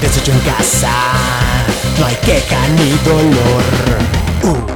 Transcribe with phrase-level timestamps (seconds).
[0.00, 0.90] Deshecho en casa,
[1.98, 3.62] no hay queja ni dolor.
[4.44, 4.72] Uh.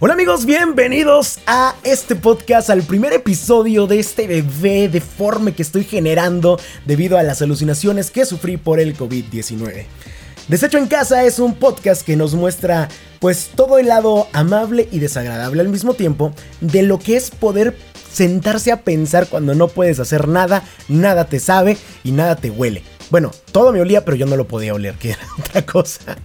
[0.00, 5.84] Hola amigos, bienvenidos a este podcast, al primer episodio de este bebé deforme que estoy
[5.84, 9.84] generando debido a las alucinaciones que sufrí por el COVID-19.
[10.48, 12.88] Desecho en casa es un podcast que nos muestra
[13.20, 17.76] pues todo el lado amable y desagradable al mismo tiempo de lo que es poder
[18.12, 22.82] sentarse a pensar cuando no puedes hacer nada, nada te sabe y nada te huele.
[23.10, 26.18] Bueno, todo me olía, pero yo no lo podía oler, que era otra cosa.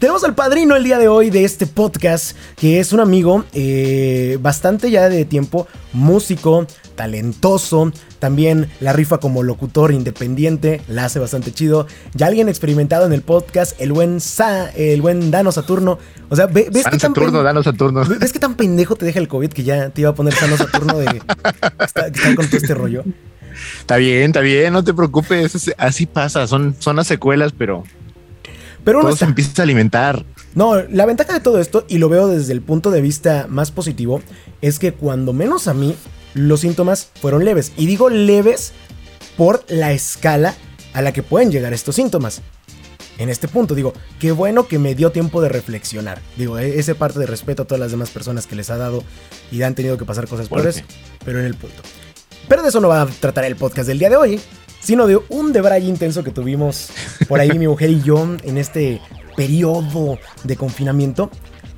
[0.00, 4.36] Tenemos al padrino el día de hoy de este podcast, que es un amigo eh,
[4.40, 6.66] bastante ya de tiempo, músico,
[6.96, 11.86] talentoso, también la rifa como locutor independiente, la hace bastante chido.
[12.14, 15.98] Ya alguien experimentado en el podcast, el buen Sa, el buen Dano Saturno.
[16.30, 18.04] O sea, ¿ves que Saturno, Dano Saturno.
[18.04, 20.56] ¿Ves que tan pendejo te deja el COVID que ya te iba a poner Sano
[20.56, 21.06] Saturno de
[21.80, 23.04] estar con todo este rollo?
[23.84, 27.84] Está bien, está bien, no te preocupes, así pasa, son, son las secuelas, pero,
[28.82, 30.24] pero todo se empieza a alimentar.
[30.54, 33.72] No, la ventaja de todo esto, y lo veo desde el punto de vista más
[33.72, 34.22] positivo,
[34.62, 35.94] es que cuando menos a mí,
[36.32, 37.72] los síntomas fueron leves.
[37.76, 38.72] Y digo leves
[39.36, 40.54] por la escala
[40.94, 42.40] a la que pueden llegar estos síntomas.
[43.18, 46.22] En este punto, digo, qué bueno que me dio tiempo de reflexionar.
[46.38, 49.04] Digo, e-, ese parte de respeto a todas las demás personas que les ha dado
[49.52, 50.82] y han tenido que pasar cosas peores,
[51.22, 51.82] pero en el punto.
[52.48, 54.40] Pero de eso no va a tratar el podcast del día de hoy,
[54.80, 56.90] sino de un debray intenso que tuvimos
[57.28, 59.00] por ahí mi mujer y yo en este
[59.36, 61.30] periodo de confinamiento.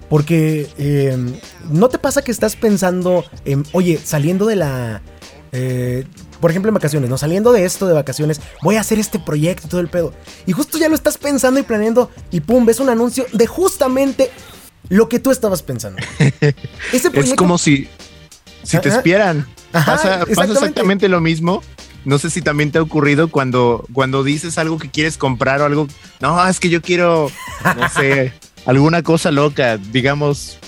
[0.09, 1.35] Porque em,
[1.71, 5.03] no te pasa que estás pensando, en, oye, saliendo de la...
[5.53, 6.05] Eh,
[6.41, 7.19] por ejemplo, en vacaciones, ¿no?
[7.19, 10.13] Saliendo de esto de vacaciones, voy a hacer este proyecto y todo el pedo.
[10.45, 14.31] Y justo ya lo estás pensando y planeando y pum, ves un anuncio de justamente
[14.89, 15.99] lo que tú estabas pensando.
[16.93, 17.89] Ese es como si,
[18.67, 19.47] si te espieran
[19.85, 21.09] pasa, exactamente.
[21.09, 21.63] lo mismo.
[22.05, 25.65] No sé si también te ha ocurrido cuando, cuando dices algo que quieres comprar o
[25.65, 25.89] algo.
[26.21, 27.31] No, es que yo quiero,
[27.65, 28.33] no sé,
[28.65, 29.77] alguna cosa loca.
[29.77, 30.59] Digamos,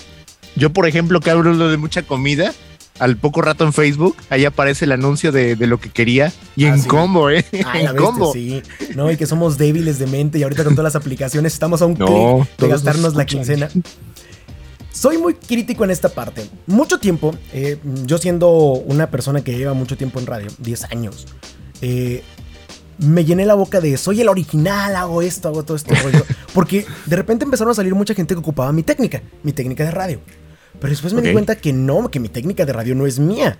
[0.55, 2.53] yo, por ejemplo, que hablo de mucha comida,
[2.99, 6.73] al poco rato en Facebook, ahí aparece el anuncio de, lo que quería y en
[6.73, 7.45] ah, combo, ¿eh?
[7.51, 8.33] en combo.
[8.33, 8.61] sí.
[8.95, 11.85] No, y que somos débiles de mente y ahorita con todas las aplicaciones estamos a
[11.85, 13.69] un clic de gastarnos la quincena.
[14.91, 16.49] Soy muy crítico en esta parte.
[16.67, 21.27] Mucho tiempo, eh, yo siendo una persona que lleva mucho tiempo en radio, 10 años,
[21.81, 22.23] eh,
[22.97, 26.25] me llené la boca de soy el original, hago esto, hago todo rollo.
[26.53, 29.91] Porque de repente empezaron a salir mucha gente que ocupaba mi técnica, mi técnica de
[29.91, 30.19] radio.
[30.79, 33.59] Pero después me di cuenta que no, que mi técnica de radio no es mía.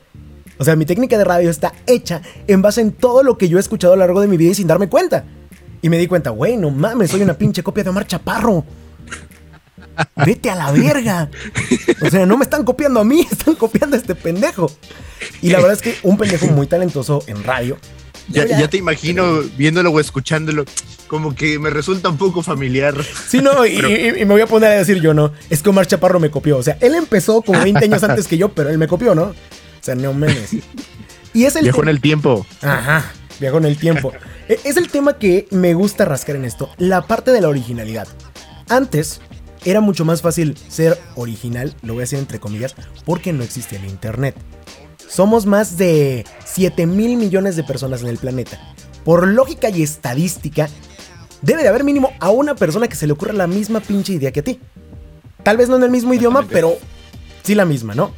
[0.57, 3.57] O sea, mi técnica de radio está hecha en base en todo lo que yo
[3.57, 5.25] he escuchado a lo largo de mi vida y sin darme cuenta.
[5.81, 8.65] Y me di cuenta, güey, no mames, soy una pinche copia de Omar Chaparro.
[10.25, 11.29] Vete a la verga.
[12.01, 14.71] O sea, no me están copiando a mí, están copiando a este pendejo.
[15.41, 17.77] Y la verdad es que un pendejo muy talentoso en radio.
[18.31, 20.65] Ya, te imagino viéndolo o escuchándolo,
[21.07, 22.95] como que me resulta un poco familiar.
[23.27, 25.33] Sí, no, y, me voy a poner a decir yo, ¿no?
[25.49, 26.57] Es que Omar Chaparro me copió.
[26.57, 29.23] O sea, él empezó como 20 años antes que yo, pero él me copió, ¿no?
[29.23, 29.35] O
[29.81, 30.53] sea, no memes.
[31.33, 32.45] Y es el Viajó en el tiempo.
[32.61, 34.13] Ajá, viajó en el tiempo.
[34.47, 38.07] E, es el tema que me gusta rascar en esto, la parte de la originalidad.
[38.67, 39.21] Antes,
[39.65, 42.75] era mucho más fácil ser original, lo voy a decir entre comillas,
[43.05, 44.35] porque no existía el Internet.
[45.07, 48.59] Somos más de 7 mil millones de personas en el planeta.
[49.03, 50.69] Por lógica y estadística,
[51.41, 54.31] debe de haber mínimo a una persona que se le ocurra la misma pinche idea
[54.31, 54.59] que a ti.
[55.43, 56.77] Tal vez no en el mismo idioma, pero
[57.43, 58.13] sí la misma, ¿no?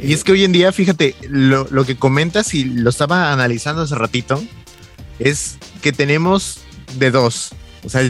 [0.00, 3.82] Y es que hoy en día, fíjate, lo, lo que comentas y lo estaba analizando
[3.82, 4.42] hace ratito,
[5.18, 6.60] es que tenemos
[6.98, 7.50] de dos.
[7.84, 8.08] O sea,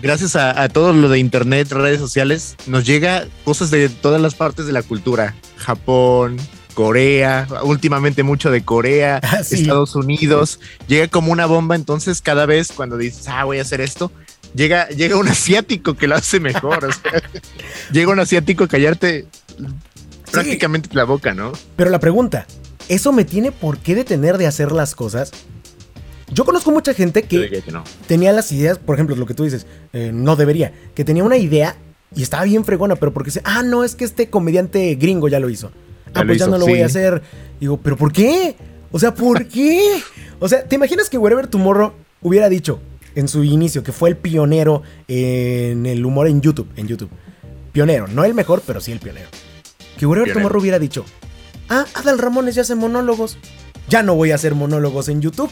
[0.00, 4.66] gracias a, todo lo de internet, redes sociales, nos llega cosas de todas las partes
[4.66, 5.34] de la cultura.
[5.56, 6.36] Japón,
[6.74, 10.60] Corea, últimamente mucho de Corea, ah, Estados Unidos.
[10.88, 14.12] Llega como una bomba, entonces cada vez cuando dices, ah, voy a hacer esto,
[14.54, 16.88] llega, llega un asiático que lo hace mejor.
[17.92, 19.26] llega un asiático a callarte
[20.30, 21.52] prácticamente la boca, ¿no?
[21.76, 22.46] Pero la pregunta,
[22.88, 25.30] ¿eso me tiene por qué detener de hacer las cosas?
[26.34, 27.62] Yo conozco mucha gente que,
[28.08, 31.36] tenía las ideas, por ejemplo, lo que tú dices, eh, no debería, que tenía una
[31.36, 31.76] idea
[32.14, 35.38] y estaba bien fregona, pero porque dice, ah, no, es que este comediante gringo ya
[35.38, 35.70] lo hizo.
[36.12, 37.22] ah, pues ya no lo voy a hacer.
[37.60, 38.56] Digo, ¿pero por qué?
[38.90, 40.00] O sea, ¿por qué?
[40.40, 42.80] O sea, ¿te imaginas que Wherever Tomorrow hubiera dicho
[43.14, 46.68] en su inicio que fue el pionero en el humor en YouTube?
[46.74, 47.10] En YouTube.
[47.72, 49.28] Pionero, no el mejor, pero sí el pionero.
[49.98, 51.04] Que Wherever Tomorrow hubiera dicho,
[51.68, 53.38] ah, Adal Ramones ya hace monólogos.
[53.88, 55.50] Ya no voy a hacer monólogos en YouTube.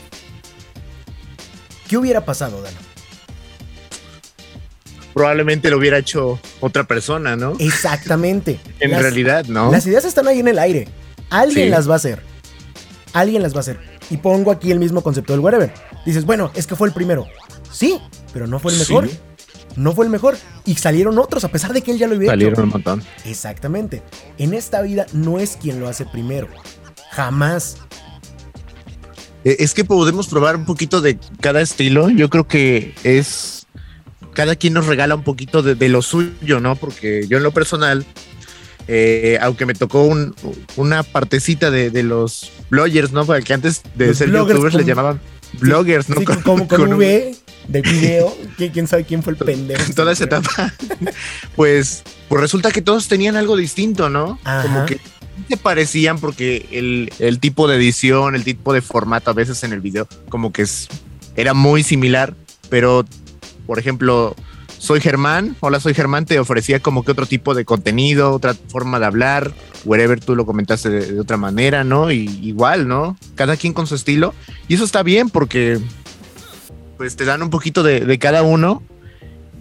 [1.93, 2.79] ¿Qué hubiera pasado, Dano?
[5.13, 7.53] Probablemente lo hubiera hecho otra persona, ¿no?
[7.59, 8.59] Exactamente.
[8.81, 9.71] en realidad, ¿no?
[9.71, 10.89] Las ideas están ahí en el aire.
[11.29, 12.23] Alguien las va a hacer.
[13.13, 13.79] Alguien las va a hacer.
[14.09, 15.71] Y pongo aquí el mismo concepto del wherever.
[16.07, 17.27] Dices, bueno, es que fue el primero.
[17.71, 18.01] Sí,
[18.33, 19.07] pero no fue el mejor.
[19.11, 19.19] Sí.
[19.77, 20.39] No fue el mejor.
[20.65, 22.63] Y salieron otros, a pesar de que él ya lo Salieron hecho.
[22.63, 23.03] un montón.
[23.27, 24.03] Exactamente.
[24.39, 26.49] En esta vida no es quien lo hace primero.
[27.11, 27.77] Jamás.
[29.45, 32.11] Eh, Es que podemos probar un poquito de cada estilo.
[32.11, 33.67] Yo creo que es.
[34.35, 36.75] Cada quien nos regala un poquito de, de lo suyo, ¿no?
[36.77, 38.07] Porque yo en lo personal,
[38.89, 40.35] eh, aunque me tocó un-
[40.77, 43.27] una partecita de, de los bloggers, ¿no?
[43.27, 45.21] Porque antes de Los ser youtubers le con- llamaban
[45.61, 46.17] bloggers, ¿no?
[46.17, 48.35] Sí, Con- como con, con un- de video.
[48.57, 49.83] ¿Quién, quién sabe quién fue el pendejo?
[49.85, 50.73] en toda esa etapa,
[51.57, 54.39] pues, pues resulta que todos tenían algo distinto, ¿no?
[54.45, 54.63] Ajá.
[54.63, 54.99] Como que
[55.49, 59.73] se parecían porque el, el tipo de edición, el tipo de formato a veces en
[59.73, 60.89] el video, como que es,
[61.37, 62.35] era muy similar,
[62.69, 63.05] pero,
[63.67, 64.35] por ejemplo,
[64.79, 68.99] soy Germán, hola, soy Germán, te ofrecía como que otro tipo de contenido, otra forma
[68.99, 69.53] de hablar,
[69.85, 72.11] wherever tú lo comentaste de, de otra manera, ¿no?
[72.11, 73.17] Y igual, ¿no?
[73.35, 74.35] Cada quien con su estilo,
[74.69, 75.79] y eso está bien porque,
[76.97, 78.83] pues, te dan un poquito de, de cada uno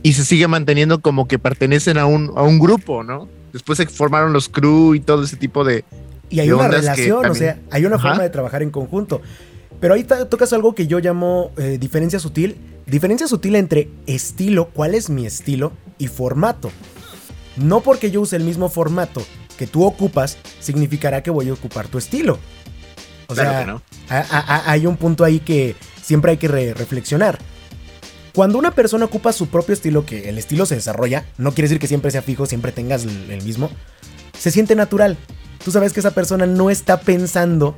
[0.04, 3.28] y se sigue manteniendo como que pertenecen a un, a un grupo, ¿no?
[3.54, 5.84] Después se formaron los crew y todo ese tipo de...
[6.30, 8.10] Y hay de una relación, o sea, hay una Ajá.
[8.10, 9.22] forma de trabajar en conjunto.
[9.82, 12.56] Pero ahí tocas algo que yo llamo eh, diferencia sutil.
[12.86, 16.72] Diferencia sutil entre estilo, cuál es mi estilo, y formato.
[17.58, 19.22] No porque yo use el mismo formato
[19.58, 22.40] que tú ocupas, significará que voy a ocupar tu estilo.
[23.28, 23.82] O Claro sea, que no.
[24.10, 27.40] a- a- a- hay un punto ahí que siempre hay que re- reflexionar.
[28.34, 31.80] Cuando una persona ocupa su propio estilo, que el estilo se desarrolla, no quiere decir
[31.80, 33.70] que siempre sea fijo, siempre tengas el, mismo,
[34.38, 35.18] se siente natural.
[35.64, 37.76] Tú sabes que esa persona no está pensando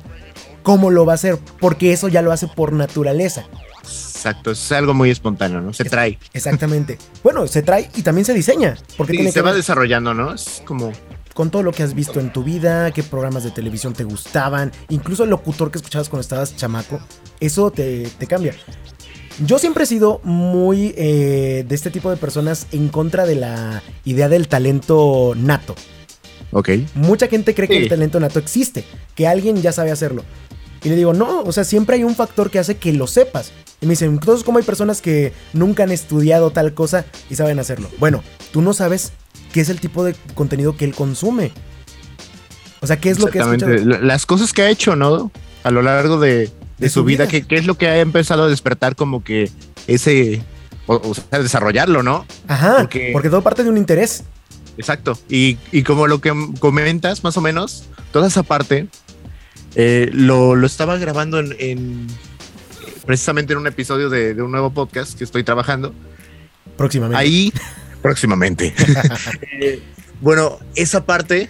[0.62, 3.46] cómo lo va a hacer, porque eso ya lo hace por naturaleza.
[3.82, 5.72] Exacto, es algo muy espontáneo, ¿no?
[5.72, 6.18] Se trae.
[6.32, 6.98] Exactamente.
[7.22, 10.14] bueno, se trae y también se diseña, porque Sí, tiene se que va ver desarrollando,
[10.14, 10.32] ¿no?
[10.32, 10.92] Es como...
[11.34, 14.72] con todo lo que has visto en tu vida, qué programas de televisión te gustaban,
[14.88, 17.00] incluso el locutor que escuchabas cuando estabas chamaco,
[17.40, 18.54] eso te, te cambia.
[19.44, 23.82] Yo siempre he sido muy eh, de este tipo de personas en contra de la
[24.04, 25.74] idea del talento nato.
[26.52, 26.70] Ok.
[26.94, 27.82] Mucha gente cree que Sí.
[27.82, 28.84] el talento nato existe,
[29.16, 30.24] que alguien ya sabe hacerlo.
[30.84, 33.52] Y le digo, no, o sea, siempre hay un factor que hace que lo sepas.
[33.80, 37.58] Y me dicen, entonces, ¿cómo hay personas que nunca han estudiado tal cosa y saben
[37.58, 37.88] hacerlo?
[37.98, 38.22] Bueno,
[38.52, 39.12] tú no sabes
[39.52, 41.52] qué es el tipo de contenido que él consume.
[42.80, 43.98] O sea, ¿qué es lo que ha Exactamente.
[44.04, 45.32] Las cosas que ha hecho, ¿no?
[45.64, 47.30] A lo largo de, de De su vida, vida.
[47.30, 49.50] ¿qué, qué es lo que ha empezado a despertar como que
[49.86, 50.42] ese...
[50.86, 52.26] O, o sea, desarrollarlo, ¿no?
[52.46, 54.24] Ajá, porque- porque todo parte de un interés.
[54.76, 55.18] Exacto.
[55.30, 58.88] Y, y como lo que comentas, más o menos, toda esa parte
[59.76, 62.06] eh, lo, lo estaba grabando en, en-
[63.06, 65.94] precisamente en un episodio de, de un nuevo podcast que estoy trabajando.
[66.76, 67.16] Próximamente.
[67.18, 67.52] Ahí,
[68.02, 68.74] próximamente.
[69.60, 69.80] Eh,
[70.20, 71.48] bueno, esa parte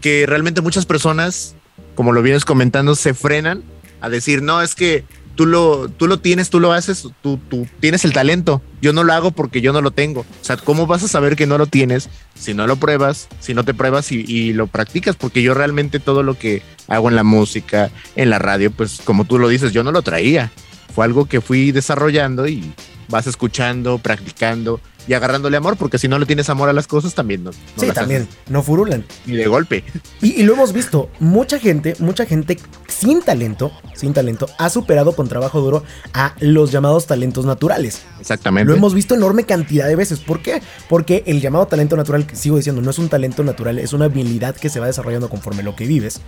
[0.00, 1.54] que realmente muchas personas,
[1.96, 3.62] como lo vienes comentando, se frenan
[4.00, 5.04] a decir, no, es que
[5.38, 8.60] tú lo, tú lo tienes, tú lo haces, tú, tú tienes el talento.
[8.82, 10.20] Yo no lo hago porque yo no lo tengo.
[10.22, 13.54] O sea, ¿cómo vas a saber que no lo tienes si no lo pruebas, si
[13.54, 15.14] no te pruebas y, y lo practicas?
[15.14, 19.26] Porque yo realmente todo lo que hago en la música, en la radio, pues como
[19.26, 20.50] tú lo dices, yo no lo traía.
[20.92, 22.72] Fue algo que fui desarrollando y
[23.08, 27.14] vas escuchando, practicando y agarrándole amor, porque si no le tienes amor a las cosas,
[27.14, 27.50] también no.
[27.50, 29.04] no sí, las también, haces no furulan.
[29.24, 29.82] Ni de golpe.
[30.20, 32.58] Y, y lo hemos visto, mucha gente, mucha gente
[32.88, 35.82] sin talento, sin talento, ha superado con trabajo duro
[36.12, 38.02] a los llamados talentos naturales.
[38.20, 38.70] Exactamente.
[38.70, 40.20] Lo hemos visto enorme cantidad de veces.
[40.20, 40.60] ¿Por qué?
[40.88, 44.06] Porque el llamado talento natural, que sigo diciendo, no es un talento natural, es una
[44.06, 46.20] habilidad que se va desarrollando conforme lo que vives.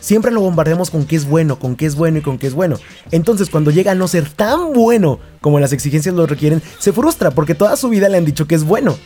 [0.00, 2.54] Siempre lo bombardeamos con qué es bueno, con qué es bueno y con qué es
[2.54, 2.78] bueno.
[3.10, 7.30] Entonces, cuando llega a no ser tan bueno como las exigencias lo requieren, se frustra
[7.32, 8.96] porque toda su vida le han dicho que es bueno.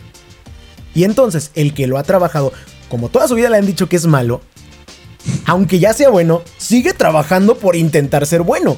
[0.94, 2.52] Y entonces, el que lo ha trabajado,
[2.88, 4.40] como toda su vida le han dicho que es malo,
[5.46, 8.76] aunque ya sea bueno, sigue trabajando por intentar ser bueno.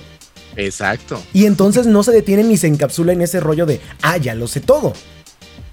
[0.56, 1.20] Exacto.
[1.34, 4.48] Y entonces no se detiene ni se encapsula en ese rollo de, ah, ya lo
[4.48, 4.94] sé todo.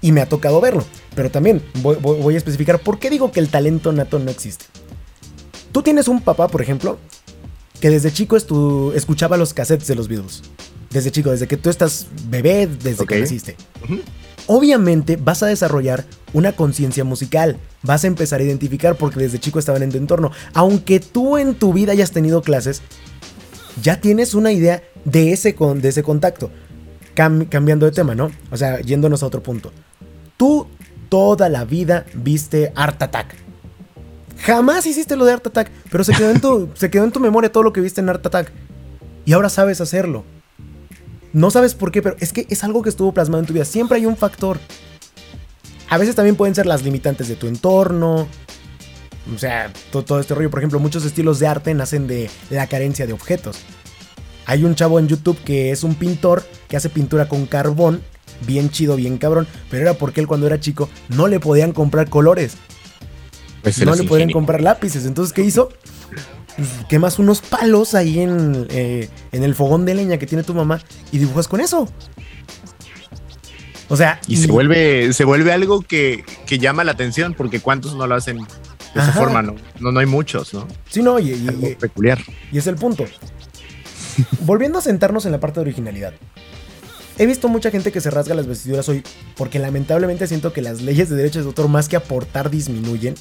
[0.02, 0.84] Y me ha tocado verlo.
[1.14, 4.30] Pero también voy, voy- voy a especificar por qué digo que el talento nato no
[4.30, 4.66] existe.
[5.74, 6.98] Tú tienes un papá, por ejemplo,
[7.80, 10.42] que desde chico estu- escuchaba los cassettes de los Beatles.
[10.90, 13.56] Desde chico, desde que tú estás bebé, desde que naciste.
[14.46, 17.58] Obviamente vas a desarrollar una conciencia musical.
[17.82, 20.30] Vas a empezar a identificar porque desde chico estaban en tu entorno.
[20.52, 22.80] Aunque tú en tu vida hayas tenido clases,
[23.82, 26.50] ya tienes una idea de ese, con, de ese contacto.
[27.16, 28.30] Cam- cambiando de tema, ¿no?
[28.52, 29.72] O sea, yéndonos a otro punto.
[30.36, 30.68] Tú
[31.08, 33.34] toda la vida viste Art Attack.
[34.44, 37.20] Jamás hiciste lo de Art Attack, pero se quedó en tu, se quedó en tu
[37.20, 38.52] memoria todo lo que viste en Art Attack.
[39.24, 40.24] Y ahora sabes hacerlo.
[41.32, 43.64] No sabes por qué, pero es que es algo que estuvo plasmado en tu vida.
[43.64, 44.58] Siempre hay un factor.
[45.88, 48.28] A veces también pueden ser las limitantes de tu entorno.
[49.34, 50.50] O sea, to- todo, este rollo.
[50.50, 53.58] Por ejemplo, muchos estilos de arte nacen de la carencia de objetos.
[54.46, 58.02] Hay un chavo en YouTube que es un pintor que hace pintura con carbón,
[58.46, 62.10] bien chido, bien cabrón, pero era porque él cuando era chico no le podían comprar
[62.10, 62.56] colores.
[63.64, 64.34] Pues no le podían ingenio.
[64.34, 65.04] comprar lápices.
[65.06, 65.70] Entonces, ¿qué hizo?
[66.56, 70.54] Pues, quemas unos palos ahí en, eh, en el fogón de leña que tiene tu
[70.54, 70.80] mamá
[71.10, 71.88] y dibujas con eso.
[73.88, 77.94] O sea, Y se vuelve, se vuelve algo que, que llama la atención, porque cuántos
[77.94, 79.56] no lo hacen de esa forma, ¿no?
[79.80, 80.66] No, no hay muchos, ¿no?
[80.88, 82.18] Sí, no, y, y- Algo y- peculiar.
[82.52, 83.04] y es el punto.
[84.40, 86.14] Volviendo a sentarnos en la parte de originalidad.
[87.16, 89.02] He visto mucha gente que se rasga las vestiduras hoy
[89.36, 93.14] porque lamentablemente siento que las leyes de derechos de autor más que aportar disminuyen.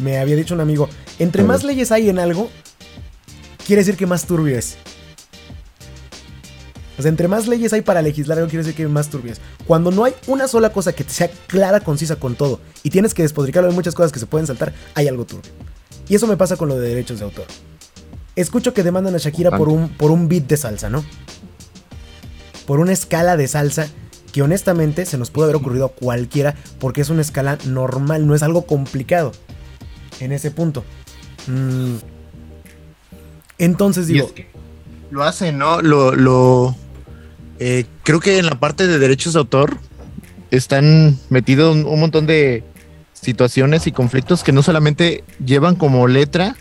[0.00, 0.88] Me había dicho un amigo,
[1.18, 2.48] entre más leyes hay en algo,
[3.66, 4.76] quiere decir que más turbio es.
[6.96, 9.40] O sea, entre más leyes hay para legislar algo, quiere decir que más turbio es.
[9.66, 13.22] Cuando no hay una sola cosa que sea clara, concisa con todo, y tienes que
[13.22, 15.50] despotricarlo de muchas cosas que se pueden saltar, hay algo turbio.
[16.08, 17.46] Y eso me pasa con lo de derechos de autor.
[18.34, 21.04] Escucho que demandan a Shakira por un, por un beat de salsa, ¿no?
[22.68, 23.88] Por una escala de salsa
[24.30, 28.34] que honestamente se nos puede haber ocurrido a cualquiera porque es una escala normal, no
[28.34, 29.32] es algo complicado
[30.20, 30.84] en ese punto.
[31.46, 31.94] Mm.
[33.56, 34.50] Entonces digo, es que
[35.10, 35.80] lo hacen, ¿no?
[35.80, 36.76] Lo, lo
[37.58, 39.78] eh, creo que en la parte de derechos de autor
[40.50, 42.64] están metidos un, un montón de
[43.14, 46.54] situaciones y conflictos que no solamente llevan como letra,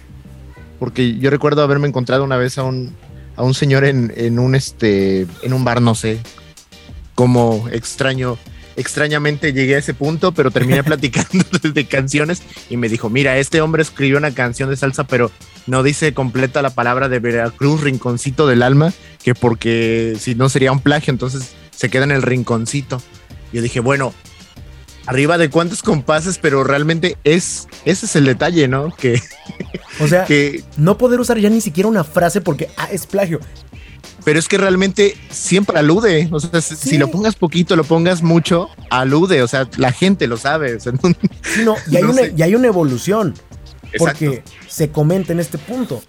[0.80, 2.96] porque yo recuerdo haberme encontrado una vez a un,
[3.38, 6.20] a un señor en, en un este en un bar, no sé,
[7.15, 8.38] como extraño.
[8.75, 13.62] Extrañamente llegué a ese punto, pero terminé platicando de canciones y me dijo, mira, este
[13.62, 15.32] hombre escribió una canción de salsa, pero
[15.65, 20.72] no dice completa la palabra de Veracruz, rinconcito del alma, que porque si no sería
[20.72, 23.01] un plagio, entonces se queda en el rinconcito.
[23.53, 24.13] Yo dije, bueno,
[25.08, 28.94] arriba de cuántos compases, pero realmente es, ese es el detalle, ¿no?
[28.96, 29.20] Que,
[30.00, 33.40] o sea, que, no poder usar ya ni siquiera una frase porque ah, es plagio.
[34.24, 36.90] pero es que realmente siempre alude, o sea, si- Sí.
[36.90, 40.76] si lo pongas poquito, lo pongas mucho, alude, o sea, la gente lo sabe.
[40.76, 41.10] o sea, no-
[41.42, 43.34] Sí, no, y hay, No una, y hay una evolución.
[43.98, 44.52] Porque Exacto.
[44.68, 46.04] se comenta en este punto.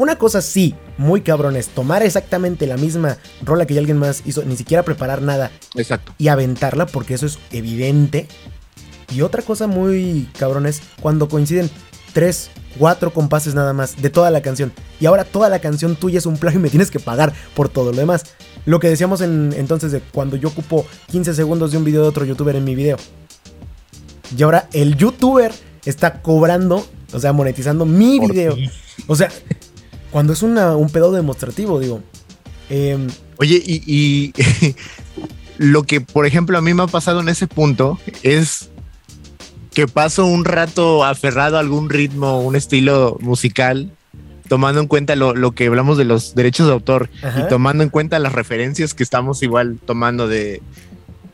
[0.00, 4.22] Una cosa sí, muy cabrón, es tomar exactamente la misma rola que ya alguien más
[4.24, 6.14] hizo, ni siquiera preparar nada Exacto.
[6.16, 8.26] y aventarla porque eso es evidente.
[9.14, 11.68] Y otra cosa muy cabrón es cuando coinciden
[12.14, 14.72] tres, cuatro compases nada más de toda la canción.
[15.00, 17.68] Y ahora toda la canción tuya es un plagio y me tienes que pagar por
[17.68, 18.24] todo lo demás.
[18.64, 22.08] Lo que decíamos en, entonces de cuando yo ocupo 15 segundos de un video de
[22.08, 22.96] otro youtuber en mi video.
[24.34, 25.52] Y ahora el youtuber
[25.84, 28.54] está cobrando, o sea, monetizando mi Por video.
[28.54, 28.70] ti.
[29.06, 29.28] O sea,
[30.10, 32.02] cuando es una- un pedo demostrativo, digo.
[32.68, 34.32] em, Oye, y, y
[35.58, 38.70] lo que, por ejemplo, a mí me ha pasado en ese punto es
[39.72, 43.90] que paso un rato aferrado a algún ritmo, un estilo musical,
[44.48, 47.42] tomando en cuenta lo, lo que hablamos de los derechos de autor Ajá.
[47.44, 50.60] y tomando en cuenta las referencias que estamos igual tomando de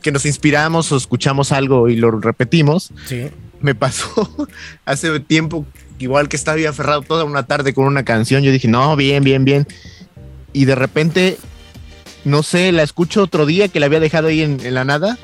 [0.02, 2.92] que nos inspiramos o escuchamos algo y lo repetimos.
[3.06, 3.28] sí.
[3.58, 4.28] Me pasó
[4.84, 5.64] hace tiempo,
[5.98, 9.44] igual que estaba aferrado toda una tarde con una canción, yo dije, no, bien, bien,
[9.44, 9.66] bien.
[10.52, 11.38] Y de repente,
[12.24, 15.18] no sé, la escucho otro día que la había dejado ahí en, en la nada.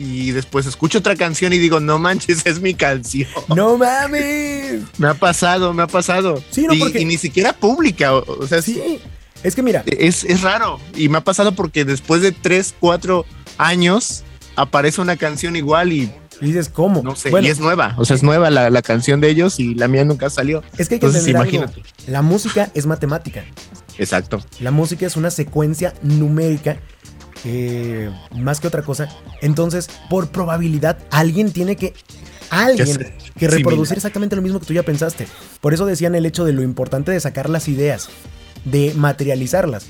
[0.00, 3.28] Y después escucho otra canción y digo, no manches, es mi canción.
[3.54, 4.82] ¡No mames!
[4.98, 6.42] Me ha pasado, me ha pasado.
[6.50, 9.00] Sí, no, y, porque- y ni siquiera pública, o, o sea, Sí.
[9.44, 10.80] Es que mira, es, es raro.
[10.96, 13.24] Y me ha pasado porque después de tres, cuatro
[13.56, 14.24] años
[14.56, 16.10] aparece una canción igual y
[16.40, 17.02] y dices, ¿cómo?
[17.02, 17.94] no sé, Bueno, y es nueva.
[17.98, 20.62] O sea, es nueva la, la canción de ellos y la mía nunca salió.
[20.76, 21.56] es que hay que Entonces, entender algo.
[21.72, 22.10] imagínate.
[22.10, 23.44] La música es matemática.
[23.98, 24.40] Exacto.
[24.60, 26.78] La música es una secuencia numérica
[27.44, 29.08] eh, más que otra cosa.
[29.42, 31.94] Entonces, por probabilidad, alguien tiene que.
[32.50, 35.26] Alguien que reproducir exactamente lo mismo que tú ya pensaste.
[35.60, 38.08] Por eso decían el hecho de lo importante de sacar las ideas,
[38.64, 39.86] de materializarlas.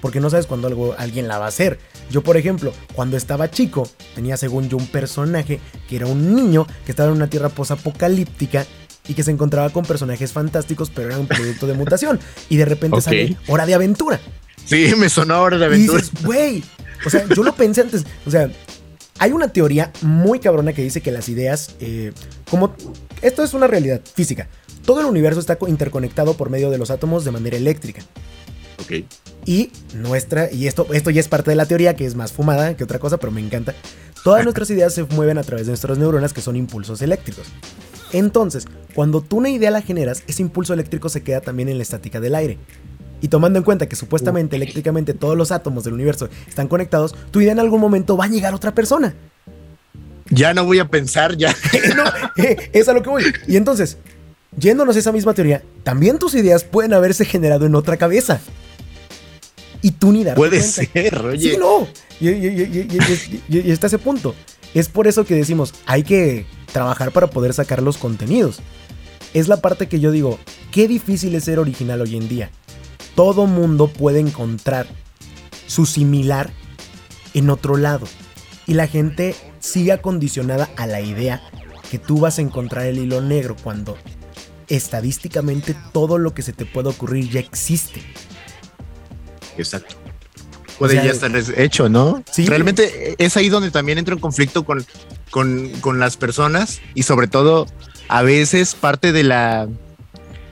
[0.00, 1.78] Porque no sabes cuándo algo, alguien la va a hacer.
[2.10, 6.66] Yo, por ejemplo, cuando estaba chico, tenía según yo un personaje que era un niño
[6.86, 8.66] que estaba en una tierra posapocalíptica
[9.08, 12.20] y que se encontraba con personajes fantásticos, pero era un producto de mutación.
[12.48, 13.02] Y de repente Ok.
[13.02, 14.20] sale Hora de Aventura.
[14.64, 16.00] Sí, me sonó ahora de Y aventura.
[16.02, 16.62] dices, güey.
[17.06, 18.04] O sea, yo lo pensé antes.
[18.26, 18.50] O sea,
[19.18, 22.12] hay una teoría muy cabrona que dice que las ideas, eh,
[22.50, 22.74] como
[23.22, 24.48] esto es una realidad física.
[24.84, 28.02] Todo el universo está co- interconectado por medio de los átomos de manera eléctrica.
[28.88, 29.04] Ok.
[29.44, 32.76] Y nuestra, y esto, esto ya es parte de la teoría, que es más fumada
[32.76, 33.74] que otra cosa, pero me encanta.
[34.24, 37.46] Todas nuestras ideas se mueven a través de nuestras neuronas, que son impulsos eléctricos.
[38.12, 41.82] Entonces, cuando tú una idea la generas, ese impulso eléctrico se queda también en la
[41.82, 42.58] estática del aire.
[43.20, 47.40] Y tomando en cuenta que supuestamente eléctricamente todos los átomos del universo están conectados, tu
[47.40, 49.14] idea en algún momento va a llegar a otra persona.
[50.30, 51.54] Ya no voy a pensar, ya.
[51.96, 52.04] no,
[52.42, 53.24] eh, es a lo que voy.
[53.46, 53.98] Y entonces,
[54.56, 58.40] yéndonos a esa misma teoría, también tus ideas pueden haberse generado en otra cabeza.
[59.82, 60.82] Y tú ni darte Puede cuenta.
[60.92, 61.52] ser, oye.
[61.52, 61.86] Sí, no.
[62.20, 62.98] Y, y- y- y-
[63.48, 64.34] y- y- y está ese punto.
[64.74, 68.58] Es por eso que decimos, hay que trabajar para poder sacar los contenidos.
[69.34, 70.38] Es la parte que yo digo,
[70.72, 72.50] qué difícil es ser original hoy en día.
[73.14, 74.86] Todo mundo puede encontrar
[75.66, 76.50] su similar
[77.34, 78.06] en otro lado.
[78.66, 81.42] Y la gente sigue acondicionada a la idea
[81.90, 83.96] que tú vas a encontrar el hilo negro cuando
[84.68, 88.02] estadísticamente todo lo que se te puede ocurrir ya existe.
[89.58, 89.94] Exacto.
[90.78, 92.22] Puede O sea, ya estar hecho, ¿no?
[92.30, 92.46] Sí.
[92.46, 94.86] Realmente es ahí donde también entro en conflicto con,
[95.30, 97.66] con, con las personas y sobre todo
[98.08, 99.68] a veces parte de la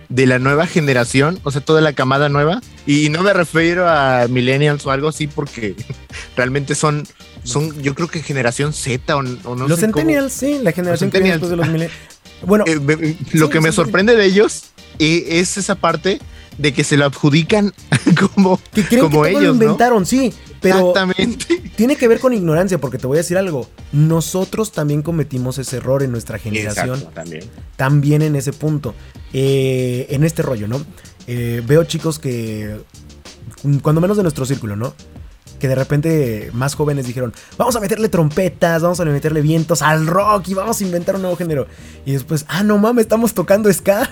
[0.09, 2.61] de la nueva generación, o sea, toda la camada nueva.
[2.87, 5.75] Y no me refiero a millennials o algo así porque
[6.37, 7.07] realmente son,
[7.43, 9.97] son yo creo que generación Z o, o no los sé cómo.
[10.05, 11.95] centennials, sí, la generación que después de los millennials.
[12.43, 14.65] Bueno, Eh, lo Sí, que me sorprende de ellos
[14.99, 16.21] eh, es esa parte
[16.59, 17.73] de que se lo adjudican
[18.35, 19.63] como, que creen como que todo ellos, lo ¿no?
[19.65, 21.63] inventaron, sí, pero Exactamente.
[21.77, 23.69] tiene que ver con ignorancia, porque te voy a decir algo.
[23.93, 27.45] Nosotros también cometimos ese error en nuestra generación, Exacto, también.
[27.77, 28.95] también en ese punto,
[29.33, 30.81] eh, en este rollo, ¿no?
[31.27, 32.77] Eh, veo chicos que,
[33.83, 34.95] cuando menos de nuestro círculo, ¿no?
[35.59, 40.07] Que de repente más jóvenes dijeron, vamos a meterle trompetas, vamos a meterle vientos al
[40.07, 41.67] rock y vamos a inventar un nuevo género.
[42.05, 44.11] Y después, ah, no mames, estamos tocando ska.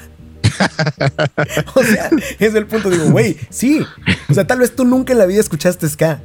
[1.75, 3.84] o sea, es el punto, digo, güey, sí.
[4.28, 6.20] O sea, tal vez tú nunca en la vida escuchaste ska.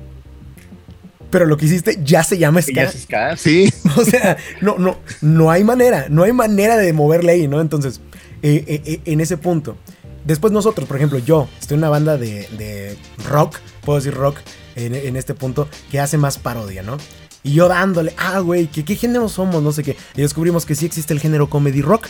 [1.29, 2.73] Pero lo que hiciste ya se llama ska.
[2.73, 3.71] Ya es ska, Sí.
[3.97, 7.61] O sea, no, no, no hay manera, no hay manera de moverle ahí, ¿no?
[7.61, 8.01] Entonces,
[8.41, 9.77] eh, eh, eh, en ese punto.
[10.25, 14.37] Después nosotros, por ejemplo, yo estoy en una banda de, de rock, puedo decir rock
[14.75, 16.97] en, en este punto, que hace más parodia, ¿no?
[17.43, 19.63] Y yo dándole, ah, güey, ¿qué, ¿qué género somos?
[19.63, 19.95] No sé qué.
[20.15, 22.07] Y descubrimos que sí existe el género comedy rock.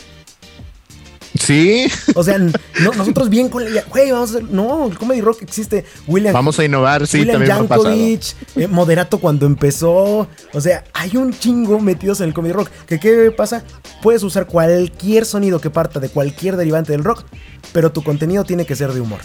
[1.50, 1.88] Sí.
[2.14, 4.48] O sea, no, nosotros bien con la güey, vamos a hacer.
[4.50, 5.84] No, el comedy rock existe.
[6.06, 7.68] William Vamos a innovar, sí, William también.
[7.68, 8.22] Yankovic,
[8.54, 10.28] eh, Moderato cuando empezó.
[10.52, 12.68] O sea, hay un chingo metidos en el comedy rock.
[12.86, 13.64] ¿Que ¿Qué pasa?
[14.00, 17.24] Puedes usar cualquier sonido que parta de cualquier derivante del rock,
[17.72, 19.20] pero tu contenido tiene que ser de humor.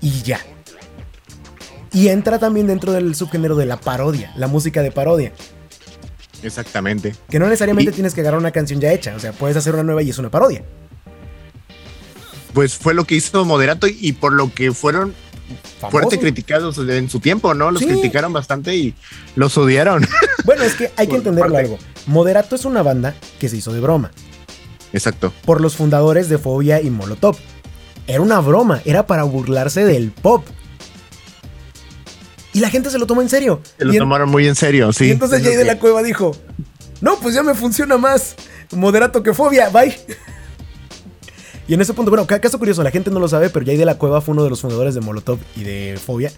[0.00, 0.40] Y ya.
[1.92, 5.32] Y entra también dentro del subgénero de la parodia, la música de parodia.
[6.42, 7.14] Exactamente.
[7.28, 9.14] Que no necesariamente Y- tienes que agarrar una canción ya hecha.
[9.16, 10.62] O sea, puedes hacer una nueva y es una parodia.
[12.52, 15.14] Pues fue lo que hizo Moderato y, y por lo que fueron
[15.80, 16.20] fuerte Famoso.
[16.20, 17.70] criticados en su tiempo, ¿no?
[17.70, 17.86] Los Sí.
[17.88, 18.94] criticaron bastante y
[19.36, 20.06] los odiaron.
[20.44, 21.78] Bueno, es que hay que entenderlo algo.
[22.06, 24.10] Moderato es una banda que se hizo de broma.
[24.94, 25.30] Exacto.
[25.44, 27.36] por los fundadores de Fobia y Molotov.
[28.06, 30.46] Era una broma, era para burlarse del pop.
[32.54, 33.60] Y la gente se lo tomó en serio.
[33.78, 35.06] Se lo en- tomaron muy en serio, sí.
[35.06, 36.34] y entonces Es Jay de la Cueva dijo:
[37.02, 38.34] No, pues ya me funciona más
[38.72, 39.94] moderato que Fobia, bye.
[41.68, 43.76] Y en ese punto, bueno, ca- caso curioso, la gente no lo sabe, pero Jay
[43.76, 46.32] de la Cueva fue uno de los fundadores de Molotov y de Fobia.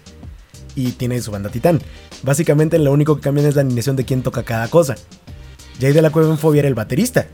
[0.75, 1.81] Y tiene su banda Titán.
[2.23, 4.95] Básicamente lo único que cambian es la alineación de quién toca cada cosa.
[5.79, 7.27] Jay de la Cueva en Fobia era el baterista.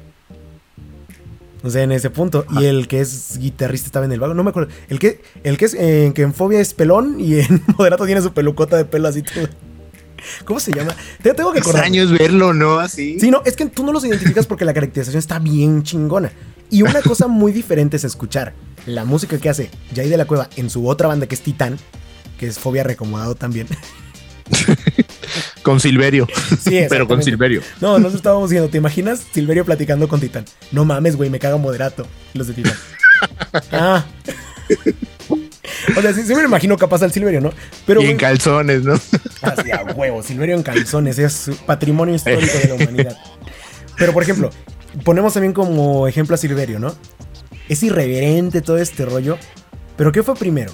[1.63, 2.45] O sea, en ese punto.
[2.59, 4.33] Y el que es guitarrista estaba en el vago.
[4.33, 4.69] No me acuerdo.
[4.89, 8.21] El que, el que es eh, que en Fobia es pelón y en Moderato tiene
[8.21, 9.47] su pelucota de pelo así todo.
[10.45, 10.95] ¿Cómo se llama?
[11.21, 11.83] Te tengo que acordar.
[11.85, 12.79] Extraño es verlo, ¿no?
[12.79, 13.19] Así.
[13.19, 16.31] Sí, no, es que tú no los identificas porque la caracterización está bien chingona.
[16.69, 18.53] Y una cosa muy diferente es escuchar
[18.85, 21.77] la música que hace Jay de la Cueva en su otra banda que es Titán,
[22.37, 23.67] que es Fobia Recomodado también.
[25.61, 26.27] Con Silverio.
[26.61, 27.21] Sí, Pero con.
[27.21, 27.61] Silverio.
[27.81, 30.45] No, nosotros estábamos diciendo, ¿te imaginas Silverio platicando con Titán?
[30.71, 32.07] No mames, güey, me caga moderato.
[32.33, 32.77] Los de Titán.
[33.73, 34.05] ah.
[35.97, 37.51] O sea, sí, sí me lo imagino capaz al Silverio, ¿no?
[37.85, 38.93] Pero y en calzones, ¿no?
[39.41, 43.17] así a huevo, Silverio en calzones, es patrimonio histórico de la humanidad.
[43.97, 44.49] Pero por ejemplo,
[45.03, 46.95] ponemos también como ejemplo a Silverio, ¿no?
[47.69, 49.37] Es irreverente todo este rollo.
[49.95, 50.73] Pero ¿qué fue primero?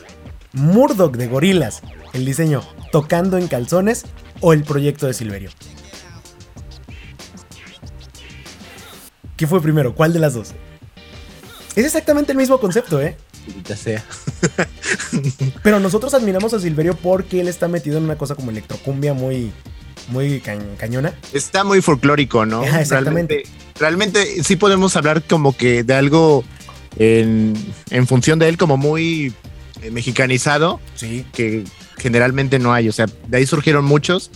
[0.54, 1.82] Murdoch de Gorilas,
[2.14, 4.06] el diseño, tocando en calzones
[4.42, 5.50] o el proyecto de Silverio.
[9.36, 9.96] ¿Qué fue primero?
[9.96, 10.54] ¿Cuál de las dos?
[11.76, 13.18] Es exactamente el mismo concepto, ¿eh?
[13.66, 14.04] Ya sea.
[15.64, 19.52] Pero nosotros admiramos a Silverio porque él está metido en una cosa como electrocumbia muy,
[20.10, 21.14] muy ca- cañona.
[21.34, 22.64] Está muy folclórico, ¿no?
[22.64, 23.44] Exactamente.
[23.80, 26.44] Realmente, realmente sí podemos hablar como que de algo
[26.98, 27.54] en,
[27.90, 29.34] en función de él como muy
[29.82, 31.26] eh, mexicanizado, Sí.
[31.34, 31.64] que
[31.98, 32.90] generalmente no hay.
[32.90, 34.30] O sea, de ahí surgieron muchos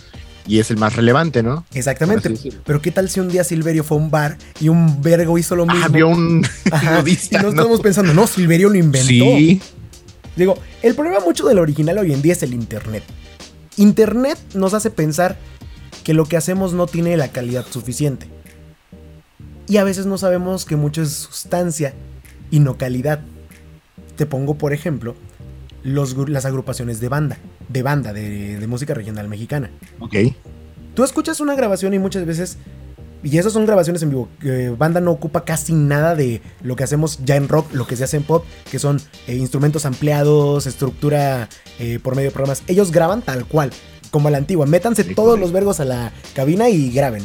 [0.48, 1.66] y es el más relevante, ¿no?
[1.74, 2.32] Exactamente.
[2.66, 5.56] Pero ¿qué tal si un día Silverio fue a un bar y un vergo hizo
[5.58, 5.84] lo mismo?
[5.86, 7.62] Ah, vio un Ajá, nudista, y nos ¿no?
[7.62, 9.08] estamos pensando, no, Silverio lo inventó.
[9.08, 9.62] Sí,
[10.38, 13.04] Digo, el problema mucho del original hoy en día es el Internet.
[13.76, 15.38] Internet nos hace pensar
[16.08, 18.30] que lo que hacemos no tiene la calidad suficiente.
[19.68, 21.94] Y a veces no sabemos que mucho es sustancia
[22.50, 23.20] y no calidad.
[24.16, 25.16] Te pongo, por ejemplo,
[25.84, 29.70] los, las agrupaciones de banda, de banda, de, de música regional mexicana.
[30.00, 30.16] Ok.
[30.96, 32.58] Tú escuchas una grabación y muchas veces
[33.24, 34.30] y esas son grabaciones en vivo.
[34.78, 38.04] banda no ocupa casi nada de lo que hacemos ya en rock, lo que se
[38.04, 42.64] hace en pop, que son eh, instrumentos ampliados, estructura eh, por medio de programas.
[42.68, 43.72] Ellos graban tal cual,
[44.12, 44.66] como a la antigua.
[44.66, 47.24] Métanse todos los vergos a la cabina y graben.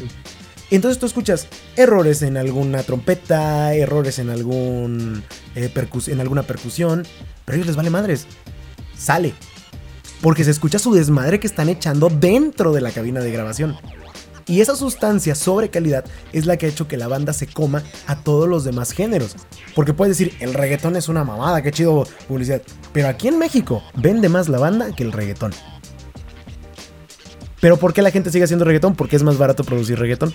[0.71, 5.23] Entonces tú escuchas errores en alguna trompeta, errores en, algún,
[5.55, 5.71] eh,
[6.07, 7.05] en alguna percusión,
[7.45, 8.27] pero a ellos les vale madres.
[8.97, 9.35] Sale.
[10.23, 13.77] Porque se escucha su desmadre que están echando dentro de la cabina de grabación.
[14.47, 17.83] Y esa sustancia sobre calidad es la que ha hecho que la banda se coma
[18.07, 19.37] a todos los demás géneros.
[19.75, 22.63] Porque puedes decir, el reggaetón es una mamada, qué chido publicidad.
[22.93, 25.53] Pero aquí en México vende más la banda que el reggaetón.
[27.63, 28.97] Pero ¿por qué la gente sigue haciendo reggaetón?
[28.97, 30.35] Porque es más barato producir reggaetón.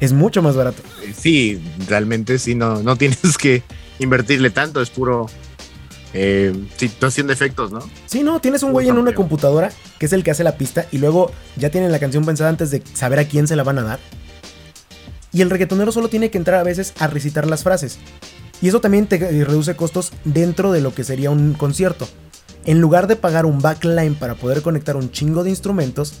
[0.00, 0.82] Es mucho más barato.
[1.16, 3.62] Sí, realmente sí, no, no tienes que
[3.98, 5.28] invertirle tanto, es puro
[6.12, 7.80] eh, situación de efectos, ¿no?
[8.04, 10.84] Sí, no, tienes un güey en una computadora que es el que hace la pista
[10.92, 13.78] y luego ya tienen la canción pensada antes de saber a quién se la van
[13.78, 13.98] a dar.
[15.32, 17.98] Y el reggaetonero solo tiene que entrar a veces a recitar las frases.
[18.60, 22.06] Y eso también te reduce costos dentro de lo que sería un concierto.
[22.64, 26.14] En lugar de pagar un backline para poder conectar un chingo de instrumentos,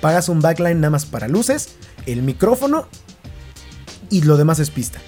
[0.00, 2.86] pagas un backline nada más para luces, el micrófono
[4.10, 5.00] y lo demás es pista.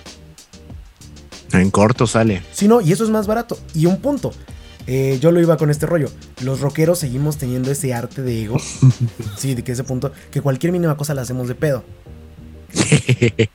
[1.53, 2.43] En corto sale.
[2.53, 3.59] Sí, no, y eso es más barato.
[3.75, 4.33] Y un punto.
[4.87, 6.11] Eh, yo lo iba con este rollo.
[6.43, 8.57] Los rockeros seguimos teniendo ese arte de ego.
[9.37, 10.13] sí, de que ese punto.
[10.31, 11.85] Que cualquier mínima cosa la hacemos de pedo.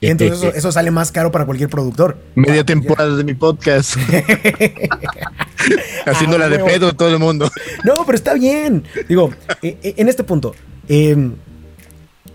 [0.00, 2.18] Entonces eso, sale más caro para cualquier productor.
[2.34, 3.96] Media temporada de mi podcast.
[6.06, 7.50] Haciéndola de pedo todo el mundo.
[7.84, 8.84] No, pero está bien.
[9.08, 9.30] Digo,
[9.62, 10.54] eh, eh, en este punto.
[10.88, 11.34] Em,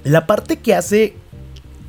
[0.03, 1.15] la parte que hace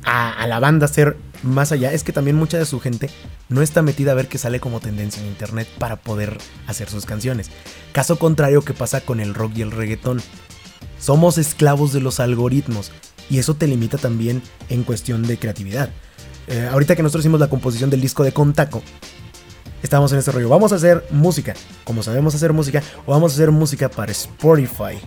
[0.03, 3.09] a, a la banda ser más allá es que también mucha de su gente
[3.47, 7.05] no está metida a ver que sale como tendencia en internet para poder hacer sus
[7.05, 7.49] canciones.
[7.93, 10.21] Caso contrario que pasa con el rock y el reggaetón.
[10.99, 12.91] Somos esclavos de los algoritmos
[13.29, 15.89] y eso te limita también en cuestión de creatividad.
[16.47, 18.81] Eh, ahorita que nosotros hicimos la composición del disco de Contaco,
[19.83, 20.49] estábamos en ese rollo.
[20.49, 24.97] Vamos a hacer música, como sabemos hacer música, o vamos a hacer música para Spotify.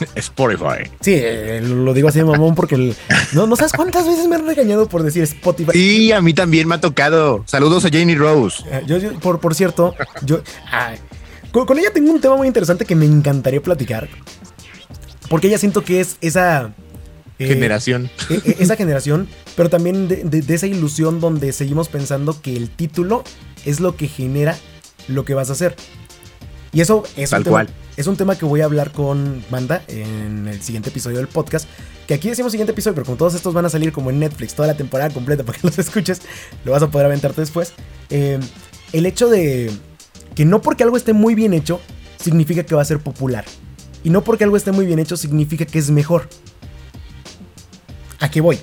[0.16, 0.90] Spotify.
[1.00, 2.94] Sí, eh, lo digo así de mamón porque
[3.32, 5.70] no, no sabes cuántas veces me han regañado por decir Spotify.
[5.72, 7.44] Sí, a mí también me ha tocado.
[7.46, 8.64] Saludos a Janie Rose.
[8.70, 10.40] Eh, yo, por, por cierto, yo
[11.64, 14.08] con, ella tengo un tema muy interesante que me encantaría platicar.
[15.30, 16.74] Porque ella siento que es esa
[17.38, 18.10] eh, generación.
[18.30, 23.24] E, e, esa generación, pero también de, esa ilusión donde seguimos pensando que el título
[23.64, 24.56] es lo que genera
[25.08, 25.76] lo que vas a hacer.
[26.72, 27.68] Y eso es Tal cual.
[27.96, 31.66] Es un tema que voy a hablar con Banda en el siguiente episodio del podcast.
[32.06, 34.54] Que aquí decimos siguiente episodio, pero como todos estos van a salir como en Netflix
[34.54, 36.20] toda la temporada completa para que los escuches,
[36.64, 37.72] lo vas a poder aventarte después.
[38.10, 38.38] Eh,
[38.92, 39.72] el hecho de
[40.34, 41.80] que no porque algo esté muy bien hecho,
[42.20, 43.44] significa que va a ser popular.
[44.04, 46.28] Y no porque algo esté muy bien hecho, significa que es mejor.
[48.20, 48.58] ¿A qué voy?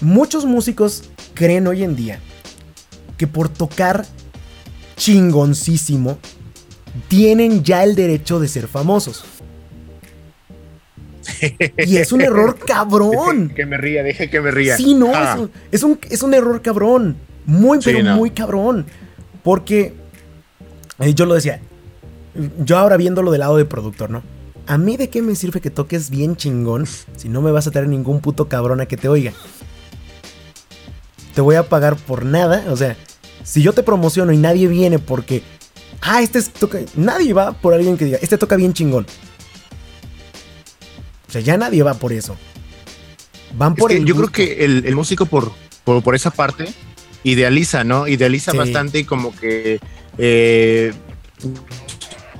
[0.00, 2.20] Muchos músicos creen hoy en día
[3.16, 4.06] que por tocar
[4.96, 6.18] chingoncísimo
[7.08, 9.24] tienen ya el derecho de ser famosos.
[11.86, 13.52] Y es un error cabrón.
[13.54, 14.76] que me ría, deje que me ría.
[14.76, 15.48] Sí, no, ah.
[15.70, 17.16] es, un, es, un, error cabrón.
[17.46, 18.86] Muy, pero muy cabrón.
[19.42, 19.94] Porque
[20.98, 21.60] eh, yo lo decía,
[22.64, 24.22] yo ahora viéndolo del lado de productor, ¿no?
[24.70, 27.72] A mí de qué me sirve que toques bien chingón si no me vas a
[27.72, 29.32] traer ningún puto cabrón a que te oiga.
[31.34, 32.96] Te voy a pagar por nada, o sea,
[33.42, 35.42] si yo te promociono y nadie viene porque
[36.02, 36.78] ah, este toca.
[36.94, 39.06] Nadie va por alguien que diga, este toca bien chingón.
[41.26, 42.36] O sea, ya nadie va por eso.
[43.58, 45.50] Van por Yo creo que el, músico por,
[45.82, 46.72] por, esa parte
[47.24, 48.06] idealiza, ¿no?
[48.06, 49.80] Idealiza bastante y como que
[50.16, 50.92] eh,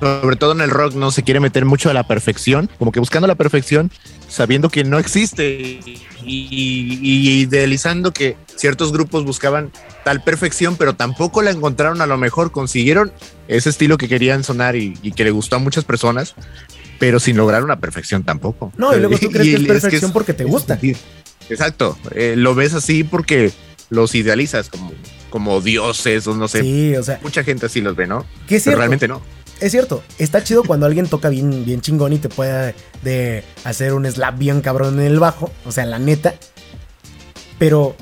[0.01, 2.99] sobre todo en el rock, no se quiere meter mucho a la perfección, como que
[2.99, 3.91] buscando la perfección,
[4.27, 5.79] sabiendo que no existe
[6.23, 9.71] y, idealizando que ciertos grupos buscaban
[10.03, 13.11] tal perfección, pero tampoco la encontraron a lo mejor, consiguieron
[13.47, 16.33] ese estilo que querían sonar y, que le gustó a muchas personas,
[16.97, 18.73] pero sin lograr una perfección tampoco.
[18.77, 20.79] No, y luego tú crees que es perfección porque te gusta.
[21.47, 23.51] Exacto, eh, lo ves así porque
[23.91, 24.93] los idealizas como,
[25.29, 26.61] como dioses o no sé.
[26.61, 27.19] Sí, o sea.
[27.21, 28.25] Mucha gente así los ve, ¿no?
[28.47, 29.21] Que pero realmente no
[29.61, 33.93] es cierto, está chido cuando alguien toca bien, bien chingón y te puede de hacer
[33.93, 36.33] un slap bien cabrón en el bajo, o sea, la neta.
[37.59, 37.95] Pero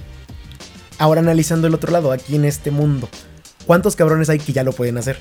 [0.97, 3.09] ahora analizando el otro lado, aquí en este mundo,
[3.65, 5.19] ¿cuántos cabrones hay que ya lo pueden hacer?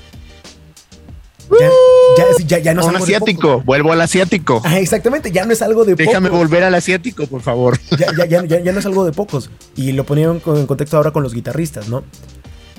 [2.47, 4.63] ya, ya, no es un asiático, vuelvo al asiático.
[4.77, 7.79] exactamente, ya no es algo de Déjame volver al asiático, por favor.
[7.99, 9.51] Ya, ya, ya, ya, no es algo de pocos.
[9.75, 12.05] Y lo ponían en contexto ahora con los guitarristas, ¿no?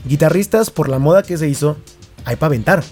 [0.06, 1.78] Guitarristas, por la moda que se hizo,
[2.24, 2.84] hay para aventar.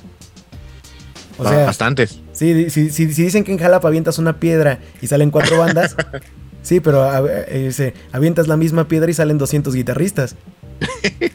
[1.38, 2.19] O sea, bastantes.
[2.34, 5.95] Sí, si, si, dicen que en Jalapa avientas una piedra y salen cuatro bandas,
[6.62, 10.36] sí, pero eh, avientas la misma piedra y salen 200 guitarristas.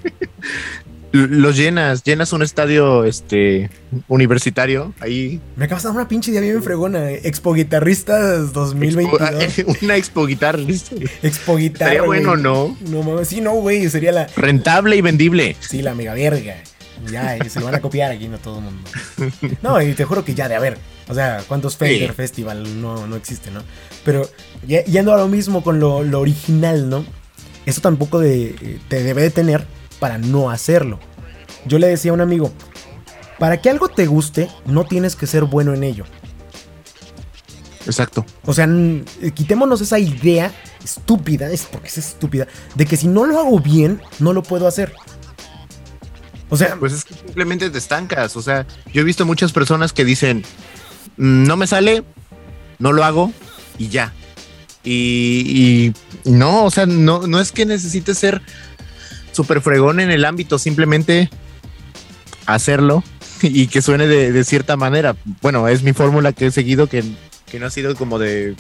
[1.13, 3.71] los llenas, llenas un estadio este
[4.09, 5.41] universitario ahí.
[5.57, 7.11] Me acabas de dar una pinche idea bien fregona.
[7.11, 9.77] Expo Guitarristas 2022.
[9.83, 10.97] una Expo Guitarrista.
[11.23, 11.91] Expo Guitarra.
[11.91, 12.77] Sería bueno, ¿no?
[12.89, 14.27] No mames, sí, no, güey, sería la.
[14.37, 15.57] Rentable y vendible.
[15.61, 16.57] Sí, la mega verga.
[17.11, 18.91] Ya, se lo van a copiar aquí, no todo el mundo.
[19.63, 20.79] No, y te juro que ya de haber.
[21.09, 23.63] O sea, ¿cuántos Fader Festival no, no existe, no?
[24.05, 24.29] Pero
[24.67, 27.05] yendo a lo mismo con lo, lo original, ¿no?
[27.67, 29.67] Eso tampoco de, te debe de tener
[29.99, 30.99] para no hacerlo.
[31.65, 32.53] Yo le decía a un amigo,
[33.39, 36.05] para que algo te guste, no tienes que ser bueno en ello.
[37.87, 38.25] Exacto.
[38.45, 38.69] O sea,
[39.35, 40.53] quitémonos esa idea
[40.85, 44.67] estúpida, es porque es estúpida, de que si no lo hago bien, no lo puedo
[44.67, 44.93] hacer.
[46.53, 48.37] O sea, pues es que simplemente te estancas.
[48.37, 50.45] O sea, yo he visto muchas personas que dicen,
[51.17, 52.05] mm, no me sale,
[52.79, 53.33] no lo hago
[53.79, 54.13] y ya.
[54.85, 55.95] Y,
[56.27, 58.43] no, o sea, no, no es que necesites ser
[59.33, 61.31] súper fregón en el ámbito, simplemente
[62.45, 63.03] hacerlo
[63.43, 65.17] y que suene de, cierta manera.
[65.41, 67.03] Bueno, es mi fórmula que he seguido que,
[67.59, 68.55] no ha sido como de...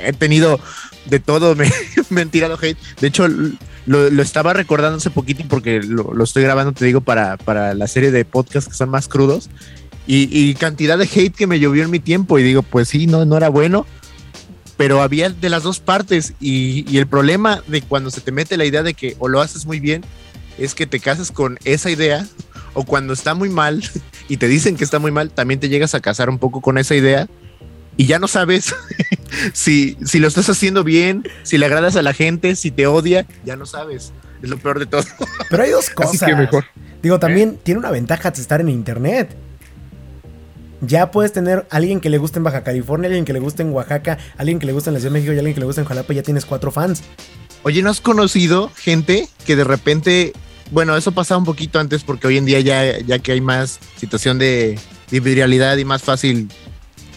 [0.00, 0.60] He tenido
[1.06, 1.70] de todo, me,
[2.10, 2.78] me han tirado hate.
[3.00, 3.26] De hecho,
[3.86, 8.10] lo, estaba recordando hace poquito porque lo, estoy grabando, te digo, para, para la serie
[8.10, 9.50] de podcasts que son más crudos.
[10.06, 13.24] Y, cantidad de hate que me llovió en mi tiempo y digo, pues sí, no,
[13.24, 13.86] no era bueno,
[14.76, 18.66] pero había de las dos partes y, el problema de cuando se te mete la
[18.66, 20.04] idea de que o lo haces muy bien
[20.58, 22.26] es que te casas con esa idea
[22.74, 23.82] o cuando está muy mal
[24.28, 26.76] y te dicen que está muy mal, también te llegas a casar un poco con
[26.76, 27.26] esa idea
[27.96, 28.74] y ya no sabes
[29.52, 33.26] si, si lo estás haciendo bien, si le agradas a la gente, si te odia,
[33.44, 34.12] ya no sabes.
[34.42, 35.04] Es lo peor de todo.
[35.48, 36.36] Pero hay dos cosas.
[36.36, 36.64] mejor.
[37.02, 37.58] Digo, también ¿Eh?
[37.62, 39.34] tiene una ventaja de estar en internet
[40.86, 43.72] ya puedes tener alguien que le guste en Baja California, alguien que le guste en
[43.72, 45.80] Oaxaca, alguien que le guste en la Ciudad de México y alguien que le guste
[45.80, 47.02] en Jalapa, ya tienes cuatro fans.
[47.62, 50.32] Oye, ¿no has conocido gente que de repente,
[50.70, 53.80] bueno, eso pasaba un poquito antes porque hoy en día ya, ya que hay más
[53.96, 54.78] situación de,
[55.10, 56.48] viralidad y más fácil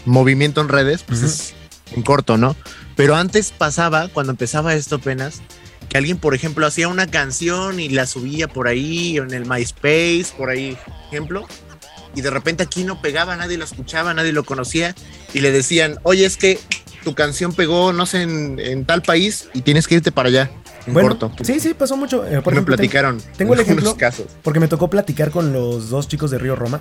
[0.04, 1.54] movimiento en redes, pues es
[1.94, 2.56] en corto, ¿no?
[2.96, 5.40] Pero antes pasaba, cuando empezaba esto apenas,
[5.88, 10.26] que alguien, por ejemplo, hacía una canción y la subía por ahí, en el MySpace,
[10.36, 10.76] por ahí,
[11.08, 11.46] ejemplo,
[12.14, 14.94] y de repente aquí no pegaba, nadie lo escuchaba, nadie lo conocía
[15.32, 16.58] y le decían, oye, es que
[17.04, 20.50] tu canción pegó, no sé, en, tal país y tienes que irte para allá.
[20.86, 21.30] En corto.
[21.42, 22.26] Sí, sí, pasó mucho.
[22.26, 23.20] Eh, me platicaron.
[23.36, 23.94] Tengo el ejemplo.
[23.96, 24.26] Casos.
[24.42, 26.80] Porque me tocó platicar con los dos chicos de Río Roma.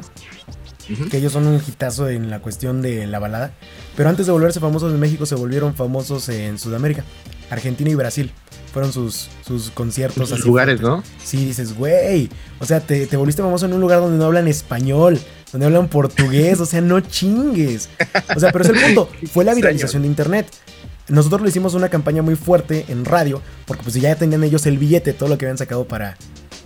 [1.09, 3.51] Que ellos son un hitazo en la cuestión de la balada.
[3.95, 7.03] Pero antes de volverse famosos en México, se volvieron famosos en Sudamérica,
[7.49, 8.31] Argentina y Brasil
[8.77, 10.29] fueron sus, sus conciertos.
[10.29, 11.03] Sus lugares, ¿no?
[11.23, 12.29] Sí, dices, güey.
[12.59, 15.19] O sea, te, te, volviste famoso en un lugar donde no hablan español,
[15.51, 17.89] donde hablan portugués, o sea, no chingues.
[18.35, 19.09] O sea, pero es el punto.
[19.33, 20.47] Fue la viralización de internet.
[21.07, 24.77] Nosotros le hicimos una campaña muy fuerte en radio, porque pues ya tenían ellos el
[24.77, 26.15] billete, todo lo que habían sacado para,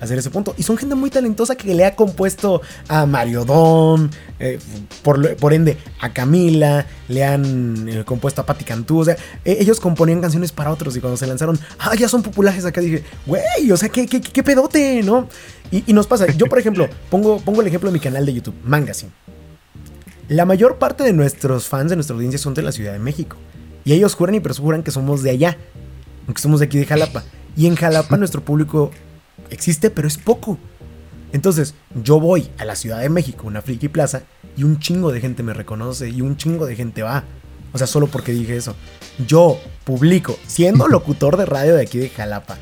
[0.02, 0.54] hacer ese punto.
[0.58, 4.10] Y son gente muy talentosa que le ha compuesto a Mario Dom,
[4.40, 4.60] eh,
[5.04, 9.00] por, ende a Camila, le han eh, compuesto a Patti Cantú.
[9.00, 12.24] O sea, e, ellos componían canciones para otros y cuando se lanzaron, ah, ya son
[12.24, 15.30] populares acá, dije, güey, o sea, qué, qué, pedote, ¿no?
[15.72, 18.56] Y, nos pasa, yo por ejemplo, pongo, pongo el ejemplo de mi canal de YouTube,
[18.64, 19.12] Mangasin.
[20.28, 23.38] La mayor parte de nuestros fans, de nuestra audiencia, son de la Ciudad de México.
[23.84, 25.58] Y ellos juran y presuran que somos de allá,
[26.26, 27.24] aunque somos de aquí de Jalapa.
[27.56, 28.92] Y en Jalapa nuestro público
[29.52, 30.58] existe, pero es poco.
[31.34, 34.24] Entonces, yo voy a la Ciudad de México, una friki plaza,
[34.58, 37.24] y un chingo de gente me reconoce y un chingo de gente va.
[37.74, 38.76] O sea, solo porque dije eso.
[39.28, 42.58] Yo publico, siendo locutor de radio de aquí de Jalapa,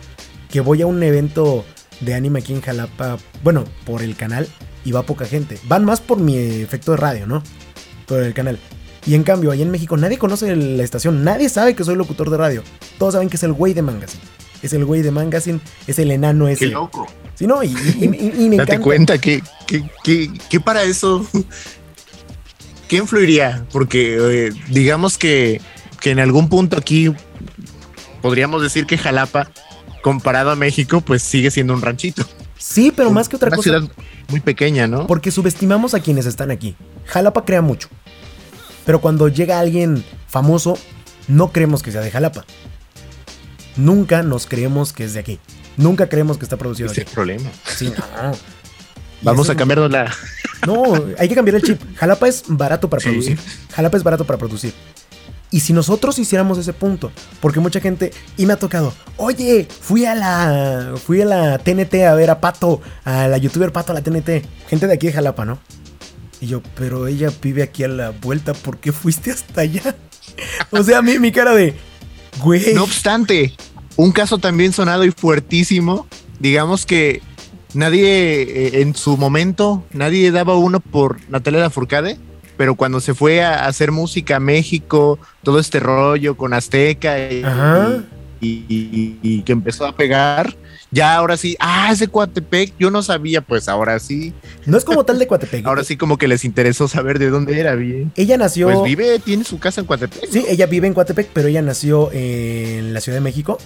[0.51, 1.65] que voy a un evento
[2.01, 4.47] de anime aquí en Jalapa, bueno, por el canal,
[4.85, 5.59] y va poca gente.
[5.67, 7.41] Van más por mi efecto de radio, ¿no?
[8.05, 8.59] Por el canal.
[9.05, 12.29] Y en cambio, ahí en México nadie conoce la estación, nadie sabe que soy locutor
[12.29, 12.63] de radio.
[12.99, 14.17] Todos saben que es el güey de Mangas
[14.61, 16.65] es el güey de Mangasin, es el enano ese.
[16.65, 17.07] Qué loco.
[17.35, 17.69] Sí, no, y,
[18.49, 19.41] me Date cuenta que,
[20.03, 21.25] que, para eso,
[22.89, 23.65] ¿qué influiría?
[23.71, 25.61] Porque eh, digamos que,
[26.01, 27.13] que en algún punto aquí
[28.21, 29.51] podríamos decir que Jalapa,
[30.01, 32.25] comparado a México, pues sigue siendo un ranchito.
[32.57, 33.69] Sí, pero más que otra cosa.
[33.69, 33.95] Una ciudad
[34.27, 35.07] muy pequeña, ¿no?
[35.07, 36.75] Porque subestimamos a quienes están aquí.
[37.05, 37.87] Jalapa crea mucho.
[38.85, 40.77] Pero cuando llega alguien famoso,
[41.29, 42.43] no creemos que sea de Jalapa
[43.79, 45.39] nunca nos creemos que es de aquí.
[45.77, 47.01] Nunca creemos que está producido Ese aquí.
[47.01, 47.49] Es el problema.
[47.65, 47.91] Sí,
[48.23, 48.31] no.
[49.21, 50.13] Vamos a cambiarnos la.
[50.67, 50.83] No,
[51.17, 51.79] hay que cambiar el chip.
[51.95, 53.07] Jalapa es barato para Sí.
[53.09, 53.39] producir.
[53.73, 54.73] Jalapa es barato para producir.
[55.51, 60.05] Y si nosotros hiciéramos ese punto, porque mucha gente, y me ha tocado, oye, fui
[60.05, 63.95] a la, fui a la TNT a ver a Pato, a la youtuber Pato a
[63.95, 65.59] la TNT, gente de aquí de Jalapa, ¿no?
[66.41, 69.95] Y yo, pero ella vive aquí a la vuelta, ¿por qué fuiste hasta allá?
[70.71, 71.73] O sea, a mí mi cara de,
[72.41, 72.73] güey.
[72.75, 73.53] No obstante,
[74.01, 76.07] un caso también sonado y fuertísimo,
[76.39, 77.21] digamos que
[77.73, 82.17] nadie eh, en su momento, nadie daba uno por Natalia Lafourcade,
[82.57, 87.43] pero cuando se fue a hacer música a México, todo este rollo con Azteca y,
[87.43, 88.03] Ajá.
[88.41, 90.55] y- y- y que empezó a pegar,
[90.91, 94.33] ya ahora sí, ah, es de Coatepec, yo no sabía, pues ahora sí,
[94.65, 95.63] No es como tal de Coatepec.
[95.67, 98.11] ahora sí como que les interesó saber de dónde era bien.
[98.15, 98.67] Ella nació.
[98.71, 100.27] Pues vive, tiene su casa en Coatepec.
[100.31, 103.59] Sí, ella vive en Coatepec, pero ella nació en la Ciudad de México.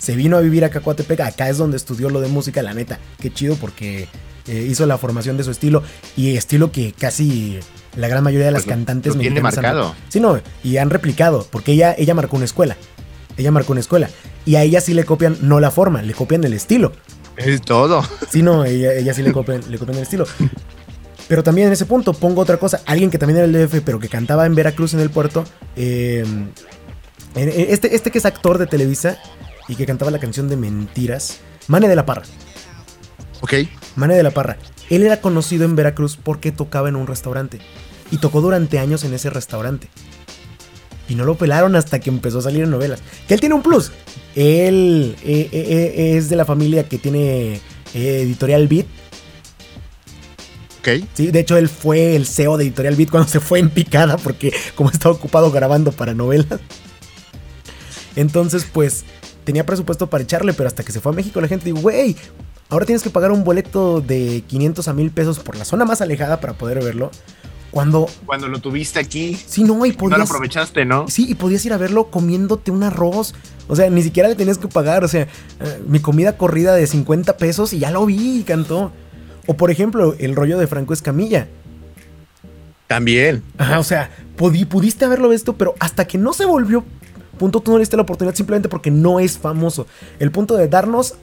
[0.00, 1.20] Se vino a vivir acá a Coatepec.
[1.20, 2.98] Acá es donde estudió lo de música, la neta.
[3.20, 4.08] Qué chido porque
[4.48, 5.82] eh, hizo la formación de su estilo.
[6.16, 7.60] Y estilo que casi
[7.96, 9.94] la gran mayoría de las Pues cantantes lo tiene mexicanas han- marcado.
[10.08, 11.46] Sí, no, y han replicado.
[11.50, 12.76] Porque ella, ella marcó una escuela.
[13.36, 14.08] Ella marcó una escuela.
[14.46, 16.92] Y a ella sí le copian, no la forma, le copian el estilo.
[17.36, 18.02] Es todo.
[18.30, 20.24] Sí, no, ella, ella sí le copian, le copian el estilo.
[21.28, 22.80] Pero también en ese punto pongo otra cosa.
[22.86, 25.44] Alguien que también era el DF, pero que cantaba en Veracruz en el puerto.
[25.76, 26.24] eh,
[27.34, 29.18] este, este que es actor de Televisa
[29.70, 31.38] y que cantaba la canción de Mentiras.
[31.68, 32.24] Mane de la Parra.
[33.40, 33.54] Ok.
[33.94, 34.58] Mane de la Parra.
[34.90, 37.60] Él era conocido en Veracruz porque tocaba en un restaurante.
[38.10, 39.88] Y tocó durante años en ese restaurante.
[41.08, 43.00] Y no lo pelaron hasta que empezó a salir en novelas.
[43.28, 43.92] Que él tiene un plus.
[44.34, 47.60] Él eh, eh, eh, es de la familia que tiene
[47.94, 48.86] eh, Editorial Beat.
[50.80, 50.88] Ok.
[51.14, 54.16] Sí, de hecho él fue el CEO de Editorial Beat cuando se fue en picada
[54.16, 56.58] porque como estaba ocupado grabando para novelas.
[58.16, 59.04] Entonces pues
[59.50, 62.14] tenía presupuesto para echarle, pero hasta que se fue a México la gente dijo, güey,
[62.68, 66.00] ahora tienes que pagar un boleto de 500 a 1000 pesos por la zona más
[66.00, 67.10] alejada para poder verlo.
[67.72, 70.20] Cuando, Cuando lo tuviste aquí, sí, no, y no lo podías...
[70.30, 71.06] aprovechaste, ¿no?
[71.08, 73.34] Sí, y podías ir a verlo comiéndote un arroz.
[73.68, 75.04] O sea, ni siquiera le tenías que pagar.
[75.04, 75.22] O sea,
[75.60, 78.90] eh, mi comida corrida de 50 pesos y ya lo vi y cantó.
[79.46, 81.46] O por ejemplo, el rollo de Franco Escamilla.
[82.88, 83.42] También.
[83.56, 86.84] Ajá, o sea, pudi- pudiste haberlo visto, pero hasta que no se volvió
[87.40, 89.86] punto, tú no le diste la oportunidad simplemente porque no es famoso.
[90.18, 91.14] El punto de darnos,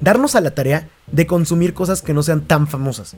[0.00, 3.14] darnos a la tarea de consumir cosas que no sean tan famosas.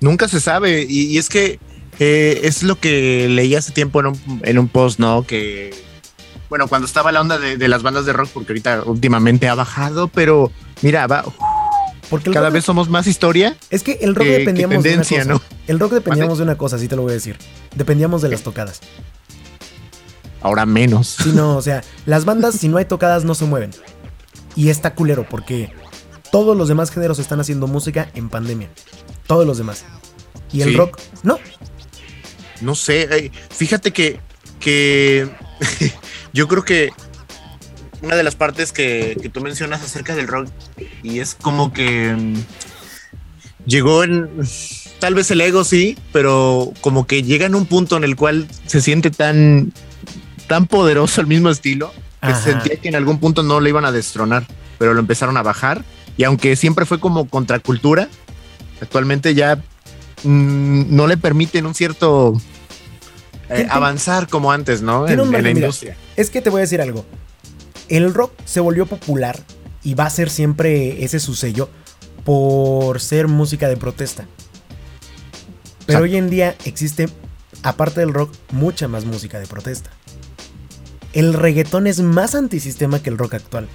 [0.00, 0.86] Nunca se sabe.
[0.88, 1.58] Y, y es que
[1.98, 5.26] eh, es lo que leí hace tiempo en un, en un post, ¿no?
[5.26, 5.74] Que,
[6.48, 9.56] bueno, cuando estaba la onda de, de las bandas de rock, porque ahorita últimamente ha
[9.56, 10.52] bajado, pero
[10.82, 11.24] mira, va,
[12.08, 13.56] Porque cada vez somos más historia.
[13.70, 15.24] es que el rock dependíamos de una cosa.
[15.24, 15.42] ¿no?
[15.66, 17.36] El rock dependíamos de una cosa, así te lo voy a decir.
[17.74, 18.80] Dependíamos de las tocadas.
[20.44, 21.16] Ahora menos.
[21.22, 23.70] Sí, no, o sea, las bandas si no hay tocadas no se mueven.
[24.54, 25.72] Y está culero porque
[26.30, 28.68] todos los demás géneros están haciendo música en pandemia.
[29.26, 29.84] Todos los demás.
[30.52, 30.76] Y el Sí.
[30.76, 31.38] rock, no.
[32.60, 34.20] No sé, eh, fíjate que,
[34.60, 35.28] que
[36.34, 36.90] yo creo que
[38.02, 40.48] una de las partes que, que tú mencionas acerca del rock
[41.02, 42.34] y es como que mm,
[43.66, 44.28] llegó en
[45.00, 48.46] tal vez el ego sí, pero como que llega en un punto en el cual
[48.66, 49.72] se siente tan
[50.46, 52.40] tan poderoso el mismo estilo que Ajá.
[52.40, 54.46] sentía que en algún punto no le iban a destronar,
[54.78, 55.84] pero lo empezaron a bajar
[56.16, 58.08] y aunque siempre fue como contracultura,
[58.80, 59.56] actualmente ya
[60.22, 62.34] mm, no le permiten un cierto
[63.50, 65.08] eh, avanzar como antes, ¿no?
[65.08, 65.50] En, la mira.
[65.50, 65.96] industria.
[66.16, 67.04] Es que te voy a decir algo.
[67.88, 69.40] El rock se volvió popular
[69.82, 71.68] y va a ser siempre ese su sello
[72.24, 74.26] por ser música de protesta.
[75.86, 76.04] Pero Exacto.
[76.04, 77.08] hoy en día existe,
[77.62, 79.90] aparte del rock, mucha más música de protesta.
[81.14, 83.68] El reggaetón es más antisistema que el rock actual.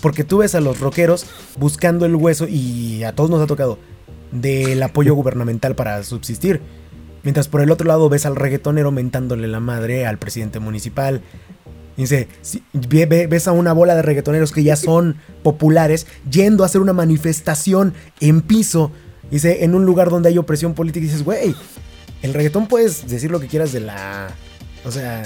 [0.00, 1.26] Porque tú ves a los rockeros
[1.58, 3.78] buscando el hueso y a todos nos ha tocado
[4.30, 6.60] del apoyo gubernamental para subsistir.
[7.22, 11.22] Mientras por el otro lado ves al reggaetonero mentándole la madre al presidente municipal.
[11.96, 12.28] Dice,
[12.72, 17.94] ves a una bola de reggaetoneros que ya son populares yendo a hacer una manifestación
[18.20, 18.90] en piso.
[19.30, 21.04] Dice, en un lugar donde hay opresión política.
[21.04, 21.54] Dices, güey,
[22.22, 24.30] el reggaetón puedes decir lo que quieras de la...
[24.84, 25.22] O sea,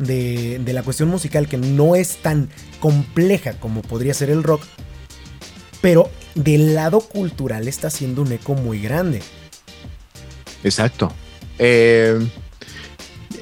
[0.00, 2.48] de, de la cuestión musical que no es tan
[2.80, 4.62] compleja como podría ser el rock.
[5.80, 9.22] Pero del lado cultural está haciendo un eco muy grande.
[10.64, 11.12] Exacto.
[11.58, 12.18] Eh,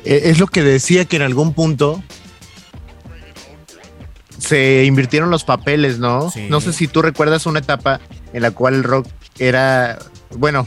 [0.05, 2.03] e- es lo que decía que en algún punto
[4.39, 6.31] se invirtieron los papeles, ¿no?
[6.31, 6.47] Sí.
[6.49, 8.01] No sé si tú recuerdas una etapa
[8.33, 9.07] en la cual el rock
[9.39, 9.99] era,
[10.31, 10.67] bueno,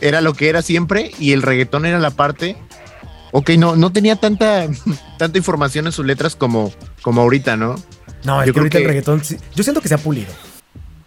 [0.00, 2.56] era lo que era siempre y el reggaetón era la parte.
[3.36, 4.68] Ok, no, no tenía tanta,
[5.18, 6.72] tanta información en sus letras como,
[7.02, 7.74] como ahorita, ¿no?
[8.22, 9.24] No, es Yo que creo ahorita el que- reggaetón...
[9.24, 10.32] sí- Yo siento que se ha pulido.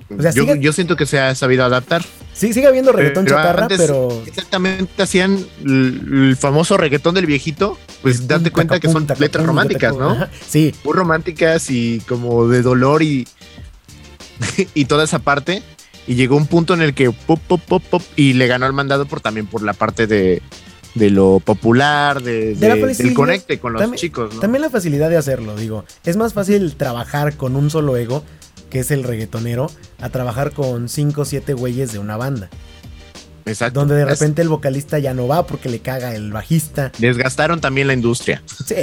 [0.09, 2.03] O sea, yo, sigue- yo siento que se ha sabido adaptar.
[2.33, 4.09] Sí, sigue habiendo reggaetón chatarra, pero.
[4.25, 7.77] Exactamente, hacían el, famoso reggaetón del viejito.
[8.01, 10.27] Pues date cuenta que son letras románticas, ¿no?
[10.47, 10.73] Sí.
[10.83, 13.27] Muy románticas y como de dolor y.
[14.73, 15.63] y toda esa parte.
[16.05, 18.73] Y llegó un punto en el que pop, pop, pop, pop, y le ganó el
[18.73, 20.41] mandado por también por la parte de,
[20.97, 24.35] de lo popular, de, del conecte con los chicos.
[24.35, 24.41] ¿no?
[24.41, 25.85] También la facilidad de hacerlo, digo.
[26.05, 28.23] Es más fácil trabajar con un solo ego,
[28.69, 32.49] que es el reggaetonero, a trabajar con cinco o siete güeyes de una banda.
[33.45, 33.79] Exacto.
[33.79, 36.91] Donde de repente el vocalista ya no va porque le caga el bajista.
[36.97, 38.43] Desgastaron también la industria.
[38.65, 38.75] Sí.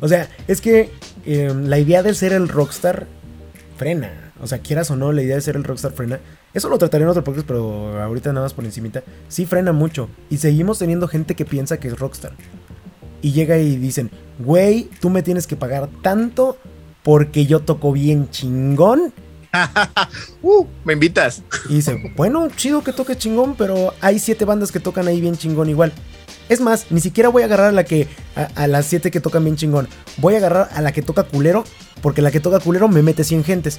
[0.00, 0.90] o sea, es que
[1.26, 3.06] em, la idea de ser el rockstar
[3.76, 4.32] frena.
[4.40, 6.20] O sea, quieras o no, la idea de ser el rockstar frena.
[6.56, 9.02] Eso lo trataré en otro podcast, pero ahorita nada más por encimita.
[9.28, 10.08] Sí frena mucho.
[10.30, 12.32] Y seguimos teniendo gente que piensa que es rockstar.
[13.20, 16.56] Y llega y dicen, güey, tú me tienes que pagar tanto
[17.02, 19.12] porque yo toco bien chingón.
[20.42, 21.42] uh, me invitas.
[21.68, 25.36] Y dice, bueno, chido que toque chingón, pero hay siete bandas que tocan ahí bien
[25.36, 25.92] chingón igual.
[26.48, 28.08] Es más, ni siquiera voy a agarrar a la que
[28.54, 29.88] a, las siete que tocan bien chingón.
[30.16, 31.64] Voy a agarrar a la que toca culero,
[32.00, 33.78] porque la que toca culero me mete 100 gentes.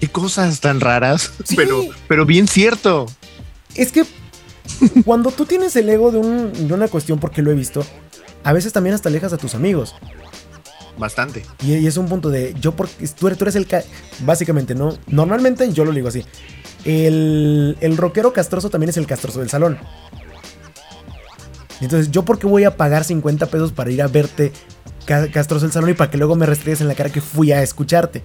[0.00, 3.06] Qué cosas tan raras, pero, pero bien cierto.
[3.74, 4.04] Es que
[5.04, 7.84] cuando tú tienes el ego de, una cuestión, porque lo he visto,
[8.42, 9.94] a veces también hasta alejas a tus amigos.
[10.98, 11.44] Bastante.
[11.62, 13.66] Y, es un punto de, yo porque tú eres, tú eres el...
[14.20, 14.98] Básicamente, ¿no?
[15.06, 16.24] Normalmente yo lo digo así.
[16.84, 19.78] El, el rockero castroso también es el castroso del salón.
[21.80, 24.52] Entonces, ¿yo por qué voy a pagar 50 pesos para ir a verte
[25.06, 27.62] castroso del salón y para que luego me restregues en la cara que fui a
[27.62, 28.22] escucharte?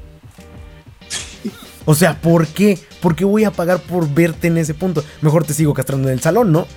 [1.86, 2.80] O sea, ¿por qué?
[3.02, 5.04] ¿Por qué voy a pagar por verte en ese punto?
[5.22, 6.68] Mejor te sigo castrando en el salón, ¿no?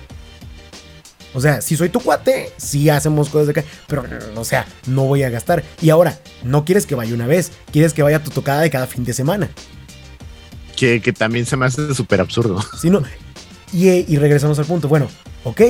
[1.33, 4.03] O sea, si soy tu cuate, sí hacemos cosas de acá, pero,
[4.35, 5.63] o sea, no voy a gastar.
[5.81, 8.69] Y ahora, no quieres que vaya una vez, quieres que vaya a tu tocada de
[8.69, 9.49] cada fin de semana.
[10.75, 12.63] Que, también se me hace súper absurdo.
[12.79, 13.03] Sí, no.
[13.73, 14.87] Y, y regresamos al punto.
[14.87, 15.07] Bueno,
[15.43, 15.61] ok.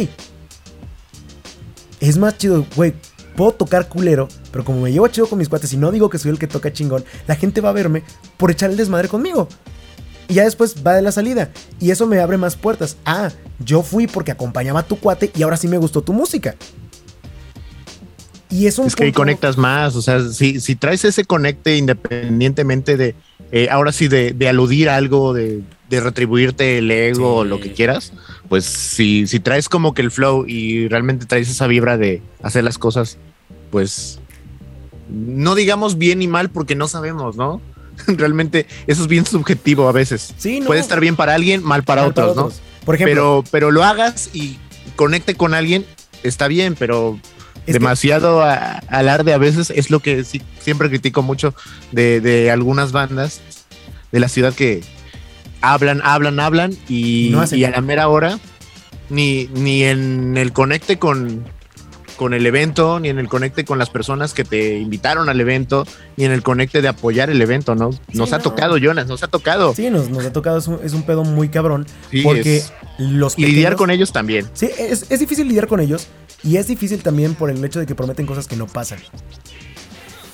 [1.99, 2.93] Es más chido, güey,
[3.39, 6.17] puedo tocar culero, pero como me llevo chido con mis cuates y no digo que
[6.17, 8.03] soy el que toca chingón, la gente va a verme
[8.35, 9.47] por echar el desmadre conmigo.
[10.27, 11.49] Y ya después va de la salida.
[11.79, 12.97] Y eso me abre más puertas.
[13.05, 16.57] Ah, yo fui porque acompañaba a tu cuate y ahora sí me gustó tu música.
[18.49, 19.95] Y es un Es que conectas más.
[19.95, 23.15] O sea, si, si traes ese conecte independientemente de.
[23.53, 28.11] Eh, ahora sí, de, aludir a algo, de, retribuirte el ego o lo que quieras.
[28.49, 32.65] Pues si, si traes como que el flow y realmente traes esa vibra de hacer
[32.65, 33.17] las cosas
[33.69, 34.19] pues
[35.09, 37.61] no digamos bien y mal porque no sabemos, ¿no?
[38.07, 40.33] Realmente eso es bien subjetivo a veces.
[40.37, 42.51] Sí, Puede estar bien para alguien, mal para, otros, ¿no?
[42.85, 44.57] Por ejemplo, pero, pero lo hagas y
[44.95, 45.85] conecte con alguien,
[46.23, 47.19] está bien, pero
[47.65, 51.53] demasiado alarde a veces es lo que siempre critico mucho
[51.91, 53.41] de, algunas bandas
[54.11, 54.81] de la ciudad que
[55.61, 58.39] hablan, hablan, hablan y, y a la mera hora
[59.09, 61.43] ni, ni en el conecte con,
[62.19, 65.87] con el evento, ni en el conecte con las personas que te invitaron al evento,
[66.17, 67.91] ni en el conecte de apoyar el evento, ¿no?
[68.11, 69.73] Nos ha tocado, Jonas, nos ha tocado.
[69.73, 71.87] Sí, nos, ha tocado, es un, pedo muy cabrón.
[72.21, 72.61] porque
[72.97, 74.49] los Y lidiar con ellos también.
[74.51, 76.07] Sí, es, es difícil lidiar con ellos.
[76.43, 78.99] Y es difícil también por el hecho de que prometen cosas que no pasan.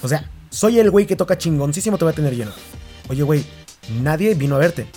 [0.02, 2.52] O sea, soy el güey que toca chingoncísimo, te voy a tener lleno.
[3.10, 3.46] Oye, güey,
[4.02, 4.88] nadie vino a verte.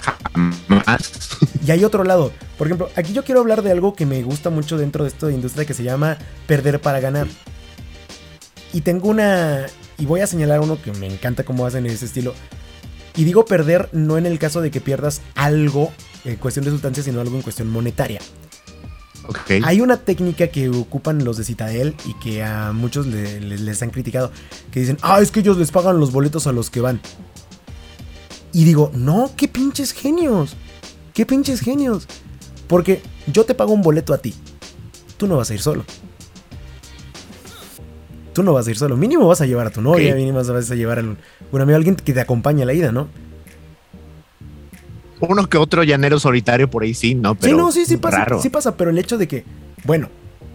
[0.00, 1.28] Jamás.
[1.66, 2.32] Y hay otro lado.
[2.56, 5.30] Por ejemplo, aquí yo quiero hablar de algo que me gusta mucho dentro de esta
[5.30, 7.26] industria que se llama perder para ganar.
[8.72, 9.66] Y tengo una...
[9.98, 12.34] Y voy a señalar uno que me encanta cómo hacen ese estilo.
[13.16, 15.92] Y digo perder no en el caso de que pierdas algo
[16.24, 18.20] en cuestión de sustancia, sino algo en cuestión monetaria.
[19.26, 19.60] Okay.
[19.64, 24.30] Hay una técnica que ocupan los de Citadel y que a muchos les han criticado.
[24.70, 27.00] Que dicen, ah, es que ellos les pagan los boletos a los que van.
[28.52, 30.56] Y digo, no, qué pinches genios.
[31.14, 32.06] Qué pinches genios.
[32.66, 34.34] Porque yo te pago un boleto a ti.
[35.16, 35.84] Tú no vas a ir solo.
[38.32, 38.96] Tú no vas a ir solo.
[38.96, 41.96] Mínimo vas a llevar a tu novia, mínimo vas a llevar a un amigo, alguien
[41.96, 43.08] que te acompañe a la ida, ¿no?
[45.20, 47.34] Uno que otro llanero solitario por ahí sí, ¿no?
[47.34, 48.26] Pero sí, no, sí, sí pasa.
[48.40, 49.44] Sí pasa, pero el hecho de que,
[49.84, 50.08] bueno,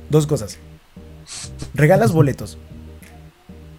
[0.09, 0.59] dos cosas.
[1.73, 2.57] Regalas boletos.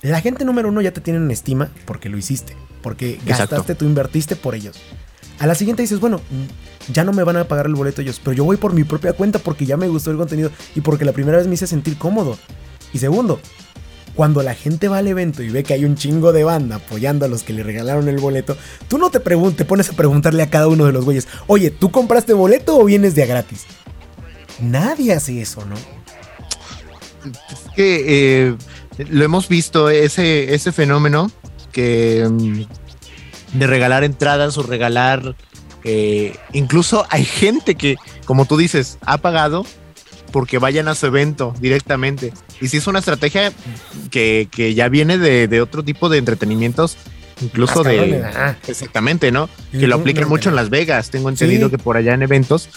[0.04, 2.54] La gente número uno ya te tiene en estima porque lo hiciste.
[2.82, 4.76] Porque gastaste, tú invertiste por ellos.
[5.38, 6.20] A la siguiente dices, bueno,
[6.92, 9.14] ya no me van a pagar el boleto ellos, pero yo voy por mi propia
[9.14, 11.96] cuenta porque ya me gustó el contenido y porque la primera vez me hice sentir
[11.96, 12.38] cómodo.
[12.92, 13.40] Y segundo,
[14.14, 17.24] cuando la gente va al evento y ve que hay un chingo de banda apoyando
[17.24, 20.50] a los que le regalaron el boleto, tú no te, te pones a preguntarle a
[20.50, 23.64] cada uno de los güeyes, oye, ¿tú compraste boleto o vienes de a gratis?
[24.60, 25.76] Nadie hace eso, ¿no?
[27.50, 28.56] Es que eh,
[28.98, 31.30] lo hemos visto, ese, ese fenómeno
[31.72, 35.34] que mm, de regalar entradas o regalar
[35.86, 39.66] Eh, incluso hay gente que, como tú dices, ha pagado
[40.32, 42.32] porque vayan a su evento directamente.
[42.60, 43.52] Y si es una estrategia
[44.10, 46.96] que, que ya viene de, de, otro tipo de entretenimientos,
[47.42, 48.24] incluso de...
[48.66, 49.50] Exactamente, ¿no?
[49.72, 51.10] Que lo aplican mucho en Las Vegas.
[51.10, 51.72] Tengo entendido sí.
[51.72, 52.70] que por allá en eventos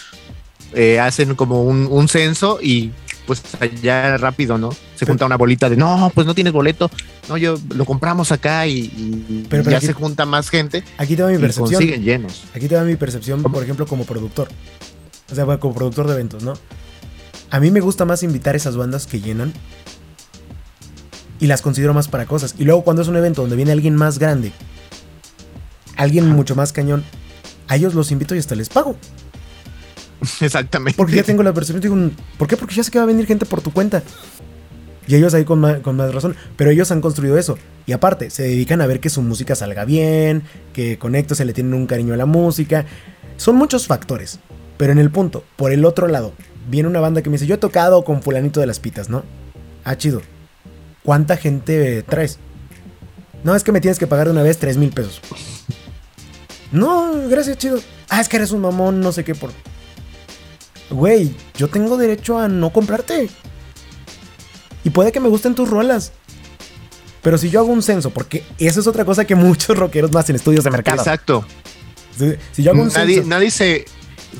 [0.73, 2.91] eh, hacen como un, un, censo y
[3.27, 4.69] pues allá rápido, ¿no?
[4.95, 6.89] Se junta una bolita de, no, pues no tienes boleto,
[7.29, 10.83] no, yo lo compramos acá y, y pero, pero ya aquí, se junta más gente.
[10.97, 11.79] Aquí te va mi percepción.
[11.79, 12.45] Consiguen llenos.
[12.55, 14.47] Aquí te va mi percepción, por ejemplo, como productor.
[15.29, 16.53] O sea, como productor de eventos, ¿no?
[17.51, 19.53] A mí me gusta más invitar esas bandas que llenan
[21.39, 22.55] y las considero más para cosas.
[22.57, 24.51] Y luego cuando es un evento donde viene alguien más grande,
[25.97, 27.03] alguien mucho más cañón,
[27.67, 28.95] a ellos los invito y hasta les pago.
[30.41, 30.97] Exactamente.
[30.97, 32.57] Porque ya tengo la percepción, digo, ¿por qué?
[32.57, 34.03] Porque ya sé que va a venir gente por tu cuenta.
[35.07, 36.35] Y ellos ahí con más, con más, razón.
[36.57, 37.57] Pero ellos han construido eso.
[37.85, 40.43] Y aparte, se dedican a ver que su música salga bien,
[40.73, 42.85] que conecto, se le tienen un cariño a la música.
[43.37, 44.39] Son muchos factores.
[44.77, 46.33] Pero en el punto, por el otro lado,
[46.69, 49.23] viene una banda que me dice, yo he tocado con fulanito de las pitas, ¿no?
[49.83, 50.21] Ah, chido.
[51.03, 52.37] ¿Cuánta gente traes?
[53.43, 55.21] No, es que me tienes que pagar de una vez 3 mil pesos.
[56.71, 57.79] No, gracias, chido.
[58.09, 59.51] Ah, es que eres un mamón, no sé qué por...
[60.89, 63.29] Güey, yo tengo derecho a no comprarte.
[64.83, 66.13] Y puede que me gusten tus rolas.
[67.21, 70.29] Pero si yo hago un censo, porque eso es otra cosa que muchos rockeros más
[70.29, 70.99] en estudios de mercado.
[70.99, 71.45] Exacto.
[72.17, 73.29] Si, si yo hago un nadie, censo.
[73.29, 73.85] Nadie se.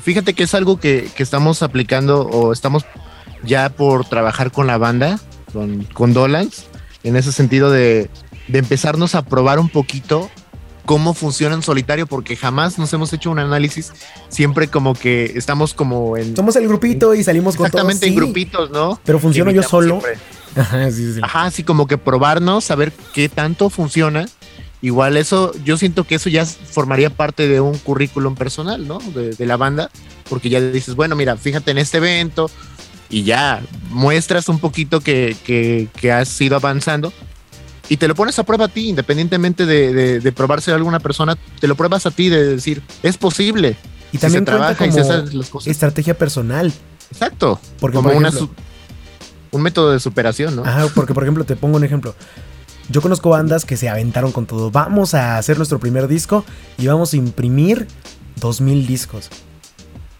[0.02, 2.84] Fíjate que es algo que, que, estamos aplicando o estamos
[3.42, 5.18] ya por trabajar con la banda,
[5.52, 6.66] con, con Dolans,
[7.02, 8.10] en ese sentido de,
[8.48, 10.30] de empezarnos a probar un poquito
[10.88, 13.92] cómo funciona en solitario, porque jamás nos hemos hecho un análisis,
[14.30, 16.34] siempre como que estamos como en...
[16.34, 18.98] Somos el grupito y salimos con Exactamente, todos, en grupitos, ¿no?
[19.04, 20.00] Pero funciono yo solo.
[20.56, 21.20] Ajá, sí, sí.
[21.22, 24.30] Ajá, así como que probarnos, saber qué tanto funciona.
[24.80, 28.98] Igual eso, yo siento que eso ya formaría parte de un currículum personal, ¿no?
[29.14, 29.90] De, de la banda,
[30.30, 32.50] porque ya dices, bueno, mira, fíjate en este evento
[33.10, 33.60] y ya
[33.90, 37.12] muestras un poquito que, que, que has ido avanzando,
[37.88, 41.00] y te lo pones a prueba a ti, independientemente de, de, de probarse a alguna
[41.00, 43.76] persona, te lo pruebas a ti de decir, es posible.
[44.12, 45.68] Y también se trabaja y se hacen las cosas.
[45.68, 46.72] Estrategia personal.
[47.10, 47.60] Exacto.
[47.80, 48.52] Porque, como por ejemplo, una,
[49.50, 50.64] un método de superación, ¿no?
[50.64, 52.14] Ajá, porque por ejemplo, te pongo un ejemplo.
[52.90, 54.70] Yo conozco bandas que se aventaron con todo.
[54.70, 56.44] Vamos a hacer nuestro primer disco
[56.78, 57.86] y vamos a imprimir
[58.36, 59.28] 2000 discos.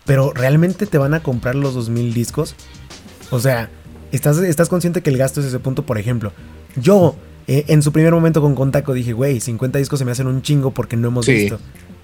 [0.04, 2.54] Pero ¿realmente te van a comprar los 2000 discos?
[3.30, 3.70] O sea,
[4.12, 5.84] ¿estás, estás consciente que el gasto es ese punto?
[5.84, 6.32] Por ejemplo,
[6.76, 7.14] yo
[7.48, 10.42] eh, en su primer momento con Contaco dije, güey, 50 discos se me hacen un
[10.42, 11.32] chingo porque no hemos sí.
[11.32, 11.58] visto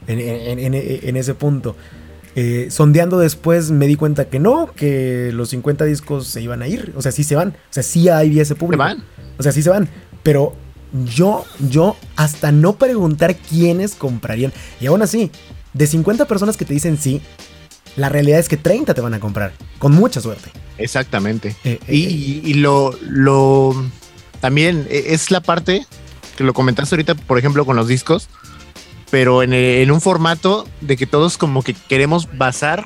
[0.07, 1.77] en, en, en, en, ese punto.
[2.35, 6.67] Eh, sondeando después me di cuenta que no, que los 50 discos se iban a
[6.67, 6.95] ir.
[6.97, 7.51] O sea, sí se van.
[7.51, 8.83] O sea, sí hay ese público.
[8.83, 9.05] Se van.
[9.39, 9.87] O sea, sí se van.
[10.23, 10.55] Pero
[11.05, 14.51] yo, yo, hasta no preguntar quiénes comprarían.
[14.81, 15.31] Y aún así,
[15.75, 17.21] de 50 personas que te dicen sí,
[17.97, 19.53] la realidad es que 30 te van a comprar.
[19.79, 20.49] Con mucha suerte.
[20.79, 21.55] Exactamente.
[21.65, 23.75] Eh, eh, y, y lo, lo
[24.45, 25.87] también es la parte
[26.37, 28.29] que lo comentaste ahorita, por ejemplo, con los discos,
[29.11, 32.85] pero en, en, un formato de que todos como que queremos basar,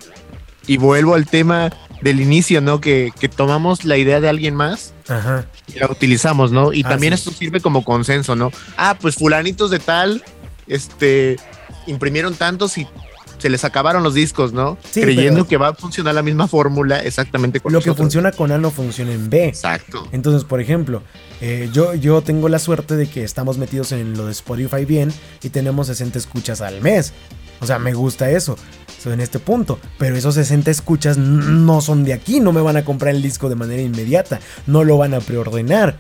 [0.69, 2.81] y vuelvo al tema del inicio, ¿no?
[2.81, 5.47] Que, que tomamos la idea de alguien más Ajá.
[5.67, 6.73] y la utilizamos, ¿no?
[6.73, 7.23] Y ah, también sí.
[7.29, 8.53] esto sirve como consenso, ¿no?
[8.77, 10.23] Ah, pues fulanitos de tal,
[10.69, 11.39] este,
[11.89, 12.87] imprimieron tantos y
[13.39, 14.77] se les acabaron los discos, ¿no?
[14.91, 17.97] Sí, Creyendo que va a funcionar la misma fórmula exactamente con Lo nosotros.
[17.97, 19.47] que funciona con A no funciona en B.
[19.47, 20.07] Exacto.
[20.13, 21.03] Entonces, por ejemplo,
[21.41, 25.13] eh, yo, yo tengo la suerte de que estamos metidos en lo de Spotify bien
[25.43, 27.13] y tenemos 60 escuchas al mes.
[27.61, 28.57] O sea, me gusta eso.
[29.03, 29.79] Soy en este punto.
[29.99, 32.41] Pero esos 60 escuchas no son de aquí.
[32.41, 34.41] No me van a comprar el disco de manera inmediata.
[34.67, 35.97] No lo van a preordenar.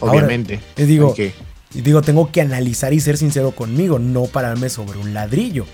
[0.00, 0.54] Obviamente.
[0.54, 1.32] Ahora, digo, okay.
[1.72, 3.98] digo, tengo que analizar y ser sincero conmigo.
[3.98, 5.66] No pararme sobre un ladrillo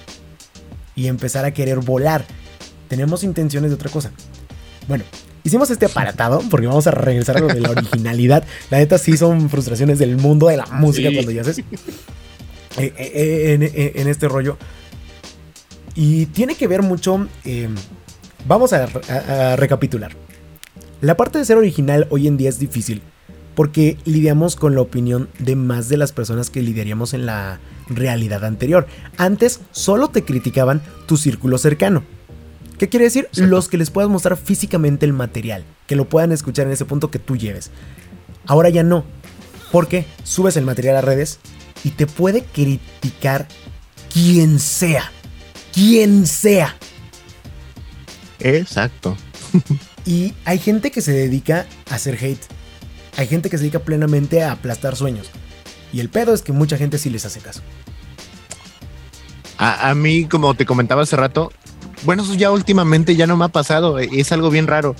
[0.99, 2.24] y empezar a querer volar.
[2.88, 4.11] Tenemos intenciones de otra cosa.
[4.88, 5.05] Bueno,
[5.44, 8.44] hicimos este aparatado porque vamos a regresar a lo de la originalidad.
[8.68, 11.14] La neta sí son frustraciones del mundo de la música sí.
[11.14, 11.64] cuando ya haces eh,
[12.78, 14.59] eh, en, en, este rollo.
[15.94, 17.28] Y tiene que ver mucho...
[17.44, 17.68] Eh,
[18.46, 20.16] vamos a, a, a recapitular.
[21.01, 23.03] La parte de ser original hoy en día es difícil
[23.59, 28.44] porque lidiamos con la opinión de más de las personas que lidiaríamos en la realidad
[28.44, 28.86] anterior.
[29.16, 32.04] Antes solo te criticaban tu círculo cercano.
[32.78, 33.24] ¿Qué quiere decir?
[33.24, 33.50] Exacto.
[33.50, 37.11] Los que les puedas mostrar físicamente el material, que lo puedan escuchar en ese punto
[37.11, 37.72] que tú lleves.
[38.46, 39.04] Ahora ya no.
[39.72, 41.40] Porque subes el material a redes
[41.82, 43.48] y te puede criticar
[44.14, 45.11] quien sea.
[45.74, 46.76] Quien sea.
[48.38, 49.16] Exacto.
[50.06, 52.57] y hay gente que se dedica a hacer hate
[53.18, 55.28] hay gente que se dedica plenamente a aplastar sueños.
[55.92, 57.62] Y el pedo es que mucha gente sí les hace caso.
[59.58, 61.50] A, a mí, como te comentaba hace rato,
[62.04, 64.94] bueno, eso ya últimamente ya no me ha pasado, es algo bien raro.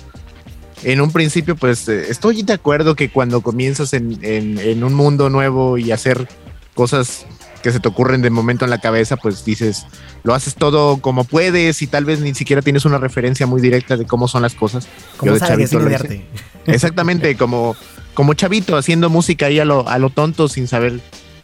[0.83, 4.95] En un principio, pues eh, estoy de acuerdo que cuando comienzas en, en, en un
[4.95, 6.27] mundo nuevo y hacer
[6.75, 7.25] cosas
[7.61, 9.85] que se te ocurren de momento en la cabeza, pues dices,
[10.23, 13.95] lo haces todo como puedes y tal vez ni siquiera tienes una referencia muy directa
[13.95, 14.89] de cómo son las cosas.
[15.15, 16.25] Como Yo de sabes, chavito lo hice.
[16.65, 17.75] Exactamente, como,
[18.19, 20.99] como chavito haciendo música ahí a lo, a lo tonto sin saber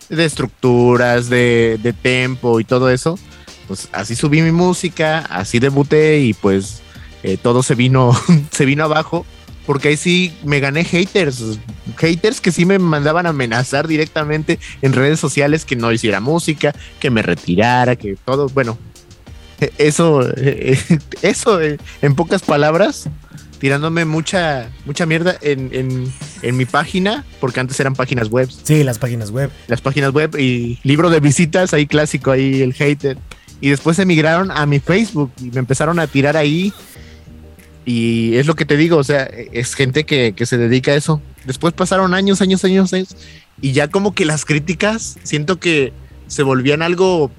[0.10, 3.18] de estructuras, de, de tempo y todo eso.
[3.66, 6.82] Pues así subí mi música, así debuté y pues
[7.24, 8.12] eh, todo se vino,
[8.52, 9.26] se vino abajo.
[9.66, 11.60] Porque ahí sí me gané haters,
[11.96, 17.10] haters que sí me mandaban amenazar directamente en redes sociales que no hiciera música, que
[17.10, 18.78] me retirara, que todo, bueno,
[19.62, 20.78] eh, eso, eh,
[21.22, 23.10] eso eh, en pocas palabras,
[23.60, 28.84] tirándome mucha, mucha mierda en, en, en mi página, porque antes eran páginas web, Sí,
[28.84, 29.50] las páginas web.
[29.68, 33.18] las páginas web y libro de visitas, ahí clásico, ahí el hater.
[33.62, 36.74] Y después emigraron a mi Facebook y me empezaron a tirar ahí.
[37.86, 40.96] Y es lo que te digo, o sea, es gente que, que se dedica a
[40.96, 41.22] eso.
[41.46, 43.16] Después pasaron años, años, años, años.
[43.62, 45.94] Y ya como que las críticas, siento que
[46.28, 47.32] se volvían algo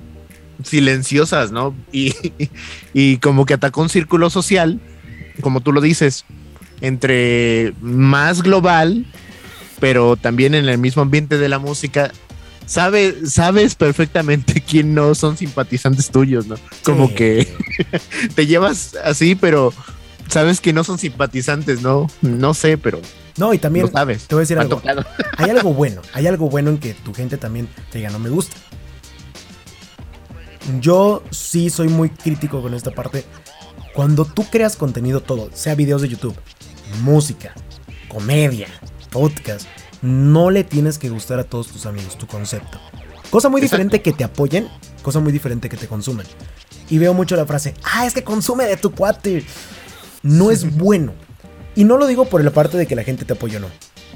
[0.63, 1.75] silenciosas, ¿no?
[1.93, 2.15] Y,
[2.95, 4.81] y como que atacó un círculo social,
[5.41, 6.25] como tú lo dices,
[6.81, 9.07] entre más global,
[9.81, 12.13] pero también en el mismo ambiente de la música,
[12.67, 16.57] sabe, sabes perfectamente quién no son simpatizantes tuyos, ¿no?
[16.83, 17.15] Como Sí.
[17.15, 17.49] que
[18.35, 19.73] te llevas así, pero
[20.29, 22.09] sabes que no son simpatizantes, ¿no?
[22.23, 23.01] No sé, pero
[23.39, 24.27] No, y también lo sabes.
[24.27, 24.77] te voy a decir algo.
[24.77, 25.05] tocado.
[25.39, 28.31] Hay algo bueno, hay algo bueno en que tu gente también te diga no me
[28.31, 28.57] gusta.
[30.81, 33.25] Yo sí soy muy crítico con esta parte.
[33.97, 36.37] Cuando tú creas contenido todo, sea videos de YouTube,
[37.03, 37.55] música,
[38.09, 38.69] comedia,
[39.11, 39.67] podcast,
[40.03, 42.79] no le tienes que gustar a todos tus amigos tu concepto.
[43.31, 43.77] Cosa muy Exacto.
[43.77, 44.69] diferente que te apoyen,
[45.01, 46.27] cosa muy diferente que te consumen.
[46.91, 49.47] Y veo mucho la frase, ah, es que consume de tu cuate.
[50.23, 51.15] No es bueno.
[51.75, 53.69] Y no lo digo por la parte de que la gente te apoye o no.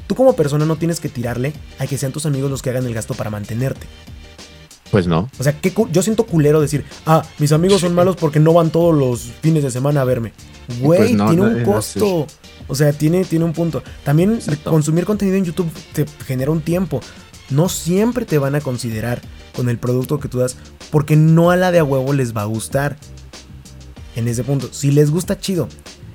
[0.07, 2.85] Tú como persona no tienes que tirarle a que sean tus amigos los que hagan
[2.85, 3.87] el gasto para mantenerte.
[4.91, 5.30] Pues no.
[5.38, 8.70] O sea, qué yo siento culero decir, ah, mis amigos son malos porque no van
[8.70, 10.32] todos los fines de semana a verme.
[10.80, 12.26] Güey, Pues no, tiene no, un costo.
[12.66, 13.82] O sea, tiene, tiene un punto.
[14.05, 14.70] También Exacto.
[14.70, 17.01] consumir contenido en YouTube te genera un tiempo.
[17.51, 19.20] No siempre te van a considerar
[19.55, 20.57] con el producto que tú das
[20.91, 22.97] porque no a la de a huevo les va a gustar.
[24.16, 25.68] En ese punto, si les gusta, chido.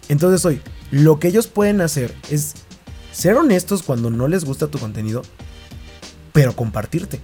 [0.10, 0.62] Entonces hoy,
[0.92, 2.56] lo que ellos pueden hacer es
[3.12, 5.22] ser honestos cuando no les gusta tu contenido,
[6.34, 7.22] pero compartirte.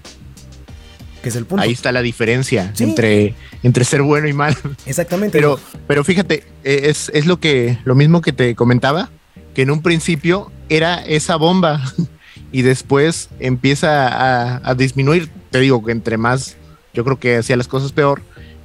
[1.22, 1.64] Que es el punto.
[1.64, 2.84] Ahí está la diferencia Sí.
[2.84, 4.56] entre, entre ser bueno y malo.
[4.86, 5.38] Exactamente.
[5.38, 9.10] Pero, pero fíjate, eh, es, es lo que, lo mismo que te comentaba,
[9.54, 11.82] que en un principio era esa bomba
[12.52, 15.30] y después empieza a, a disminuir.
[15.52, 16.56] Te digo que entre más,
[16.94, 18.22] yo creo que hacía las cosas peor.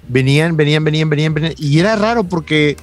[0.09, 1.55] Venían, venían, venían, venían, venían.
[1.59, 2.77] Y era raro porque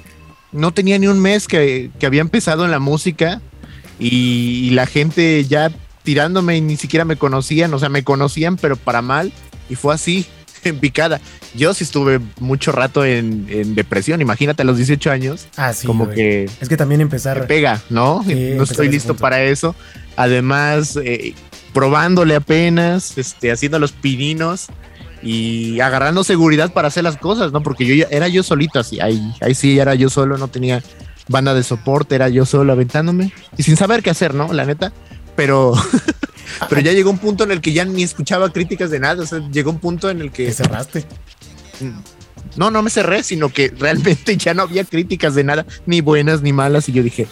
[0.52, 3.40] no tenía ni un mes que, que había empezado en la música
[3.98, 5.72] y, y la gente ya
[6.02, 9.32] tirándome y ni siquiera me conocían, o sea, me conocían, pero para mal.
[9.68, 10.26] Y fue así,
[10.64, 11.20] en picada.
[11.54, 15.86] Yo sí estuve mucho rato en, en depresión, imagínate a los 18 años, ah, sí,
[15.86, 16.16] como güey.
[16.16, 17.46] que Es que también me empezar.
[17.46, 18.22] pega, ¿no?
[18.26, 19.74] Sí, no estoy listo para eso.
[20.16, 21.34] Además, eh,
[21.72, 24.66] probándole apenas, este, haciendo los pininos
[25.22, 27.62] y agarrando seguridad para hacer las cosas, ¿no?
[27.62, 30.82] Porque yo ya- era yo solito así, ahí, ahí sí era yo solo, no tenía
[31.28, 34.52] banda de soporte, era yo solo aventándome y sin saber qué hacer, ¿no?
[34.52, 34.92] La neta.
[35.36, 35.72] Pero,
[36.68, 39.26] pero ya llegó un punto en el que ya ni escuchaba críticas de nada, o
[39.26, 41.04] sea, llegó un punto en el que Que cerraste.
[42.56, 46.42] no, no me cerré, sino que realmente ya no había críticas de nada, ni buenas
[46.42, 46.88] ni malas.
[46.88, 47.26] Y yo dije,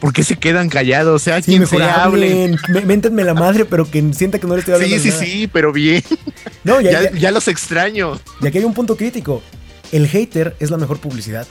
[0.00, 1.14] ¿por qué se quedan callados?
[1.20, 2.56] O sea, Sí, quien se hable.
[2.86, 4.96] Méntenme la madre, pero que sienta que no le estoy hablando.
[4.96, 5.24] Sí, sí, nada.
[5.24, 6.02] sí, pero bien.
[6.64, 8.18] No, ya, Ya, ya- ya los extraño.
[8.40, 9.42] y aquí hay un punto crítico.
[9.92, 11.46] El hater es la mejor publicidad.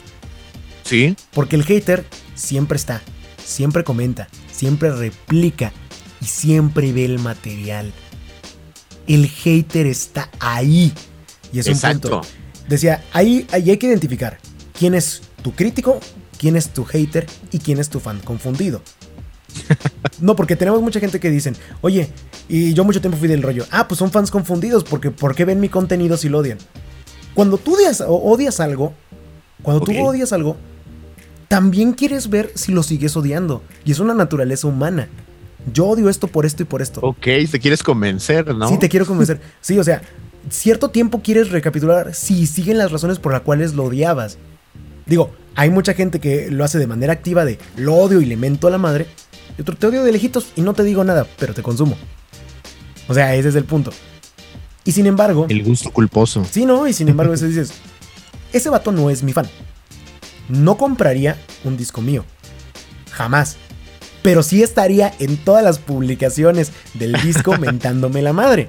[0.83, 3.01] Sí, Porque el hater siempre está,
[3.43, 5.73] siempre comenta, siempre replica
[6.21, 7.91] y siempre ve el material.
[9.07, 10.93] El hater está ahí.
[11.53, 12.21] Y es un punto.
[12.67, 14.37] Decía, ahí, ahí hay que identificar
[14.77, 15.99] quién es tu crítico,
[16.37, 18.81] quién es tu hater y quién es tu fan confundido.
[20.19, 22.09] No, porque tenemos mucha gente que dicen, oye,
[22.49, 25.45] y yo mucho tiempo fui del rollo, ah, pues son fans confundidos, porque ¿por qué
[25.45, 26.57] ven mi contenido si lo odian?
[27.35, 28.93] Cuando tú odias, algo,
[29.61, 30.57] cuando tú odias algo,
[31.47, 33.61] también quieres ver si lo sigues odiando.
[33.85, 35.07] Y es una naturaleza humana.
[35.73, 37.01] Yo odio esto por esto y por esto.
[37.01, 38.69] Ok, te quieres convencer, ¿no?
[38.69, 39.41] Sí, te quiero convencer.
[39.61, 40.01] Sí, o sea,
[40.49, 44.37] cierto tiempo quieres recapitular si siguen las razones por las cuales lo odiabas.
[45.05, 48.37] Digo, hay mucha gente que lo hace de manera activa de lo odio y le
[48.37, 49.07] mento a la madre.
[49.57, 51.97] Y otro te odio de lejitos y no te digo nada, pero te consumo.
[53.07, 53.91] O sea, ese es el punto.
[54.83, 55.47] Y sin embargo.
[55.49, 56.45] El gusto culposo.
[56.49, 57.73] Sí, no, y sin embargo, eso dices.
[58.53, 59.47] Ese vato no es mi fan.
[60.47, 62.23] No compraría un disco mío.
[63.11, 63.57] Jamás.
[64.27, 68.67] Pero sí estaría en todas las publicaciones del disco mentándome la madre.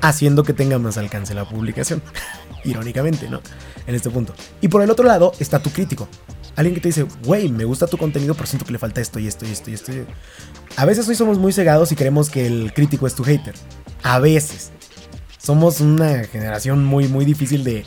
[0.00, 2.00] Haciendo que tenga más alcance la publicación.
[2.64, 3.40] Irónicamente, ¿no?
[3.88, 4.32] En este punto.
[4.60, 6.06] Y por el otro lado está tu crítico.
[6.54, 9.18] Alguien que te dice, güey, me gusta tu contenido, pero siento que le falta esto
[9.18, 9.92] y esto y esto y esto.
[10.76, 13.56] A veces hoy somos muy cegados y creemos que el crítico es tu hater.
[14.04, 14.70] A veces.
[15.36, 17.84] Somos una generación muy, muy difícil de,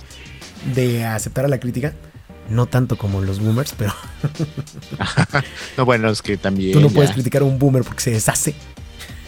[0.75, 1.93] de aceptar a la crítica.
[2.49, 3.93] No tanto como los boomers, pero.
[5.77, 6.73] no, bueno, es que también.
[6.73, 8.55] Tú no puedes criticar a un boomer porque se deshace.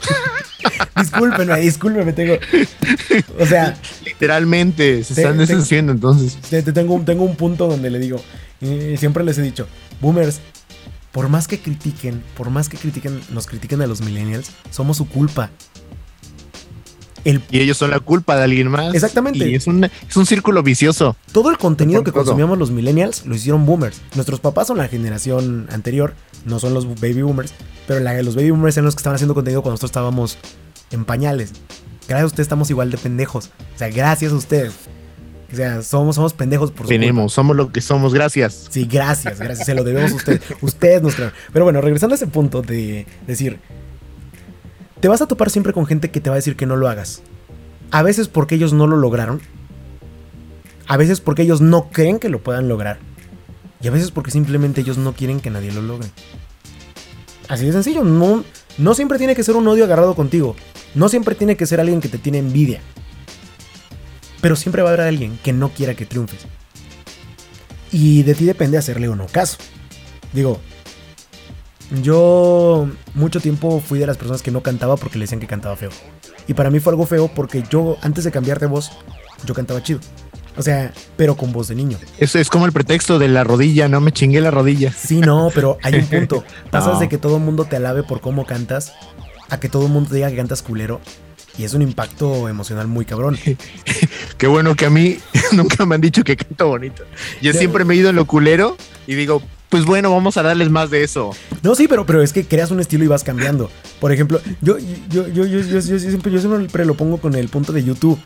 [0.96, 2.38] discúlpenme, discúlpenme, tengo.
[3.40, 3.78] O sea.
[4.06, 6.38] Literalmente, se están deshaciendo entonces.
[6.74, 8.22] tengo, tengo un punto donde le digo,
[8.62, 9.68] y siempre les he dicho,
[10.02, 10.40] boomers,
[11.12, 15.08] por más que critiquen, por más que critiquen, nos critiquen a los millennials, somos su
[15.08, 15.50] culpa.
[17.24, 18.94] Y ellos son la culpa de alguien más.
[18.94, 19.50] Exactamente.
[19.50, 21.16] Y es, es un círculo vicioso.
[21.32, 24.02] Todo el contenido que consumíamos los millennials lo hicieron boomers.
[24.16, 26.14] Nuestros papás son la generación anterior,
[26.46, 27.54] no son los baby boomers,
[27.88, 30.38] pero los baby boomers eran los que estaban haciendo contenido cuando nosotros estábamos
[30.92, 31.52] en pañales.
[32.08, 33.52] Gracias a ustedes estamos igual de pendejos.
[33.76, 34.74] O sea, gracias a ustedes.
[35.52, 38.68] O sea, somos, somos pendejos por Tenemos, somos lo que somos, gracias.
[38.70, 39.66] Sí, gracias, gracias.
[39.66, 40.42] Se lo debemos a ustedes.
[40.62, 41.34] ustedes nos crean.
[41.52, 43.60] Pero bueno, regresando a ese punto de decir,
[45.00, 46.90] te vas a topar siempre con gente que te va a decir que no lo
[46.90, 47.22] hagas.
[47.92, 49.42] A veces porque ellos no lo lograron.
[50.88, 53.00] A veces porque ellos no creen que lo puedan lograr.
[53.82, 56.10] Y a veces porque simplemente ellos no quieren que nadie lo logre.
[57.48, 58.04] Así de sencillo.
[58.04, 58.44] No,
[58.78, 60.56] no siempre tiene que ser un odio agarrado contigo.
[60.96, 62.82] No siempre tiene que ser alguien que te tiene envidia.
[64.42, 66.46] Pero siempre va a haber alguien que no quiera que triunfes.
[67.92, 69.58] Y de ti depende hacerle o no caso.
[70.34, 70.60] Digo,
[72.02, 75.76] yo mucho tiempo fui de las personas que no cantaba porque le decían que cantaba
[75.76, 75.90] feo.
[76.48, 78.92] Y para mí fue algo feo porque yo, antes de cambiar de voz,
[79.46, 80.00] yo cantaba chido.
[80.58, 81.98] O sea, pero con voz de niño.
[82.18, 84.92] Eso es como el pretexto de la rodilla, no me chingué la rodilla.
[84.92, 86.44] Sí, no, pero hay un punto.
[86.72, 88.94] Pasas de que todo el mundo te alabe por cómo cantas
[89.50, 91.00] a que todo el mundo te diga que cantas culero
[91.58, 93.38] y es un impacto emocional muy cabrón.
[94.38, 95.18] Qué bueno que a mí
[95.52, 97.04] nunca me han dicho que canto bonito.
[97.42, 98.78] Yo siempre me he ido en lo culero
[99.08, 101.32] y digo, pues bueno, vamos a darles más de eso.
[101.62, 103.70] No, sí, pero, pero es que creas un estilo y vas cambiando.
[104.00, 104.78] Por ejemplo, yo,
[105.10, 108.20] yo, yo, yo, yo, siempre, yo siempre lo pongo con el punto de YouTube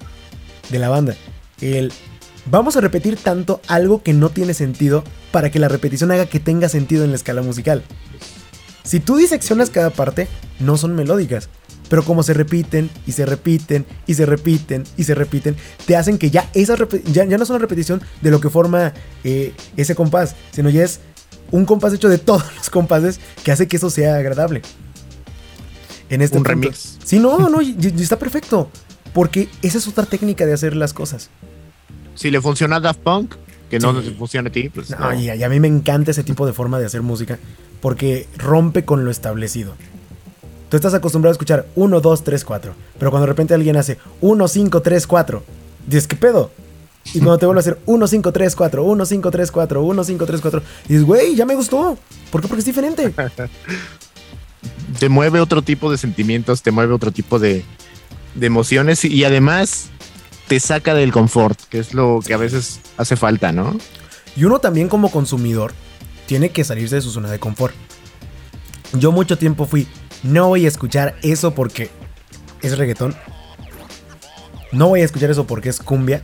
[0.69, 1.15] de la banda.
[1.61, 1.91] El
[2.45, 6.39] vamos a repetir tanto algo que no tiene sentido para que la repetición haga que
[6.39, 7.83] tenga sentido en la escala musical.
[8.83, 10.27] Si tú diseccionas cada parte,
[10.59, 11.49] no son melódicas.
[11.89, 16.17] Pero como se repiten y se repiten y se repiten y se repiten, te hacen
[16.17, 16.75] que ya, esa
[17.05, 20.83] ya, ya no es una repetición de lo que forma eh, ese compás, sino ya
[20.83, 21.01] es
[21.53, 24.63] un compás hecho de todos los compases que hace que eso sea agradable.
[26.09, 26.97] En este un remix.
[27.03, 28.69] Sí, no, no, y, está perfecto.
[29.13, 31.29] Porque esa es otra técnica de hacer las cosas.
[32.15, 33.35] Si le funciona a Daft Punk,
[33.69, 34.89] que no te funciona a ti, pues.
[34.89, 37.37] No, Y, a, mí me encanta ese tipo de forma de hacer música.
[37.81, 39.75] Porque rompe con lo establecido.
[40.69, 42.73] Tú estás acostumbrado a escuchar 1, 2, 3, 4.
[42.97, 45.43] Pero cuando de repente alguien hace 1, 5, 3, 4,
[45.85, 46.49] dices, ¿qué pedo?
[47.05, 50.03] Y cuando te vuelve a hacer 1, 5, 3, 4, 1, 5, 3, 4, 1,
[50.03, 51.97] 5, 3, 4, dices, güey, ya me gustó.
[52.31, 52.47] ¿Por qué?
[52.47, 53.13] Porque es diferente.
[54.99, 57.63] te mueve otro tipo de sentimientos, te mueve otro tipo de,
[58.35, 59.89] de emociones y además
[60.47, 63.77] te saca del confort, que es lo que a veces hace falta, ¿no?
[64.35, 65.73] Y uno también como consumidor
[66.25, 67.75] tiene que salirse de su zona de confort.
[68.93, 69.87] Yo mucho tiempo fui,
[70.23, 71.89] no voy a escuchar eso porque
[72.61, 73.15] es reggaetón.
[74.71, 76.23] No voy a escuchar eso porque es cumbia.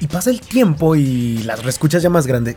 [0.00, 2.56] Y pasa el tiempo y las reescuchas ya más grande.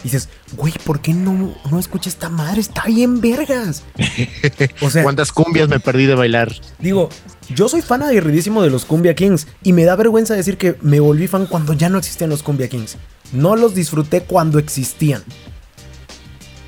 [0.00, 2.60] Y dices, güey, ¿por qué no, no escuchas esta madre?
[2.60, 3.82] Está bien vergas.
[4.80, 6.52] O sea, ¿cuántas cumbias me perdí de bailar?
[6.78, 7.08] Digo,
[7.54, 11.00] yo soy fan aguerridísimo de los Cumbia Kings y me da vergüenza decir que me
[11.00, 12.96] volví fan cuando ya no existían los Cumbia Kings.
[13.32, 15.22] No los disfruté cuando existían.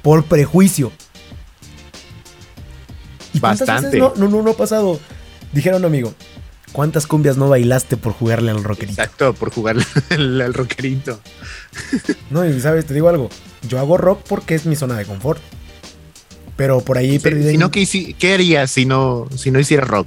[0.03, 0.93] Por prejuicio.
[3.35, 3.99] Bastante.
[3.99, 4.99] no, no, no, ha pasado.
[5.53, 6.15] Dijeron, amigo,
[6.73, 9.01] ¿cuántas cumbias no bailaste por jugarle al rockerito?
[9.01, 11.21] Exacto, por jugarle al, rockerito.
[12.31, 13.31] no, y sabes, te digo algo.
[13.69, 15.41] Yo hago rock porque es mi zona de confort.
[16.57, 17.59] Pero por ahí perdí.
[17.71, 20.07] ¿qué, ¿qué harías si no, si no hiciera rock?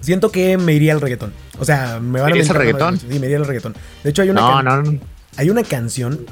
[0.00, 1.32] Siento que me iría al reggaetón.
[1.58, 2.36] O sea, me van a.
[2.36, 2.98] ¿Irías al reggaetón?
[2.98, 3.74] Sí, me iría al reggaetón.
[4.02, 4.40] De hecho, hay una.
[4.40, 5.00] No, no, no.
[5.36, 6.24] Hay una canción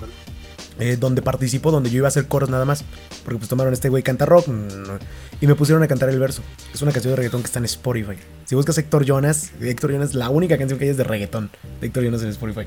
[0.79, 2.85] eh, donde participó, donde yo iba a hacer coros nada más.
[3.25, 4.47] Porque pues tomaron este güey canta rock
[5.41, 6.43] y me pusieron a cantar el verso.
[6.73, 8.17] Es una canción de reggaetón que está en Spotify.
[8.45, 11.51] Si buscas Héctor Jonas, Héctor Jonas, la única canción que hay es de reggaetón
[11.81, 12.67] de Héctor Jonas en Spotify.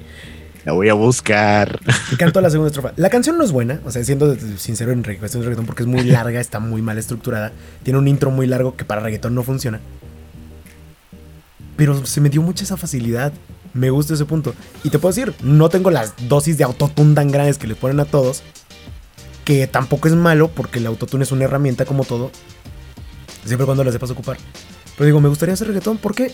[0.65, 1.79] La voy a buscar.
[2.11, 2.93] Y canto la segunda estrofa.
[2.95, 5.87] La canción no es buena, o sea, siendo sincero en cuestión de reggaetón, porque es
[5.87, 7.51] muy larga, está muy mal estructurada.
[7.83, 9.79] Tiene un intro muy largo que para reggaetón no funciona.
[11.77, 13.31] Pero se me dio mucha esa facilidad.
[13.75, 14.55] Me gusta ese punto.
[14.85, 17.99] Y te puedo decir, no tengo las dosis de autotune tan grandes que les ponen
[17.99, 18.41] a todos.
[19.43, 22.31] Que tampoco es malo porque el autotune es una herramienta como todo.
[23.43, 24.37] Siempre cuando la sepas ocupar.
[24.97, 25.97] Pero digo, me gustaría hacer reggaetón.
[25.97, 26.31] ¿Por qué?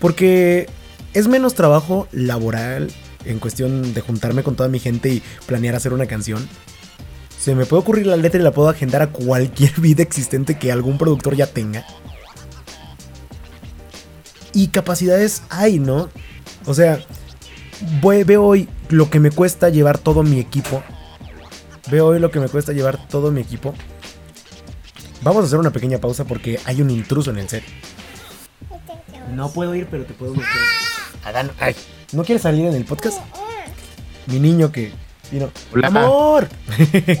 [0.00, 0.66] Porque
[1.12, 2.90] es menos trabajo laboral
[3.26, 6.48] en cuestión de juntarme con toda mi gente y planear hacer una canción.
[7.38, 10.72] Se me puede ocurrir la letra y la puedo agendar a cualquier vida existente que
[10.72, 11.84] algún productor ya tenga.
[14.54, 16.08] Y capacidades hay, ¿no?
[16.66, 17.00] O sea,
[18.00, 20.82] veo hoy lo que me cuesta llevar todo mi equipo.
[21.90, 23.74] Veo hoy lo que me cuesta llevar todo mi equipo.
[25.22, 27.64] Vamos a hacer una pequeña pausa porque hay un intruso en el set.
[29.34, 30.56] No puedo ir, pero te puedo mostrar.
[31.24, 31.74] Adán, ay,
[32.12, 33.20] ¿no quieres salir en el podcast?
[34.26, 34.92] Mi niño que
[35.30, 35.50] vino.
[35.72, 35.88] Hola.
[35.88, 36.48] ¡Amor!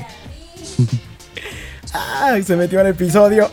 [1.92, 2.42] ¡Ay!
[2.42, 3.50] Se metió en el episodio.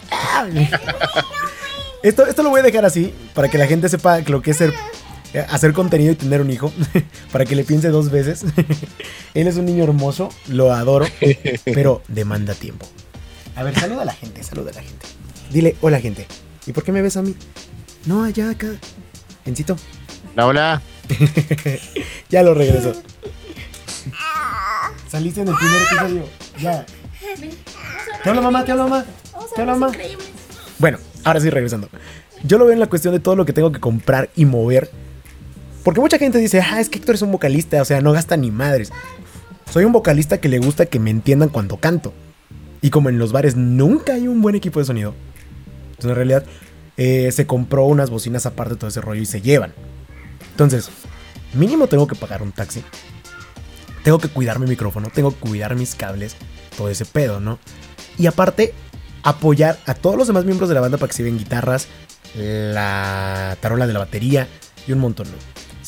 [2.03, 4.57] Esto, esto lo voy a dejar así para que la gente sepa lo que es
[4.57, 4.73] ser, eh,
[5.49, 6.71] hacer contenido y tener un hijo.
[7.31, 8.45] para que le piense dos veces.
[9.33, 11.05] Él es un niño hermoso, lo adoro,
[11.65, 12.87] pero demanda tiempo.
[13.55, 15.05] A ver, saluda a la gente, saluda a la gente.
[15.51, 16.27] Dile, hola gente.
[16.65, 17.35] ¿Y por qué me ves a mí?
[18.05, 18.67] No, allá, acá.
[19.45, 19.75] Encito.
[20.33, 20.81] Hola, hola.
[22.29, 22.93] ya lo regreso.
[25.09, 26.25] Saliste en el primer episodio.
[26.61, 26.85] Ya.
[28.23, 29.05] Te hablo mamá, te hablo mamá.
[29.55, 29.93] Te hablo mamá.
[30.77, 31.89] Bueno, ahora sí regresando.
[32.43, 34.89] Yo lo veo en la cuestión de todo lo que tengo que comprar y mover.
[35.83, 38.37] Porque mucha gente dice, ah, es que Héctor es un vocalista, o sea, no gasta
[38.37, 38.91] ni madres.
[39.71, 42.13] Soy un vocalista que le gusta que me entiendan cuando canto.
[42.81, 45.13] Y como en los bares nunca hay un buen equipo de sonido,
[45.91, 46.45] entonces en realidad
[46.97, 49.73] eh, se compró unas bocinas aparte de todo ese rollo y se llevan.
[50.51, 50.89] Entonces,
[51.53, 52.83] mínimo tengo que pagar un taxi.
[54.03, 56.35] Tengo que cuidar mi micrófono, tengo que cuidar mis cables,
[56.77, 57.59] todo ese pedo, ¿no?
[58.17, 58.73] Y aparte,
[59.23, 61.87] apoyar a todos los demás miembros de la banda para que se den guitarras,
[62.35, 64.47] la tarola de la batería
[64.87, 65.37] y un montón, ¿no?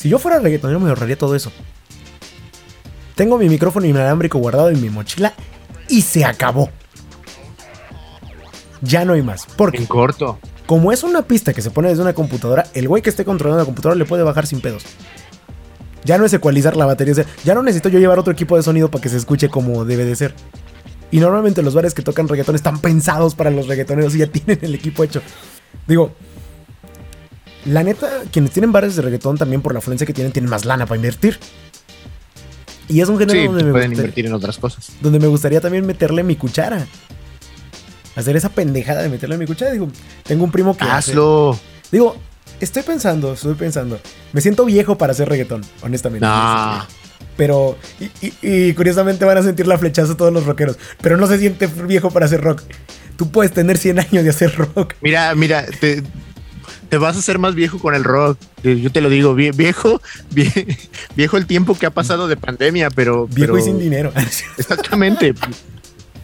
[0.02, 1.52] Si yo fuera reggaetonero me ahorraría todo eso.
[3.14, 5.32] Tengo mi micrófono inalámbrico guardado en mi mochila
[5.88, 6.70] y se acabó.
[8.80, 9.46] Ya no hay más.
[9.56, 10.40] Porque En corto.
[10.66, 13.60] como es una pista que se pone desde una computadora, el güey que esté controlando
[13.60, 14.82] la computadora le puede bajar sin pedos.
[16.04, 18.56] Ya no es ecualizar la batería, o sea, ya no necesito yo llevar otro equipo
[18.56, 20.34] de sonido para que se escuche como debe de ser.
[21.12, 24.58] Y normalmente los bares que tocan reggaetón están pensados para los reggaetoneros y ya tienen
[24.62, 25.22] el equipo hecho.
[25.86, 26.12] Digo,
[27.66, 30.64] la neta, quienes tienen bares de reggaetón también por la afluencia que tienen, tienen más
[30.64, 31.38] lana para invertir.
[32.88, 34.90] Y es un género Sí, donde, me pueden gusta- invertir en otras cosas.
[35.00, 36.86] donde me gustaría también meterle mi cuchara.
[38.16, 39.72] Hacer esa pendejada de meterle mi cuchara.
[39.72, 39.88] Digo,
[40.24, 41.58] tengo un primo que hace- Hazlo.
[41.90, 42.16] Digo,
[42.60, 43.98] estoy pensando, estoy pensando.
[44.32, 46.26] Me siento viejo para hacer reggaetón, honestamente.
[46.26, 46.86] No.
[47.36, 48.34] Pero, y, y-
[48.68, 50.76] y curiosamente van a sentir la flechazo todos los rockeros.
[51.00, 52.62] Pero no se siente viejo para hacer rock.
[53.16, 54.94] Tú puedes tener 100 años de hacer rock.
[55.00, 56.02] Mira, mira, te,
[56.92, 58.36] te vas a hacer más viejo con el rock.
[58.64, 60.78] Eh, Yo te lo digo, vie- viejo, vie-
[61.16, 63.26] viejo el tiempo que ha pasado de pandemia, pero.
[63.28, 64.12] Viejo pero- y sin dinero.
[64.58, 65.32] Exactamente.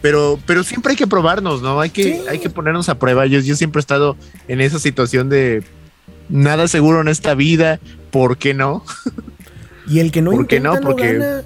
[0.03, 1.81] Pero, pero siempre hay que probarnos, ¿no?
[1.81, 2.21] Hay que, Sí.
[2.29, 3.25] hay que ponernos a prueba.
[3.25, 4.15] Yo, yo siempre he estado
[4.47, 5.63] en esa situación de
[6.29, 7.79] nada seguro en esta vida.
[8.11, 8.85] ¿Por qué no?
[9.87, 10.75] y el que no ¿Por qué no?
[10.75, 11.41] no, Porque- gana.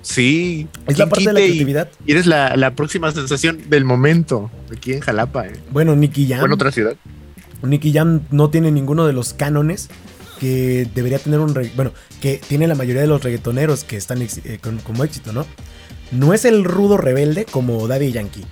[0.00, 0.66] Sí.
[0.86, 1.88] Es la ¿quién parte de la creatividad.
[2.06, 5.52] Y eres la, la próxima sensación del momento aquí en Jalapa, ¿eh?
[5.72, 6.40] Bueno, Nicky Jam.
[6.42, 6.94] O en otra ciudad.
[7.62, 9.88] Nicky Jam no tiene ninguno de los cánones
[10.40, 11.54] que debería tener un...
[11.76, 15.46] Bueno, que tiene la mayoría de los reggaetoneros que están eh, con- como éxito, ¿no?
[16.12, 18.44] No es el rudo rebelde como Daddy Yankee.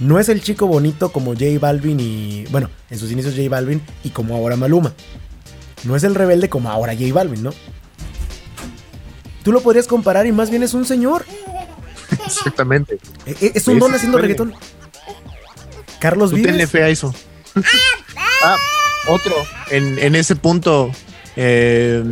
[0.00, 2.44] No es el chico bonito como J Balvin y...
[2.50, 4.92] Bueno, en sus inicios J Balvin y como ahora Maluma.
[5.84, 7.50] No es el rebelde como ahora J Balvin, ¿no?
[9.42, 11.24] Tú lo podrías comparar y más bien es un señor.
[12.26, 12.98] Exactamente.
[13.26, 14.54] E- e- Es un don haciendo reggaetón.
[16.00, 16.70] Carlos Tú tenle Vives.
[16.70, 17.14] fe a eso.
[18.44, 18.56] Ah,
[19.08, 19.34] otro.
[19.70, 20.90] En, en ese punto,
[21.36, 22.02] eh,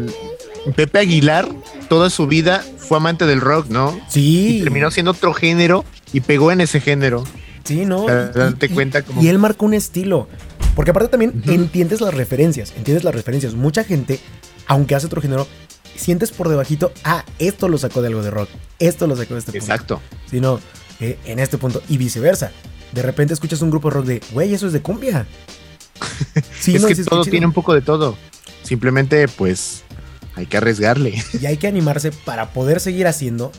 [0.75, 1.49] Pepe Aguilar,
[1.89, 3.99] toda su vida fue amante del rock, ¿no?
[4.09, 4.59] Sí.
[4.59, 7.25] Y terminó siendo otro género y pegó en ese género.
[7.65, 8.05] Sí, ¿no?
[8.05, 10.29] O sea, Y- date y- cuenta como- Y él marcó un estilo.
[10.75, 12.73] Porque aparte también entiendes las referencias.
[12.77, 13.55] Entiendes las referencias.
[13.55, 14.21] Mucha gente,
[14.67, 15.49] aunque hace otro género,
[15.97, 18.51] sientes por debajito, ah, esto lo sacó de algo de rock.
[18.79, 19.65] Esto lo sacó de este punto.
[19.65, 20.03] Exacto.
[20.31, 20.61] Sino
[21.01, 21.83] eh, en este punto.
[21.89, 22.53] Y viceversa.
[22.93, 25.27] De repente escuchas un grupo de rock de, güey, eso es de cumbia.
[26.61, 28.17] Sí, es no, que todo tiene un poco de todo.
[28.63, 29.83] Simplemente, pues,
[30.35, 31.23] hay que arriesgarle.
[31.41, 33.53] Y hay que animarse para poder seguir haciendo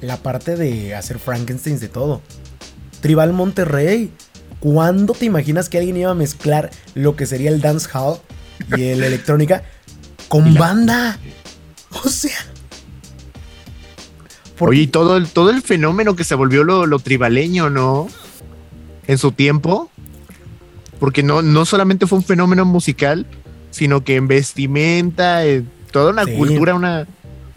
[0.00, 2.20] la parte de hacer Frankenstein de todo.
[3.00, 4.10] Tribal Monterrey.
[4.60, 8.18] ¿Cuándo te imaginas que alguien iba a mezclar lo que sería el dance hall
[8.76, 9.62] y el electrónica
[10.28, 11.18] con la- banda?
[12.04, 12.36] O sea.
[14.56, 18.08] ¿por Oye, y todo el, todo el fenómeno que se volvió lo, lo tribaleño, ¿no?
[19.06, 19.90] En su tiempo.
[20.98, 23.26] Porque no, no solamente fue un fenómeno musical,
[23.70, 27.06] sino que en vestimenta, en toda una cultura, una,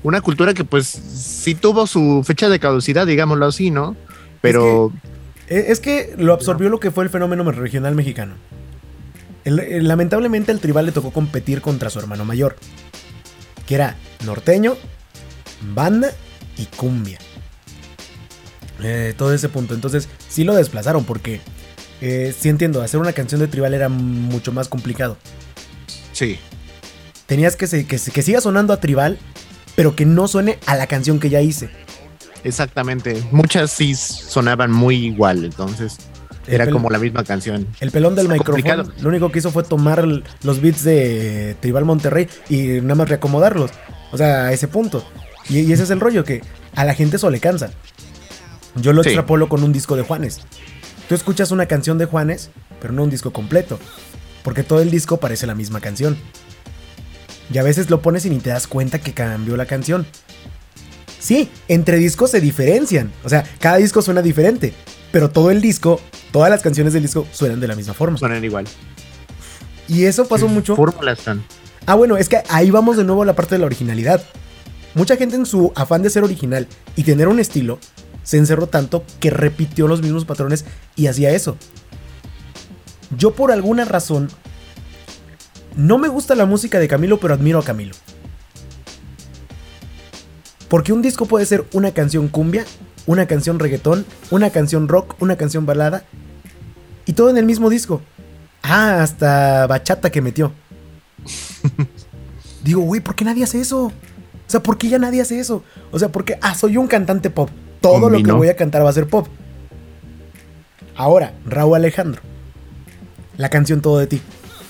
[0.01, 3.95] una cultura que pues sí tuvo su fecha de caducidad, digámoslo así, ¿no?
[4.41, 4.91] Pero...
[5.47, 8.33] Es que, lo absorbió lo que fue el fenómeno regional mexicano.
[9.43, 12.55] lamentablemente al tribal le tocó competir contra su hermano mayor,
[13.67, 14.75] que era norteño,
[15.73, 16.11] banda
[16.57, 17.19] y cumbia.
[18.81, 19.73] Eh, todo ese punto.
[19.73, 21.41] Entonces, sí lo desplazaron porque
[22.01, 25.17] eh, sí entiendo, hacer una canción de tribal era mucho más complicado.
[26.11, 26.37] Sí.
[27.25, 29.17] Tenías que, que, siga sonando a tribal,
[29.75, 31.69] pero que no suene a la canción que ya hice.
[32.43, 33.23] Exactamente.
[33.31, 35.97] Muchas sí sonaban muy igual, entonces
[36.47, 37.67] era como la misma canción.
[37.79, 40.05] El pelón del micrófono lo único que hizo fue tomar
[40.43, 43.71] los beats de Tribal Monterrey y nada más reacomodarlos.
[44.11, 45.03] O sea, a ese punto.
[45.49, 46.41] Y, ese es el rollo, que
[46.75, 47.71] a la gente eso le cansa.
[48.75, 50.41] Yo lo extrapolo con un disco de Juanes.
[51.07, 52.49] Tú escuchas una canción de Juanes,
[52.81, 53.79] pero no un disco completo.
[54.43, 56.17] Porque todo el disco parece la misma canción.
[57.53, 60.05] Y a veces lo pones y ni te das cuenta que cambió la canción.
[61.19, 63.11] Sí, entre discos se diferencian.
[63.23, 64.73] O sea, cada disco suena diferente.
[65.11, 65.99] Pero todo el disco,
[66.31, 68.17] todas las canciones del disco suenan de la misma forma.
[68.17, 68.65] Suenan igual.
[69.87, 70.75] Y eso pasó mucho.
[70.75, 71.43] Fórmulas están.
[71.85, 74.23] Ah, bueno, es que ahí vamos de nuevo a la parte de la originalidad.
[74.95, 77.79] Mucha gente en su afán de ser original y tener un estilo,
[78.25, 80.65] se encerró tanto que repitió los mismos patrones
[80.97, 81.55] y hacía eso.
[83.17, 84.27] Yo por alguna razón
[85.77, 87.95] no me gusta la música de Camilo, pero admiro a Camilo.
[90.67, 92.65] Porque un disco puede ser una canción cumbia,
[93.05, 96.03] una canción reggaetón, una canción rock, una canción balada
[97.05, 98.01] y todo en el mismo disco.
[98.63, 100.51] Ah, hasta bachata que metió.
[102.63, 103.85] Digo, güey, ¿por qué nadie hace eso?
[103.85, 103.91] O
[104.47, 105.63] sea, ¿por qué ya nadie hace eso?
[105.91, 107.49] O sea, porque, ah, soy un cantante pop.
[107.85, 109.27] Todo lo que voy a cantar va a ser pop.
[110.95, 112.21] Ahora, Raúl Alejandro.
[113.37, 114.21] La canción Todo de ti.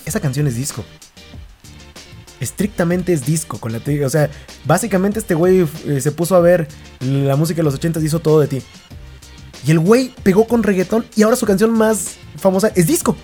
[0.06, 0.84] Esa canción es disco.
[2.40, 3.58] Estrictamente es disco.
[3.60, 4.30] Con la o sea,
[4.66, 6.68] básicamente este güey eh, se puso a ver
[7.00, 8.62] la música de los 80 y hizo todo de ti.
[9.66, 13.16] Y el güey pegó con reggaetón y ahora su canción más famosa es disco.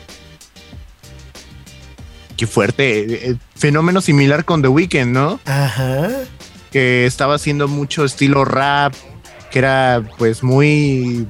[2.38, 3.30] Qué fuerte.
[3.30, 5.40] Eh, fenómeno similar con The Weeknd, ¿no?
[5.46, 6.10] Ajá
[6.72, 8.94] que estaba haciendo mucho estilo rap,
[9.52, 11.28] que era pues muy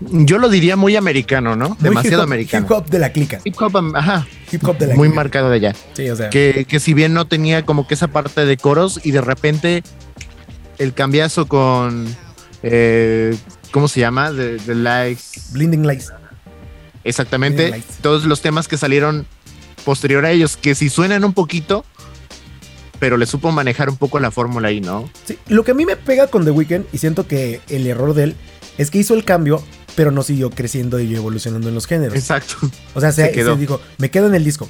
[0.00, 1.76] yo lo diría muy americano, ¿no?
[1.80, 2.66] Demasiado americano.
[2.66, 3.40] Hip hop de la clica.
[3.44, 4.26] Hip hop, ajá.
[4.52, 5.74] Hip hop de la Muy marcado de allá.
[5.94, 6.30] Sí, o sea.
[6.30, 9.82] Que, si bien no tenía como que esa parte de coros y de repente
[10.78, 12.06] el cambiazo con.
[12.62, 13.36] Eh,
[13.72, 14.30] ¿Cómo se llama?
[14.32, 15.22] De, de Likes.
[15.52, 16.12] Blinding Lights.
[17.04, 17.82] Exactamente.
[18.00, 19.26] Todos los temas que salieron
[19.84, 21.84] posterior a ellos, que si suenan un poquito,
[22.98, 25.08] pero le supo manejar un poco la fórmula ahí, ¿no?
[25.24, 28.14] Sí, lo que a mí me pega con The Weeknd, y siento que el error
[28.14, 28.36] de él,
[28.76, 29.62] es que hizo el cambio,
[29.96, 32.14] pero no siguió creciendo y evolucionando en los géneros.
[32.14, 32.54] Exacto.
[32.94, 34.68] O sea, se, dijo, me quedo en el disco.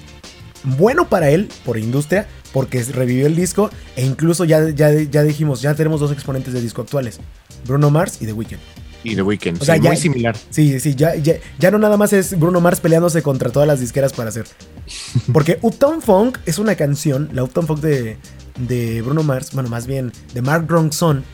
[0.65, 5.61] Bueno para él, por industria, porque revivió el disco, e incluso ya, ya, ya dijimos,
[5.61, 7.21] ya tenemos dos exponentes de disco actuales,
[7.67, 8.59] Bruno Mars y The Weeknd.
[9.05, 10.37] Y The Weeknd, o sea, muy similar.
[10.51, 13.81] Sí, sí, ya, ya, ya no nada más es Bruno Mars peleándose contra todas las
[13.81, 14.47] disqueras para hacer
[15.33, 18.17] porque Uptown Funk es una canción, la Uptown Funk de,
[18.67, 21.25] de Bruno Mars, bueno, más bien de Mark Ronson,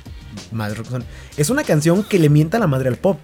[1.37, 3.19] es una canción que le mienta la madre al pop.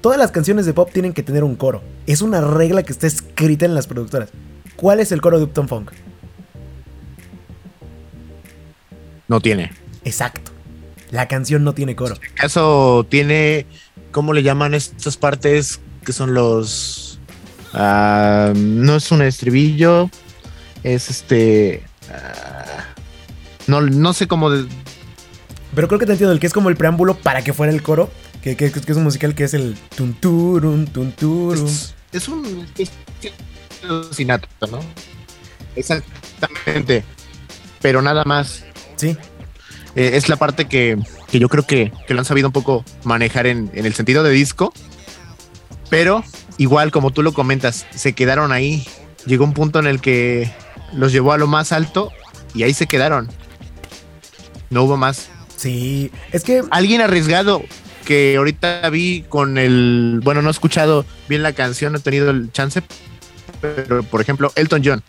[0.00, 1.82] Todas las canciones de pop tienen que tener un coro.
[2.06, 4.30] Es una regla que está escrita en las productoras.
[4.76, 5.92] ¿Cuál es el coro de Uptown Funk?
[9.26, 9.72] No tiene.
[10.04, 10.52] Exacto.
[11.10, 12.14] La canción no tiene coro.
[12.16, 13.66] En este caso tiene,
[14.12, 17.08] ¿cómo le llaman estas partes que son los
[17.72, 20.10] Ah, no es un estribillo,
[20.82, 21.82] es este.
[22.10, 22.84] Ah,
[23.66, 24.50] no, no sé cómo.
[25.74, 27.82] Pero creo que te entiendo, el que es como el preámbulo para que fuera el
[27.82, 28.10] coro,
[28.42, 31.66] que, es un musical que es el tunturum, tunturum.
[31.66, 32.66] Es, es un
[34.10, 34.80] sinato, ¿no?
[35.76, 37.04] Exactamente.
[37.82, 38.64] Pero nada más.
[38.96, 39.16] Sí.
[39.98, 40.96] Eh, es la parte que,
[41.32, 44.72] yo creo que, lo han sabido un poco manejar en, en el sentido de disco.
[45.90, 46.22] Pero
[46.56, 48.86] igual como tú lo comentas, se quedaron ahí.
[49.26, 50.52] Llegó un punto en el que
[50.92, 52.12] los llevó a lo más alto
[52.54, 53.28] y ahí se quedaron.
[54.70, 55.30] No hubo más.
[55.56, 56.62] Sí, es que...
[56.70, 57.64] Alguien arriesgado
[58.04, 60.20] que ahorita vi con el...
[60.22, 62.84] Bueno, no he escuchado bien la canción, no he tenido el chance,
[63.60, 65.02] pero por ejemplo, Elton John,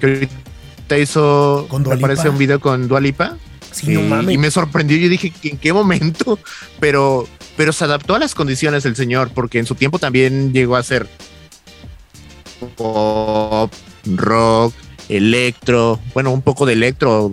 [0.00, 1.66] que ahorita hizo...
[1.68, 3.36] ¿Con me parece un video con Dualipa.
[3.70, 4.34] Sí, no mames.
[4.34, 6.38] Y me sorprendió, yo dije, ¿en qué momento?
[6.80, 10.76] Pero pero se adaptó a las condiciones del señor, porque en su tiempo también llegó
[10.76, 11.08] a ser
[12.76, 13.72] pop,
[14.06, 14.72] rock,
[15.08, 17.32] electro, bueno, un poco de electro,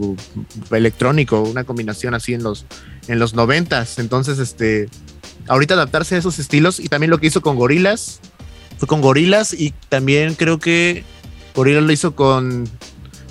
[0.72, 2.66] electrónico, una combinación así en los,
[3.08, 4.00] en los noventas.
[4.00, 4.90] Entonces, este,
[5.48, 8.20] ahorita adaptarse a esos estilos y también lo que hizo con Gorilas,
[8.80, 11.04] fue con Gorilas y también creo que
[11.54, 12.68] Gorillaz lo hizo con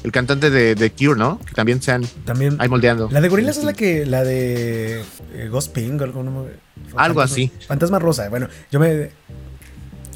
[0.05, 1.41] el cantante de, de Cure, ¿no?
[1.41, 2.57] Que también se han También.
[2.61, 3.09] ahí moldeando.
[3.11, 4.05] La de Gorillaz es la que.
[4.07, 5.01] La de.
[5.35, 6.47] eh, Ghost Pink o algo, no
[6.95, 7.51] Algo así.
[7.67, 8.29] Fantasma Rosa.
[8.29, 9.11] Bueno, yo me.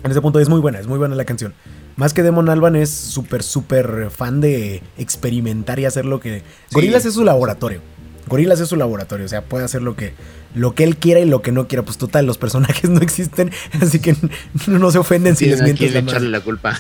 [0.04, 1.54] En ese punto es muy buena, es muy buena la canción.
[1.96, 6.40] Más que Demon Alban es súper, súper fan de experimentar y hacer lo que.
[6.40, 6.74] Sí.
[6.74, 7.80] Gorillaz es su laboratorio.
[8.28, 9.24] Gorillaz es su laboratorio.
[9.24, 10.12] O sea, puede hacer lo que,
[10.54, 11.82] lo que él quiera y lo que no quiera.
[11.82, 13.50] Pues total, los personajes no existen.
[13.80, 14.14] Así que
[14.66, 16.78] no, no se ofenden si les mientes la la culpa.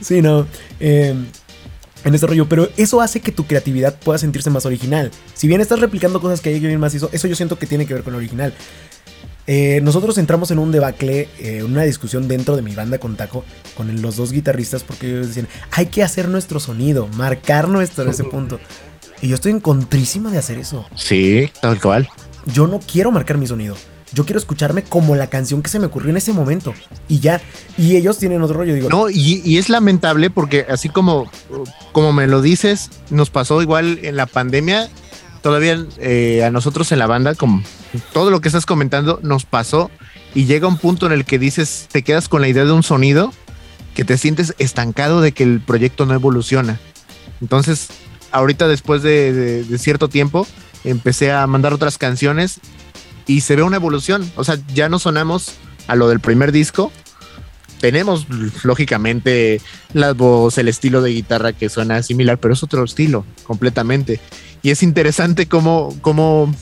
[0.00, 0.46] Sí, no.
[0.80, 1.14] eh,
[2.04, 5.10] en este rollo, pero eso hace que tu creatividad pueda sentirse más original.
[5.34, 7.94] Si bien estás replicando cosas que alguien más hizo, eso yo siento que tiene que
[7.94, 8.54] ver con lo original.
[9.46, 13.44] Eh, nosotros entramos en un debacle, eh, una discusión dentro de mi banda con Taco,
[13.74, 18.24] con los dos guitarristas, porque ellos decían, hay que hacer nuestro sonido, marcar nuestro ese
[18.30, 18.60] punto.
[19.22, 20.86] Y yo estoy en contrísima de hacer eso.
[20.94, 22.08] Sí, tal cual.
[22.46, 23.76] Yo no quiero marcar mi sonido.
[24.12, 26.74] Yo quiero escucharme como la canción que se me ocurrió en ese momento.
[27.08, 27.40] Y ya.
[27.78, 28.74] Y ellos tienen otro rollo.
[28.74, 31.30] Digo, No, y, es lamentable porque así como,
[31.92, 34.88] como me lo dices, nos pasó igual en la pandemia,
[35.42, 37.62] todavía eh, a nosotros en la banda, como
[38.12, 39.90] todo lo que estás comentando, nos pasó
[40.34, 42.82] y llega un punto en el que dices, te quedas con la idea de un
[42.82, 43.32] sonido
[43.94, 46.78] que te sientes estancado de que el proyecto no evoluciona.
[47.40, 47.88] Entonces,
[48.32, 50.46] ahorita después de, de- de cierto tiempo,
[50.84, 52.60] empecé a mandar otras canciones
[53.30, 54.28] y se ve una evolución.
[54.34, 55.52] O sea, ya no sonamos
[55.86, 56.90] a lo del primer disco.
[57.80, 58.26] Tenemos,
[58.64, 59.60] lógicamente,
[59.94, 64.18] la voz, el estilo de guitarra que suena similar, pero es otro estilo completamente.
[64.62, 66.52] Y es interesante cómo, cómo,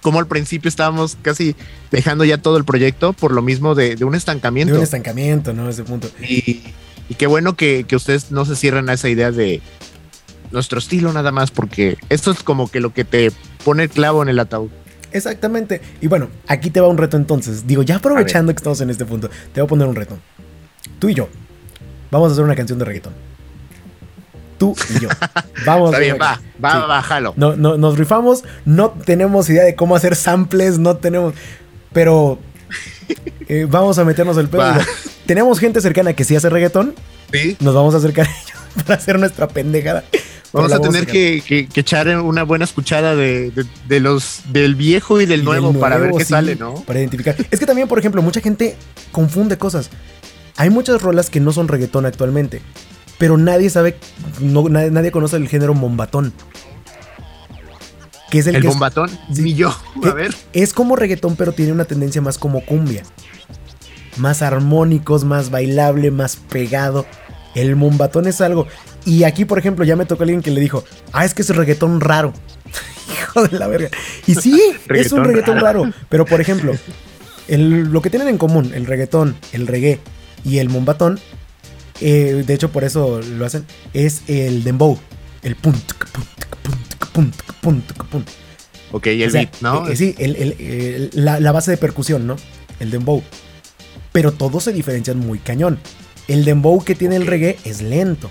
[0.00, 1.54] cómo al principio estábamos casi
[1.90, 4.74] dejando ya todo el proyecto por lo mismo de, de un de estancamiento.
[4.74, 5.68] un estancamiento, ¿no?
[5.68, 6.08] Ese punto.
[6.22, 6.62] Y,
[7.10, 9.60] y qué bueno que, que ustedes no se cierren a esa idea de
[10.50, 13.32] nuestro estilo nada más, porque esto es como que lo que te
[13.66, 14.70] pone el clavo en el ataúd.
[15.12, 15.80] Exactamente.
[16.00, 17.66] Y bueno, aquí te va un reto entonces.
[17.66, 20.18] Digo, ya aprovechando que estamos en este punto, te voy a poner un reto.
[20.98, 21.28] Tú y yo
[22.10, 23.12] vamos a hacer una canción de reggaetón.
[24.58, 25.08] Tú y yo.
[25.66, 26.78] Vamos Está bien, va, va, Sí.
[26.88, 27.34] bájalo.
[27.36, 31.34] No, no, nos rifamos, no tenemos idea de cómo hacer samples, no tenemos.
[31.92, 32.38] Pero
[33.48, 34.62] eh, vamos a meternos el pedo.
[34.62, 34.78] Va.
[35.26, 36.94] Tenemos gente cercana que sí hace reggaetón,
[37.32, 37.56] Sí.
[37.60, 40.04] nos vamos a acercar a ellos para hacer nuestra pendejada.
[40.56, 44.74] Vamos a tener que, que- que echar una buena escuchada de, de- de los del
[44.74, 46.74] viejo y del Y nuevo, para ver qué sí, sale, ¿no?
[46.82, 47.36] Para identificar.
[47.50, 48.76] Es que también, por ejemplo, mucha gente
[49.12, 49.90] confunde cosas.
[50.56, 52.62] Hay muchas rolas que no son reggaetón actualmente,
[53.18, 53.96] pero nadie sabe,
[54.40, 56.32] no, nadie, nadie conoce el género mombatón.
[58.30, 59.42] Que es el, El que es- bombatón, Sí.
[59.42, 59.74] ni yo.
[60.04, 60.34] A ver.
[60.52, 63.02] es como reggaetón, pero tiene una tendencia más como cumbia.
[64.16, 67.06] Más armónicos, más bailable, más pegado.
[67.56, 68.66] El mombatón es algo.
[69.04, 71.48] Y aquí, por ejemplo, ya me tocó alguien que le dijo: Ah, es que es
[71.56, 72.32] reggaetón raro.
[73.12, 73.88] Hijo de la verga.
[74.26, 74.60] Y sí,
[74.94, 75.82] es un Reggaetón raro.
[75.84, 75.94] raro.
[76.08, 76.72] Pero, por ejemplo,
[77.48, 80.00] el- lo que tienen en común, el reggaetón, el reggae
[80.44, 81.18] y el mombatón,
[82.00, 84.98] eh, de hecho, por eso lo hacen, es el dembow.
[85.42, 86.26] El punt, punt,
[87.12, 88.28] punt, punt, punt, punt.
[88.92, 89.88] Ok, y el O sea, beat, ¿no?
[89.88, 92.36] eh, sí, el- la, la base de percusión, ¿no?
[92.80, 93.22] El dembow.
[94.12, 95.78] Pero todos se diferencian muy cañón.
[96.28, 98.30] El dembow que tiene el reggae es lento.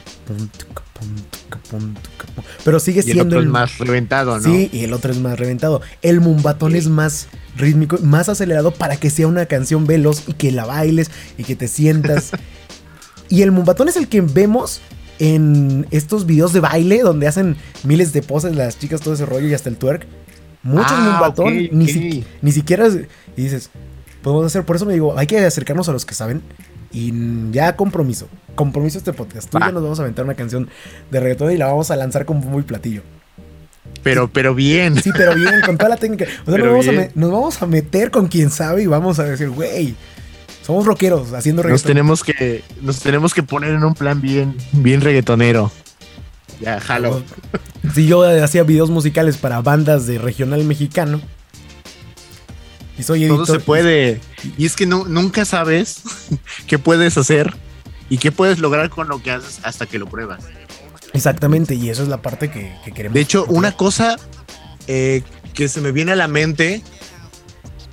[2.64, 4.44] Pero sigue y el siendo otro es más reventado, ¿no?
[4.44, 5.82] Sí, y el otro es más reventado.
[6.02, 6.78] El mumbatón Sí.
[6.80, 7.28] es más
[7.58, 11.56] rítmico, más acelerado para que sea una canción veloz y que la bailes y que
[11.56, 12.32] te sientas.
[13.30, 14.82] y el mumbatón es el que vemos
[15.20, 19.48] en estos videos de baile donde hacen miles de poses las chicas, todo ese rollo
[19.48, 20.06] y hasta el twerk.
[20.64, 22.88] Muchos Ah, mumbatón, ni, si- ni siquiera.
[23.38, 23.70] Y dices,
[24.24, 26.42] podemos hacer, por eso me digo, hay que acercarnos a los que saben.
[26.96, 27.12] Y
[27.52, 29.50] ya compromiso, compromiso este podcast.
[29.50, 30.70] Tú y yo nos vamos a aventar una canción
[31.12, 33.02] de reggaetón y la vamos a lanzar como muy platillo.
[34.02, 34.96] Pero, pero bien.
[35.04, 36.24] Sí, pero bien, con toda la técnica.
[36.46, 39.50] O sea, nos vamos, a nos vamos meter con quien sabe y vamos a decir,
[39.50, 39.94] güey,
[40.66, 41.88] somos rockeros haciendo Nos reggaetón.
[41.90, 45.74] tenemos que, nos tenemos que poner en un plan bien, bien reggaetonero.
[46.62, 47.22] Ya, jalo.
[47.94, 51.20] Si yo hacía videos musicales para bandas de regional mexicano.
[52.98, 53.46] Y soy editor.
[53.46, 54.22] Todo se puede.
[54.58, 56.02] Y es que no, nunca sabes
[56.68, 57.54] qué puedes hacer
[58.10, 60.44] y qué puedes lograr con lo que haces hasta que lo pruebas.
[61.14, 63.14] Exactamente, y eso es la parte que, que queremos.
[63.14, 64.18] De hecho, una cosa
[64.88, 65.24] eh,
[65.54, 66.84] que se me viene a la mente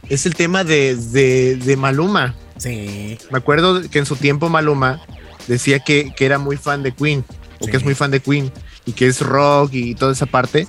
[0.08, 2.34] es el tema de, de- de Maluma.
[2.58, 3.18] Sí.
[3.30, 5.00] Me acuerdo que en su tiempo Maluma
[5.48, 7.24] decía que, que era muy fan de Queen,
[7.60, 7.70] o Sí.
[7.70, 8.52] que es muy fan de Queen,
[8.86, 10.66] y que es rock y toda esa parte.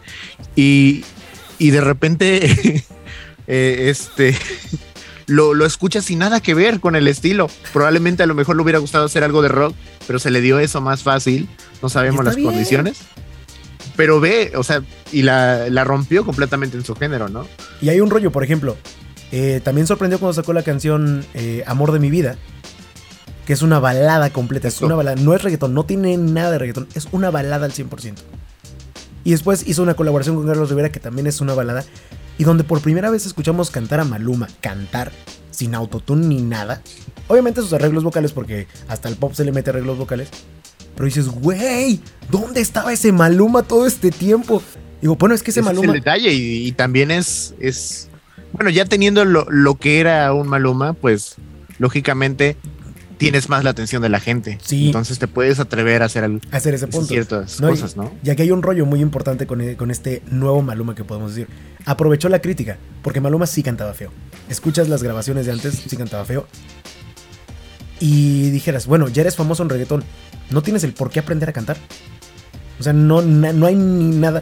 [0.56, 1.04] Y,
[1.58, 2.84] y de repente,
[3.48, 4.38] eh, este,
[5.28, 7.50] lo, lo escucha sin nada que ver con el estilo.
[7.72, 9.76] Probablemente a lo mejor le hubiera gustado hacer algo de rock,
[10.08, 11.50] pero se le dio eso más fácil.
[11.82, 12.48] No sabemos las bien.
[12.50, 13.00] condiciones.
[13.96, 17.48] Pero ve, o sea, y la, la rompió completamente en su género, ¿no?
[17.82, 18.76] Y hay un rollo, por ejemplo.
[19.32, 22.38] eh, también sorprendió cuando sacó la canción eh, Amor de mi vida.
[23.46, 26.58] que es una balada completa, es una balada, no es reggaetón, no tiene nada de
[26.60, 28.16] reggaetón, es una balada al 100%.
[29.24, 31.84] Y después hizo una colaboración con Carlos Rivera que también es una balada
[32.38, 35.12] y donde por primera vez escuchamos cantar a Maluma, cantar
[35.52, 36.82] sin autotune ni nada.
[37.28, 40.30] Obviamente sus arreglos vocales porque hasta el pop se le mete arreglos vocales.
[40.96, 44.62] Pero dices, güey, ¿dónde estaba ese Maluma todo este tiempo?
[45.02, 45.86] Digo, bueno, es que ese, Maluma.
[45.86, 48.10] Es el detalle y, también es, es.
[48.54, 51.36] Bueno, ya teniendo lo, lo, que era un Maluma, pues
[51.80, 52.58] lógicamente
[53.24, 54.58] tienes más la atención de la gente.
[54.64, 54.88] Sí.
[54.88, 57.08] Entonces te puedes atrever a hacer, hacer ese punto.
[57.08, 58.12] ciertas cosas, ¿no?
[58.24, 61.48] Y aquí hay un rollo muy importante con, con este nuevo Maluma que podemos decir.
[61.86, 64.12] Aprovechó la crítica, porque Maluma sí cantaba feo.
[64.50, 66.48] Escuchas las grabaciones de antes, sí cantaba feo.
[68.00, 70.04] Y dijeras, bueno, ya eres famoso en reggaetón,
[70.50, 71.78] no tienes el por qué aprender a cantar.
[72.80, 74.42] O sea, no, no hay ni nada.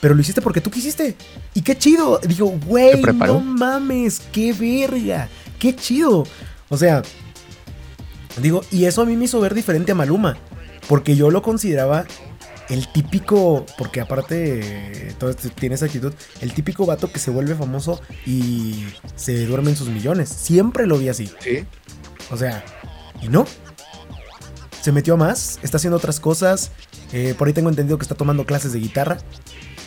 [0.00, 1.16] Pero lo hiciste porque tú quisiste.
[1.54, 2.20] Y qué chido.
[2.26, 5.28] Digo, güey, no mames, qué verga.
[5.58, 6.26] Qué chido.
[6.68, 7.02] O sea,
[8.40, 10.36] Digo, y eso a mí me hizo ver diferente a Maluma,
[10.88, 12.04] porque yo lo consideraba
[12.68, 17.54] el típico, porque aparte todo esto tiene esa actitud, el típico vato que se vuelve
[17.54, 18.84] famoso y
[19.14, 20.28] se duerme en sus millones.
[20.28, 21.30] Siempre lo vi así.
[21.40, 21.64] Sí.
[22.30, 22.64] O sea,
[23.22, 23.46] y no.
[24.82, 26.70] Se metió más, está haciendo otras cosas.
[27.12, 29.18] Eh, por ahí tengo entendido que está tomando clases de guitarra.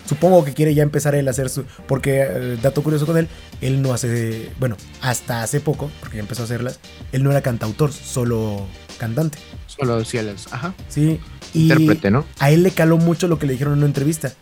[0.10, 1.66] Supongo que quiere ya empezar él a hacer su.
[1.88, 3.28] Porque, eh, dato curioso con él,
[3.62, 4.50] él no hace.
[4.60, 6.80] Bueno, hasta hace poco, porque ya empezó a hacerlas,
[7.12, 8.66] él no era cantautor, solo
[8.98, 9.38] cantante.
[9.68, 10.74] Solo decía Ajá.
[10.88, 11.20] Sí.
[11.54, 12.26] Y Intérprete, ¿no?
[12.40, 14.34] A él le caló mucho lo que le dijeron en una entrevista.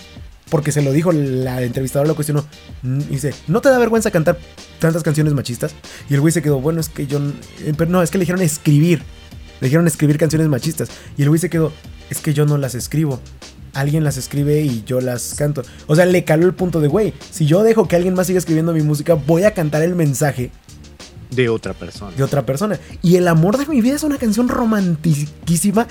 [0.49, 2.45] Porque se lo dijo, la entrevistadora lo cuestionó.
[2.83, 4.39] Mm, y dice, ¿no te da vergüenza cantar
[4.79, 5.75] tantas canciones machistas?
[6.09, 7.19] Y el güey se quedó, bueno, es que yo.
[7.59, 9.01] Eh, pero no, es que le dijeron escribir.
[9.59, 10.87] Le dijeron escribir canciones machistas.
[11.17, 11.73] Y el güey se quedó,
[12.09, 13.19] es que yo no las escribo
[13.77, 15.61] alguien las escribe y yo las canto.
[15.85, 18.39] O sea, le caló el punto de, güey, si yo dejo que alguien más siga
[18.39, 20.51] escribiendo mi música, voy a cantar el mensaje.
[21.29, 22.11] De otra persona.
[22.15, 22.79] De otra persona.
[23.03, 25.87] Y El amor de mi vida es una canción romantiquísima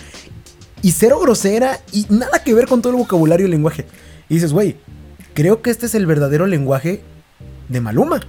[0.82, 3.86] y cero grosera y nada que ver con todo el vocabulario y el lenguaje.
[4.28, 4.76] Y dices, güey,
[5.34, 7.02] creo que este es el verdadero lenguaje
[7.68, 8.20] de Maluma.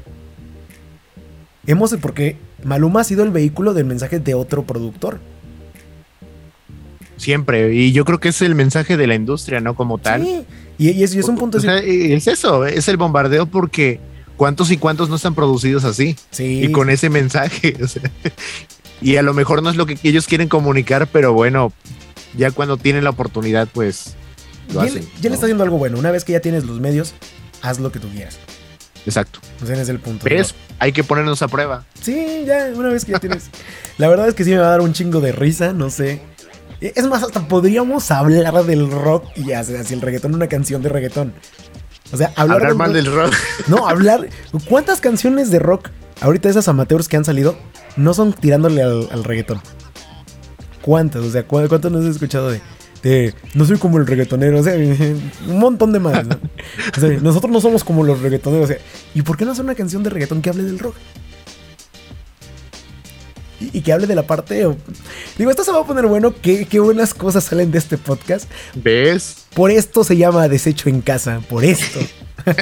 [1.65, 5.19] Hemos, porque Maluma ha sido el vehículo del mensaje de otro productor.
[7.17, 7.73] Siempre.
[7.73, 9.75] Y yo creo que es el mensaje de la industria, ¿no?
[9.75, 10.23] Como tal.
[10.23, 10.45] Sí.
[10.77, 11.57] Y, es, un punto.
[11.57, 13.99] es eso, es el bombardeo porque
[14.37, 16.15] cuántos y cuántos no están producidos así.
[16.29, 16.63] Sí.
[16.63, 17.75] Y con ese mensaje.
[19.01, 21.73] y a lo mejor no es lo que ellos quieren comunicar, pero bueno,
[22.37, 24.15] ya cuando tienen la oportunidad, pues
[24.73, 25.03] lo hacen.
[25.21, 25.97] ya le está haciendo algo bueno.
[25.97, 27.15] Una vez que ya tienes los medios,
[27.61, 28.37] haz lo que tú quieras.
[29.05, 29.39] Exacto.
[29.63, 30.25] O sea, es el punto.
[30.25, 30.53] ¿Ves?
[30.79, 31.85] Hay que ponernos a prueba.
[32.01, 33.49] Sí, ya, una vez que ya tienes.
[33.97, 36.21] la verdad es que sí me va a dar un chingo de risa, no sé.
[36.79, 41.33] Es más, hasta podríamos hablar del rock y hacia, el reggaetón, una canción de reggaetón.
[42.13, 43.33] O sea, hablar, mal del rock.
[43.67, 44.29] No, hablar.
[44.69, 45.89] ¿Cuántas canciones de rock,
[46.21, 47.57] ahorita esas amateurs que han salido,
[47.95, 49.59] no son tirándole al, reggaetón?
[50.81, 51.23] ¿Cuántas?
[51.23, 52.61] O sea, ¿cuántas no has escuchado de,
[53.01, 54.59] de, no soy como el reggaetonero?
[54.59, 54.75] O sea,
[55.47, 56.25] un montón de más.
[56.27, 56.37] ¿no?
[56.95, 58.65] O sea, nosotros no somos como los reggaetoneros.
[58.65, 58.77] O sea,
[59.15, 60.95] ¿y por qué no hacer una canción de reggaetón que hable del rock?
[63.59, 64.67] Y, que hable de la parte.
[65.37, 66.33] Digo, esto se va a poner bueno.
[66.41, 68.49] Qué, qué buenas cosas salen de este podcast.
[68.75, 69.45] ¿Ves?
[69.53, 71.41] Por esto se llama Desecho en Casa.
[71.49, 71.99] Por esto.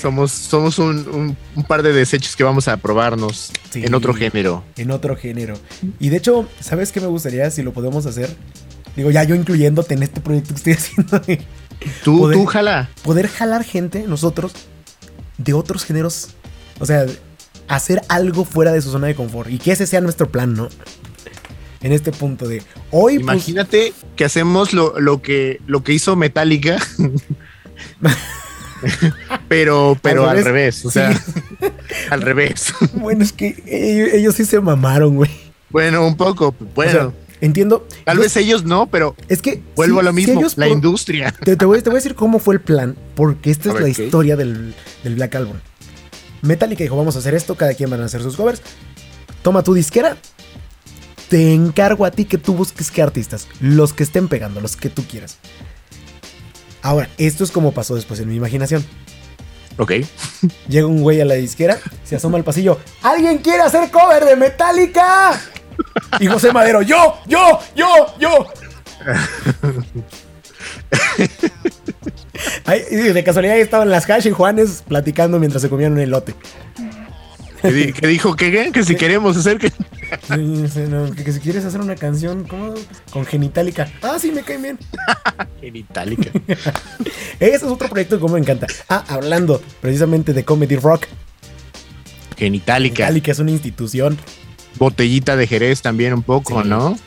[0.00, 1.36] somos somos un,
[1.66, 4.62] par de desechos que vamos a probarnos en otro género.
[4.76, 5.54] En otro género.
[5.98, 8.30] Y de hecho, ¿sabes qué me gustaría si lo podemos hacer?
[8.94, 10.72] Digo, ya yo incluyéndote en este proyecto que estoy
[11.04, 11.20] haciendo.
[12.04, 12.88] Tú, tú jala.
[13.02, 14.52] Poder jalar gente, nosotros,
[15.38, 16.28] de otros géneros.
[16.78, 17.06] O sea,
[17.68, 20.68] hacer algo fuera de su zona de confort y que ese sea nuestro plan, ¿no?
[21.82, 23.18] En este punto de hoy.
[23.18, 26.78] Pues, Imagínate que hacemos lo, que, lo que hizo Metallica.
[29.48, 31.18] pero pero al revés, o sea,
[32.10, 32.74] al revés.
[32.94, 35.30] Bueno, es que ellos, sí se mamaron, güey.
[35.70, 37.12] Bueno, un poco, bueno.
[37.40, 37.86] entiendo.
[38.04, 41.32] Tal vez ellos no, pero es que vuelvo a lo mismo, la industria.
[41.32, 44.74] Te, voy, a decir cómo fue el plan, porque esta es la historia del,
[45.04, 45.56] del Black Album.
[46.46, 48.62] Metallica dijo, vamos a hacer esto, cada quien van a hacer sus covers.
[49.42, 50.16] Toma tu disquera.
[51.28, 53.48] Te encargo a ti que tú busques qué artistas.
[53.60, 55.38] Los que estén pegando, los que tú quieras.
[56.82, 58.84] Ahora, esto es como pasó después en mi imaginación.
[59.78, 59.92] Ok.
[60.68, 62.78] Llega un güey a la disquera, se asoma al pasillo.
[63.02, 65.40] ¿Alguien quiere hacer cover de Metallica?
[66.20, 68.46] Y José Madero, yo, yo, yo, yo.
[72.66, 76.34] de casualidad estaban las Hash y Juanes platicando mientras se comían un elote.
[77.62, 78.36] ¿Qué, dijo?
[78.36, 79.70] ¿Qué, Que si queremos hacer que...
[79.70, 82.74] que, si quieres hacer una canción ¿cómo?
[83.10, 83.88] con Genitalica.
[84.02, 84.78] Ah, sí, me cae bien.
[85.60, 86.30] Genitalica.
[87.40, 88.66] Ese es otro proyecto que me encanta.
[88.88, 91.06] Ah, hablando precisamente de Comedy Rock.
[92.36, 93.06] Genitalica.
[93.06, 94.16] Genitalica es una institución
[94.78, 96.68] botellita de Jerez también un poco, Sí.
[96.68, 96.98] ¿no?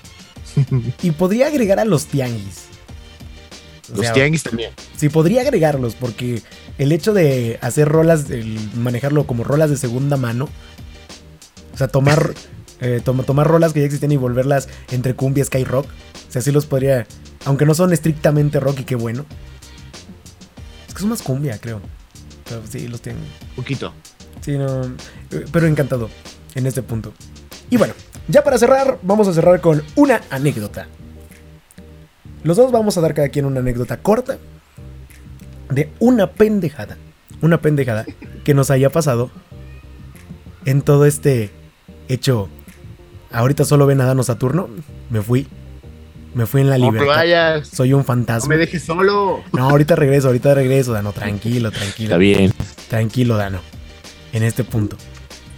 [1.03, 2.65] Y podría agregar a los tianguis.
[3.91, 4.71] O Los sea, tianguis también.
[4.97, 6.41] Sí, podría agregarlos, porque
[6.77, 10.47] el hecho de hacer rolas, el manejarlo como rolas de segunda mano,
[11.73, 12.33] o sea, tomar,
[12.81, 15.87] eh, toma- tomar rolas que ya existen y volverlas entre cumbia, sky rock,
[16.27, 17.07] o sea, sí los podría,
[17.45, 19.25] aunque no son estrictamente rock y qué bueno.
[20.87, 21.81] Es que son más cumbia, creo.
[22.47, 23.23] Pero sí, los tienen.
[23.55, 23.93] poquito.
[24.41, 24.83] Sí, no,
[25.31, 26.09] eh, pero encantado
[26.55, 27.13] en este punto.
[27.69, 27.93] Y bueno,
[28.27, 30.87] ya para cerrar, vamos a cerrar con una anécdota.
[32.43, 34.37] Los dos vamos a dar cada quien una anécdota corta
[35.69, 36.97] de una pendejada.
[37.41, 38.05] Una pendejada
[38.43, 39.29] que nos haya pasado
[40.65, 41.51] en todo este
[42.07, 42.49] hecho.
[43.31, 44.69] Ahorita solo ven a Dano Saturno.
[45.09, 45.47] Me fui.
[46.33, 47.15] Me fui en la No te libertad.
[47.15, 47.67] vayas.
[47.67, 48.49] Soy un No fantasma.
[48.49, 49.41] me dejes solo.
[49.51, 51.11] No, ahorita regreso, ahorita regreso, Dano.
[51.11, 52.17] Tranquilo, tranquilo.
[52.17, 52.53] bien.
[52.89, 53.59] Tranquilo, Dano.
[54.33, 54.95] En este punto.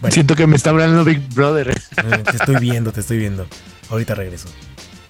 [0.02, 0.14] Bueno.
[0.14, 1.70] Siento que me está hablando Big Brother.
[1.72, 3.46] Eh, Te estoy viendo, te estoy viendo.
[3.90, 4.48] Ahorita regreso.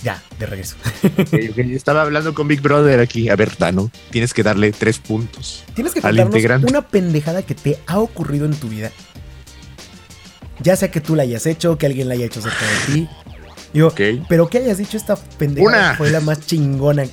[0.04, 0.76] Ya, de regreso.
[1.04, 3.30] Ok, ok, Estaba hablando con Big Brother aquí.
[3.30, 5.64] A ver, Dano, tienes que darle tres puntos.
[5.76, 6.68] Tienes que integrante.
[6.68, 8.92] una pendejada que te ha ocurrido en tu vida.
[10.60, 13.10] Ya sea que tú la hayas hecho, que alguien la haya hecho cerca de ti.
[13.74, 13.94] Digo,
[14.28, 15.96] pero que hayas dicho esta pendejada Una.
[15.96, 17.04] fue la más chingona.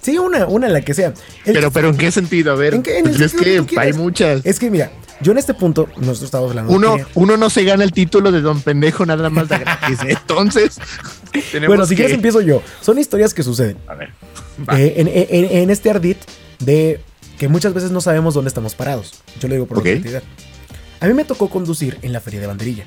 [0.00, 1.12] Sí, una, una la que sea.
[1.44, 2.52] El- Pero, pero ¿en qué sentido?
[2.52, 2.98] A ver, ¿En qué?
[2.98, 4.40] En el pues es que hay muchas.
[4.44, 7.48] es que mira, yo en este punto, nosotros estamos hablando de Uno, que- uno no
[7.50, 9.98] se gana el título de Don Pendejo nada más de gratis.
[10.02, 10.08] ¿eh?
[10.10, 10.78] Entonces,
[11.52, 12.62] tenemos Bueno, si que- quieres empiezo yo.
[12.82, 13.76] Son historias que suceden.
[13.86, 14.10] A ver.
[14.76, 16.16] Eh, en, en- en este ardid
[16.58, 17.00] de
[17.38, 19.14] que muchas veces no sabemos dónde estamos parados.
[19.40, 19.82] Yo lo digo por Ok.
[19.86, 20.22] objetividad.
[21.00, 22.84] A mí me tocó conducir en la Feria de Banderilla.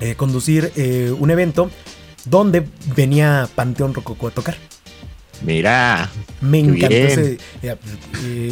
[0.00, 0.72] Eh, conducir
[1.18, 1.70] un evento
[2.26, 2.66] donde
[2.96, 4.56] venía Panteón Rococó a tocar.
[5.42, 6.10] Mira.
[6.40, 7.38] Me encantó ese.
[7.62, 7.76] eh,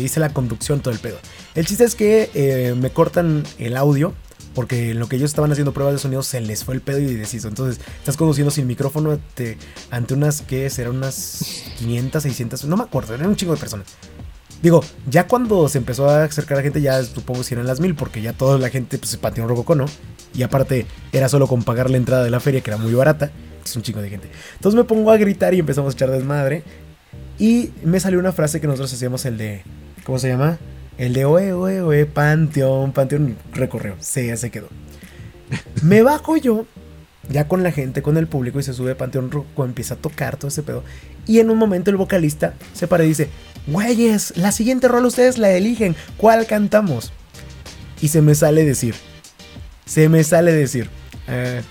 [0.02, 1.18] hice la conducción, todo el pedo.
[1.54, 4.14] El chiste es que eh, me cortan el audio.
[4.54, 6.98] Porque en lo que ellos estaban haciendo pruebas de sonido se les fue el pedo
[6.98, 7.48] y deshizo.
[7.48, 9.56] Entonces, estás conduciendo sin micrófono te-
[9.90, 10.68] ante unas, ¿qué?
[10.68, 13.86] Serán unas 500, 600, no me acuerdo, eran un chingo de personas.
[14.62, 17.94] Digo, ya cuando se empezó a acercar la gente, ya supongo si eran las mil,
[17.94, 19.86] porque ya toda la gente pues, se pateó un rococó, ¿no?
[20.34, 20.84] Y aparte,
[21.14, 23.30] era solo con pagar la entrada de la feria, que era muy barata.
[23.64, 24.28] Es un chingo de gente.
[24.56, 26.62] Entonces me pongo a gritar y empezamos a echar desmadre.
[27.38, 29.62] Y me salió una frase que nosotros hacíamos, el de.
[30.04, 30.58] ¿Cómo se llama?
[31.02, 33.96] El de oe, oe, oe, panteón, panteón, recorrió.
[33.98, 34.68] Se, ya se quedó.
[35.82, 36.64] Me bajo yo,
[37.28, 40.36] ya con la gente, con el público, y se sube Panteón Roco, empieza a tocar
[40.36, 40.84] todo ese pedo.
[41.26, 43.30] Y en un momento el vocalista se para y dice:
[43.66, 45.96] Güeyes, la siguiente rola ustedes la eligen.
[46.18, 47.12] ¿Cuál cantamos?
[48.00, 48.94] Y se me sale decir.
[49.84, 50.88] Se me sale decir.
[51.26, 51.62] eh,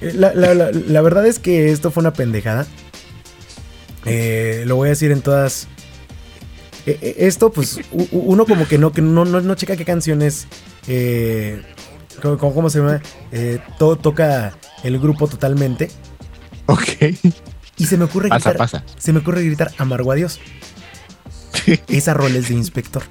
[0.00, 2.66] la, la- la- la verdad es que esto fue una pendejada.
[4.06, 5.68] Eh, lo voy a decir en todas.
[6.86, 7.78] Eh, eh, esto, pues,
[8.10, 10.46] uno como que no, que no, no, no checa qué canciones.
[10.88, 11.62] Eh,
[12.20, 13.00] ¿cómo, cómo- se llama?
[13.30, 15.90] Eh, todo toca el grupo totalmente.
[16.66, 16.88] Ok.
[17.78, 18.56] Y se me ocurre Pasa, gritar.
[18.56, 18.84] pasa.
[18.98, 20.40] Se me ocurre gritar amargo a Dios.
[21.88, 23.02] Esa rol es de inspector.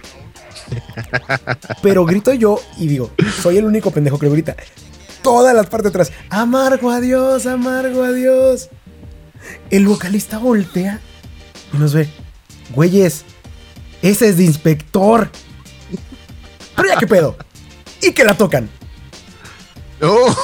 [1.81, 3.11] Pero grito yo y digo,
[3.41, 4.55] soy el único pendejo que lo grita.
[5.21, 6.11] Todas las partes atrás.
[6.29, 8.69] Amargo a Dios, amargo a Dios.
[9.69, 10.99] El vocalista voltea
[11.73, 12.07] y nos ve.
[12.73, 13.25] Güeyes,
[14.01, 15.29] ese es de inspector.
[16.75, 17.37] Pero ya qué pedo.
[18.01, 18.69] Y que la tocan.
[20.01, 20.35] Oh,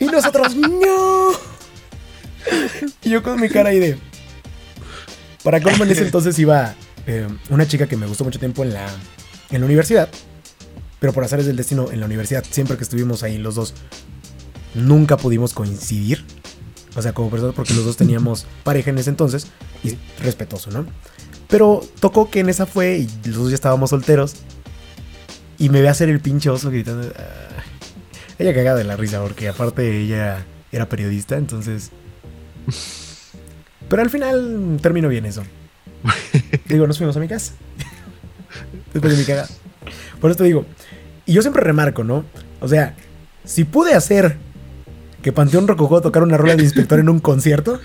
[0.00, 1.30] Y nosotros, no.
[3.02, 3.98] Y yo con mi cara ahí de.
[5.42, 6.74] Para colmo en ese entonces iba
[7.06, 8.86] eh, una chica que me gustó mucho tiempo en la,
[9.50, 10.08] en la universidad.
[11.00, 13.74] Pero por azares del destino, en la universidad, siempre que estuvimos ahí los dos,
[14.74, 16.24] nunca pudimos coincidir.
[16.96, 19.46] O sea, como personas, porque los dos teníamos pareja en ese entonces.
[19.84, 20.86] Y respetuoso, ¿no?
[21.48, 24.34] Pero tocó que en esa fue y los dos ya estábamos solteros.
[25.58, 27.10] Y me ve hacer el pinche oso gritando.
[27.16, 27.62] "Ah".
[28.38, 31.90] Ella cagada de la risa, porque aparte ella era periodista, entonces.
[33.88, 35.42] Pero al final terminó bien eso.
[36.68, 37.54] Digo, nos fuimos a mi casa.
[38.92, 39.48] Después de mi cagada.
[40.20, 40.64] Por esto digo.
[41.26, 42.24] Y yo siempre remarco, ¿no?
[42.60, 42.94] O sea,
[43.44, 44.36] si pude hacer
[45.22, 47.80] que Panteón Rococó tocara una rola de inspector en un concierto,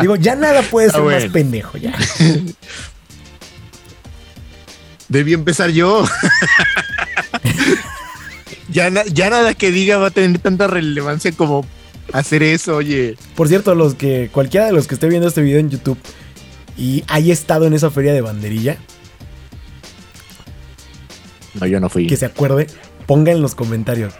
[0.00, 1.32] digo, ya nada puede ser Ah, más bueno.
[1.32, 1.94] pendejo, ya.
[5.08, 6.04] debí empezar yo.
[8.70, 11.66] ya, na- ya nada que diga va a tener tanta relevancia como
[12.12, 13.16] hacer eso, oye.
[13.34, 15.98] Por cierto, los que cualquiera de los que esté viendo este video en YouTube
[16.76, 18.78] y haya estado en esa feria de banderilla,
[21.54, 22.06] No, yo no fui.
[22.06, 22.66] que se acuerde,
[23.06, 24.14] ponga en los comentarios.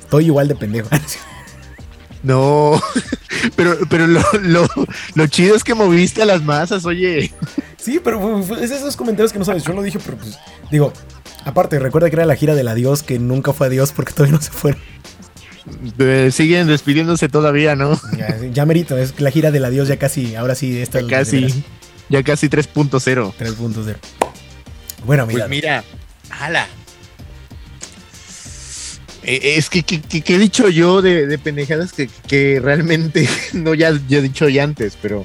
[0.00, 0.88] Estoy igual de pendejo.
[2.22, 2.80] No,
[3.56, 4.68] pero, pero lo, lo,
[5.14, 7.32] lo chido es que moviste a las masas, oye.
[7.78, 9.64] Sí, pero es esos comentarios que no sabes.
[9.64, 10.38] Yo lo dije, pero pues
[10.70, 10.92] digo,
[11.44, 14.42] aparte, recuerda que era la gira del adiós que nunca fue adiós porque todavía no
[14.42, 14.80] se fueron.
[15.98, 18.00] Eh, siguen despidiéndose todavía, ¿no?
[18.16, 21.62] Ya, ya merito, es la gira del adiós ya casi, ahora sí, esta Ya casi,
[22.08, 23.34] ya casi 3.0.
[23.38, 23.96] 3.0.
[25.04, 25.40] Bueno, mira.
[25.40, 25.84] Pues mira,
[26.30, 26.66] ala.
[29.24, 33.28] Eh, Es que, que, que- que he dicho yo de, de pendejadas que, que realmente
[33.52, 35.24] no ya, ya he dicho ya antes, pero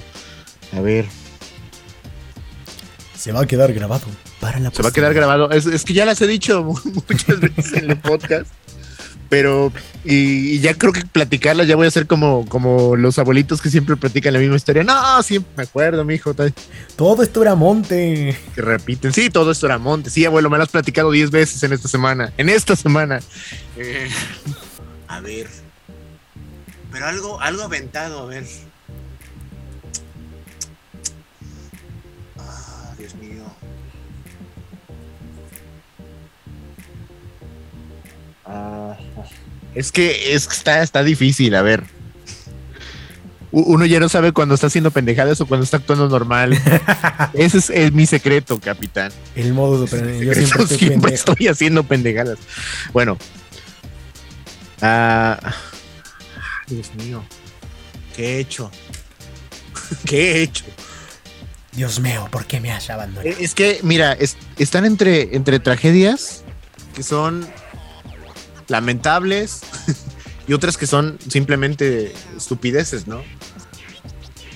[0.76, 1.06] a ver,
[3.24, 4.06] Se va a quedar grabado
[4.42, 5.50] para la se va a quedar grabado.
[5.52, 6.78] Es, es que ya las he dicho mu-
[7.10, 8.48] muchas veces en el podcast,
[9.30, 9.72] pero
[10.04, 13.70] y, y ya creo que platicarlas ya voy a ser como, como los abuelitos que
[13.70, 14.84] siempre platican la misma historia.
[14.84, 16.34] No, siempre me acuerdo, mi hijo,
[16.98, 18.38] Todo esto era monte.
[18.56, 19.14] que repiten.
[19.14, 20.10] Sí, todo esto era monte.
[20.10, 22.34] Sí, abuelo, me lo has platicado 10 veces en esta semana.
[22.38, 23.22] En esta semana.
[23.78, 24.10] Eh,
[25.08, 25.48] a ver.
[26.92, 28.44] Pero algo, algo aventado, a ver.
[38.46, 38.98] Ah,
[39.76, 41.84] es que es que está, está difícil, a ver.
[43.56, 46.60] Uno ya no sabe cuando está haciendo pendejadas o cuando está actuando normal.
[47.34, 49.12] Ese es, el- mi secreto, capitán.
[49.36, 50.26] El modo de operandi.
[50.26, 51.14] Yo siempre estoy siempre pendejo.
[51.32, 52.40] estoy haciendo pendejadas.
[52.94, 53.18] Bueno.
[54.82, 55.40] Ah,
[56.68, 57.24] Dios mío.
[58.16, 58.72] ¿Qué he hecho?
[60.06, 60.66] ¿Qué he hecho?
[61.74, 63.36] Dios mío, ¿por qué me has abandonado?
[63.40, 66.44] Es que, mira, es- están entre, entre tragedias
[66.96, 67.48] que son
[68.68, 69.62] lamentables
[70.48, 73.22] y otras que son simplemente estupideces, ¿no?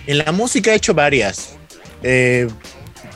[0.06, 1.58] En la música he hecho varias.
[2.04, 2.48] Eh,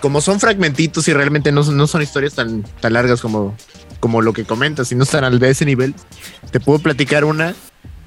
[0.01, 3.55] como son fragmentitos y realmente no, no son historias tan, tan largas como,
[3.99, 5.93] como lo que comentas y no están al de ese nivel,
[6.51, 7.53] te puedo platicar una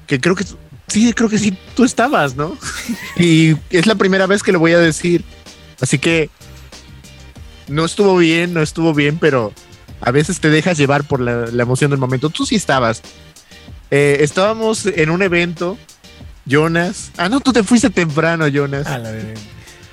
[0.05, 0.45] que creo que
[0.87, 2.57] sí, creo que sí, tú estabas, ¿no?
[3.17, 5.23] y es la primera vez que lo voy a decir.
[5.81, 6.29] Así que
[7.67, 9.53] no estuvo bien, no estuvo bien, pero
[10.05, 12.29] a veces te dejas llevar por la, la emoción del momento.
[12.29, 13.01] Tú sí estabas.
[13.91, 15.77] Eh, estábamos en un evento,
[16.45, 17.11] Jonas.
[17.17, 18.87] Ah, no, tú te fuiste temprano, Jonas.
[18.87, 19.33] Ah, la verga.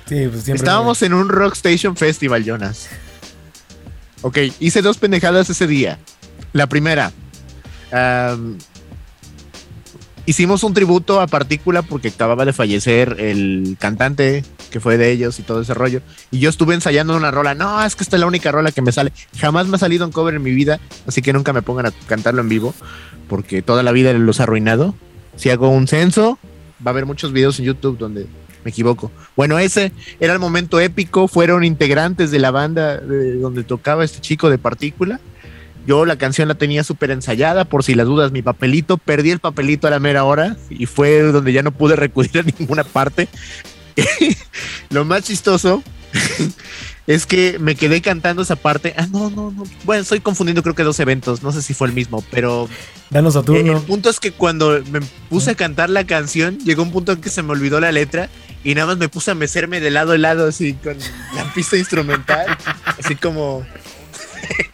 [0.07, 0.55] Sí, pues siempre.
[0.55, 2.87] Estábamos en un Rockstation Festival, Jonas.
[4.21, 5.99] Ok, hice dos pendejadas ese día.
[6.53, 7.11] La primera,
[10.25, 14.43] hicimos un tributo a Partícula porque acababa de fallecer el cantante
[14.73, 16.01] que fue de ellos y todo ese rollo.
[16.31, 17.53] Y yo estuve ensayando una rola.
[17.53, 19.13] No, es que esta es la única rola que me sale.
[19.37, 21.91] Jamás me ha salido un cover en mi vida, así que nunca me pongan a
[22.07, 22.73] cantarlo en vivo
[23.29, 24.95] porque toda la vida los ha arruinado.
[25.35, 26.39] Si hago un censo,
[26.85, 28.25] va a haber muchos videos en YouTube donde
[28.63, 29.11] me equivoco.
[29.35, 31.27] Bueno, ese era el momento épico.
[31.27, 35.19] Fueron integrantes de la banda de donde tocaba este chico de partícula.
[35.85, 38.97] Yo la canción la tenía súper ensayada, por si las dudas, mi papelito.
[38.97, 42.43] Perdí el papelito a la mera hora y fue donde ya no pude recurrir a
[42.59, 43.27] ninguna parte.
[44.89, 45.83] Lo más chistoso
[47.07, 48.93] es que me quedé cantando esa parte.
[48.97, 49.63] Ah, no, no, no.
[49.83, 51.43] Bueno, estoy confundiendo, creo que dos eventos.
[51.43, 52.69] No sé si fue el mismo, pero
[53.09, 53.77] Danos eh, Saturno.
[53.77, 57.21] El punto es que cuando me puse a cantar la canción, llegó un punto en
[57.21, 58.29] que se me olvidó la letra
[58.63, 60.97] y nada más me puse a mecerme de lado a lado así con
[61.35, 63.65] la pista instrumental, así como,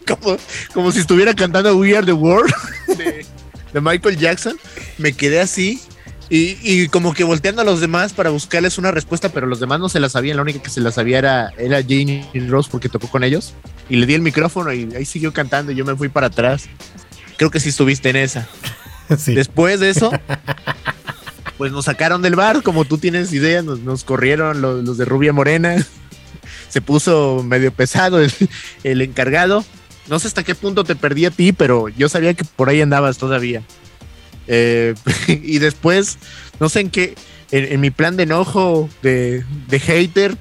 [0.07, 0.37] como,
[0.73, 2.53] como si estuviera cantando We Are the World
[2.87, 3.25] de,
[3.73, 4.57] de Michael Jackson.
[4.97, 5.81] Me quedé así
[6.29, 9.79] y, y como que volteando a los demás para buscarles una respuesta, pero los demás
[9.79, 10.37] no se la sabían.
[10.37, 13.55] La única que se la sabía era, era Jane Rose porque tocó con ellos
[13.89, 16.69] y le di el micrófono y ahí siguió cantando y yo me fui para atrás.
[17.37, 18.47] Creo que sí estuviste en esa.
[19.17, 19.33] sí.
[19.33, 20.11] Después de eso,
[21.57, 25.05] pues nos sacaron del bar, como tú tienes idea, nos, nos corrieron los, los de
[25.05, 25.83] Rubia Morena.
[26.69, 28.31] Se puso medio pesado el,
[28.83, 29.65] el encargado.
[30.07, 32.81] No sé hasta qué punto te perdí a ti, pero yo sabía que por ahí
[32.81, 33.63] andabas todavía.
[34.49, 34.95] Eh,
[35.27, 36.17] y después,
[36.59, 37.15] no sé en qué,
[37.51, 40.35] en, mi plan de enojo de, de hater,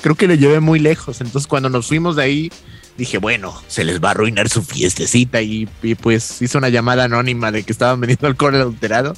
[0.00, 1.20] creo que lo llevé muy lejos.
[1.20, 2.52] Entonces, cuando nos fuimos de ahí,
[2.96, 5.40] dije, bueno, se les va a arruinar su fiestecita.
[5.42, 9.14] Y, y, pues hizo una llamada anónima de que estaban vendiendo alcohol adulterado.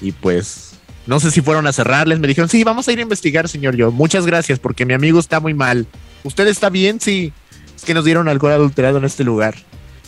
[0.00, 0.72] Y pues
[1.06, 2.18] no sé si fueron a cerrarles.
[2.20, 3.90] Me dijeron, sí, vamos a ir a investigar, señor yo.
[3.90, 5.86] Muchas gracias, porque mi amigo está muy mal.
[6.24, 7.00] ¿Usted está bien?
[7.00, 7.32] Sí.
[7.76, 9.54] Es que nos dieron alcohol adulterado en este lugar.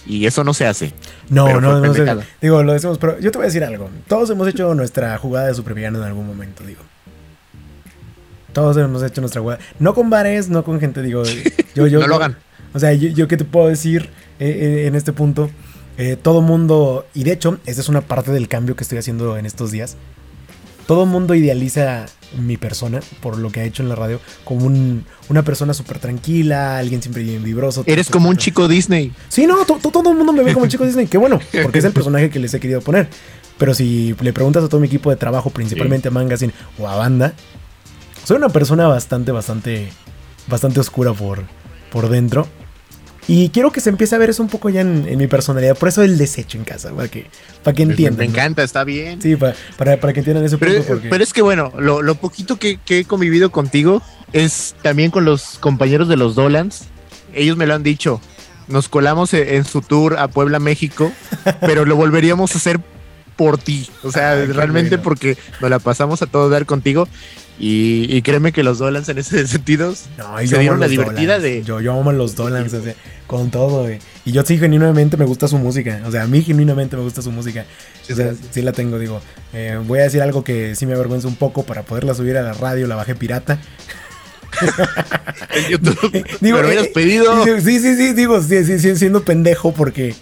[0.06, 0.93] Y eso no se hace.
[1.28, 2.24] No, no, no pendejada.
[2.40, 3.90] Digo, lo decimos, pero yo te voy a decir algo.
[4.09, 6.81] Todos hemos hecho nuestra jugada de supervillano en algún momento, digo.
[8.52, 9.60] Todos hemos hecho nuestra jugada.
[9.78, 11.22] No con bares, no con gente, digo.
[11.74, 12.36] Yo, yo, no lo hagan.
[12.74, 14.10] O sea, yo, yo qué te puedo decir
[14.40, 15.51] eh, eh, en este punto.
[15.98, 19.36] Eh, todo mundo, y de hecho, esta es una parte del cambio que estoy haciendo
[19.36, 19.97] en estos días.
[20.91, 22.07] Todo mundo idealiza
[22.37, 26.01] mi persona, por lo que ha hecho en la radio, como un- una persona súper
[26.01, 27.85] tranquila, alguien siempre bien vibroso.
[27.87, 29.12] Eres como un chico Disney.
[29.29, 31.07] Sí, no, to- to- todo el mundo me ve como el chico Disney.
[31.07, 33.09] Qué bueno, porque es el personaje que les he querido poner.
[33.57, 36.97] Pero si le preguntas a todo mi equipo de trabajo, principalmente a Magazine o a
[36.97, 37.35] Banda,
[38.25, 39.91] soy una persona bastante, bastante,
[40.49, 41.45] bastante oscura por,
[41.93, 42.49] por dentro.
[43.32, 45.78] Y quiero que se empiece a ver eso un poco ya en, mi personalidad.
[45.78, 47.27] Por eso el desecho en casa, para que,
[47.62, 48.19] para que entiendan.
[48.19, 49.23] Me encanta, está bien.
[49.23, 51.07] Sí, para, para, que entiendan pero, punto.
[51.09, 54.02] Pero es que bueno, lo, poquito que, he convivido contigo
[54.32, 56.86] es también con los compañeros de los Dolans.
[57.32, 58.20] Ellos me lo han dicho.
[58.66, 61.12] Nos colamos e, en su tour a Puebla, México,
[61.61, 62.81] pero lo volveríamos a hacer
[63.36, 63.89] por ti.
[64.02, 67.07] O sea, realmente porque nos la pasamos a todo dar contigo.
[67.62, 71.62] Y, créeme que los Dolans en ese sentido no, se dieron la divertida de.
[71.62, 72.74] Yo, yo amo los Dolans,
[73.27, 73.89] con todo,
[74.24, 76.01] Y yo sí, genuinamente me gusta su música.
[76.07, 77.66] O sea, a mí genuinamente me gusta su música.
[78.11, 79.20] o sea, sí, la tengo, digo.
[79.53, 82.43] Eh, voy a decir algo que sí me avergüenza un poco para poderla subir a
[82.43, 83.61] la radio, la bajé pirata.
[85.55, 86.11] en YouTube.
[86.41, 87.45] digo, ¿Me lo hubieras eh, pedido?
[87.61, 90.15] Sí, sí, sí, digo, sí, sí, siendo pendejo porque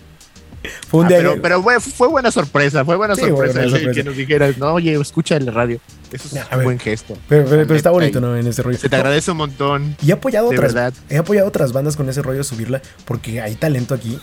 [0.89, 3.60] fue un ah, día pero, fue, buena sorpresa, fue buena sorpresa,
[3.93, 5.81] que nos dijeras, no, oye, escucha el radio.
[6.12, 7.16] Eso es un buen gesto.
[7.28, 8.36] Pero, está bonito, ¿no?
[8.36, 8.78] En ese rollo.
[8.78, 9.97] Se te agradece un montón.
[10.02, 10.94] Y he apoyado otras.
[11.09, 14.18] He apoyado otras bandas con ese rollo de subirla porque hay talento aquí.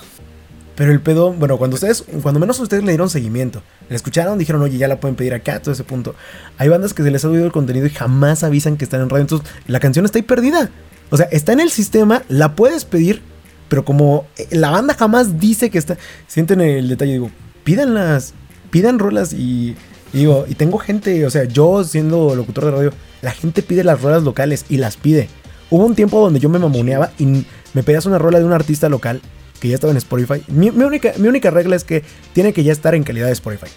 [0.76, 4.62] Pero el pedo, bueno, cuando ustedes, cuando menos ustedes le dieron seguimiento, la escucharon, dijeron,
[4.62, 6.16] oye, ya la pueden pedir acá, todo ese punto.
[6.58, 9.10] Hay bandas que se les ha subido el contenido y jamás avisan que están en
[9.10, 9.22] radio.
[9.22, 10.70] Entonces, la canción está ahí perdida.
[11.12, 13.22] O sea, está en el sistema, la puedes pedir,
[13.70, 15.98] pero como eh, la banda jamás dice que está,
[16.28, 17.32] sienten el detalle, digo,
[17.64, 18.34] pídanlas,
[18.70, 19.76] pidan rolas y,
[20.14, 24.02] digo, y tengo gente, o sea, yo siendo locutor de radio, la gente pide las
[24.02, 25.30] rolas locales y las pide.
[25.70, 28.88] Hubo un tiempo donde yo me mamoneaba y me pedías una rola de un artista
[28.88, 29.22] local
[29.60, 30.44] que ya estaba en Spotify.
[30.48, 32.04] Mi, única, mi única regla es que
[32.34, 33.72] tiene que ya estar en calidad de Spotify.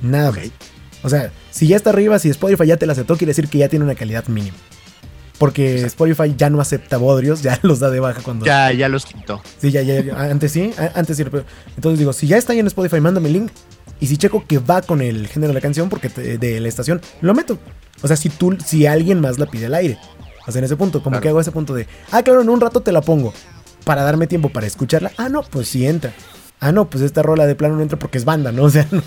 [0.00, 0.50] Nada más.
[1.02, 3.58] O sea, si ya está arriba, si Spotify ya te la aceptó, quiere decir que
[3.58, 4.56] ya tiene una calidad mínima.
[5.38, 8.46] Porque Spotify ya no acepta bodrios, ya los da de baja cuando.
[8.46, 9.42] Ya, ya los quitó.
[9.58, 10.00] Sí, ya, ya.
[10.16, 11.24] Antes sí, antes sí.
[11.76, 13.52] Entonces digo, si ya está ahí en Spotify, mándame el link.
[14.00, 17.00] Y si checo que va con el género de la canción, porque de la estación,
[17.20, 17.58] lo meto.
[18.02, 19.98] O sea, si tú, si alguien más la pide al aire.
[20.46, 22.60] O sea, en ese punto, como que hago ese punto de, ah, claro, en un
[22.60, 23.32] rato te la pongo.
[23.84, 25.12] Para darme tiempo para escucharla.
[25.16, 26.12] Ah, no, pues sí entra.
[26.60, 28.64] Ah, no, pues esta rola de plano no entra porque es banda, ¿no?
[28.64, 29.02] O sea, no.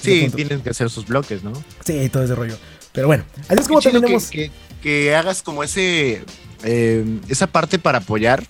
[0.00, 1.52] Sí, tienen que hacer sus bloques, ¿no?
[1.84, 2.56] Sí, todo ese rollo.
[2.92, 6.24] Pero bueno, así es como terminamos que hagas como ese
[6.62, 8.44] eh, esa parte para apoyar,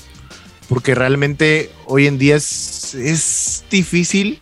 [0.69, 4.41] porque realmente hoy en día es, es difícil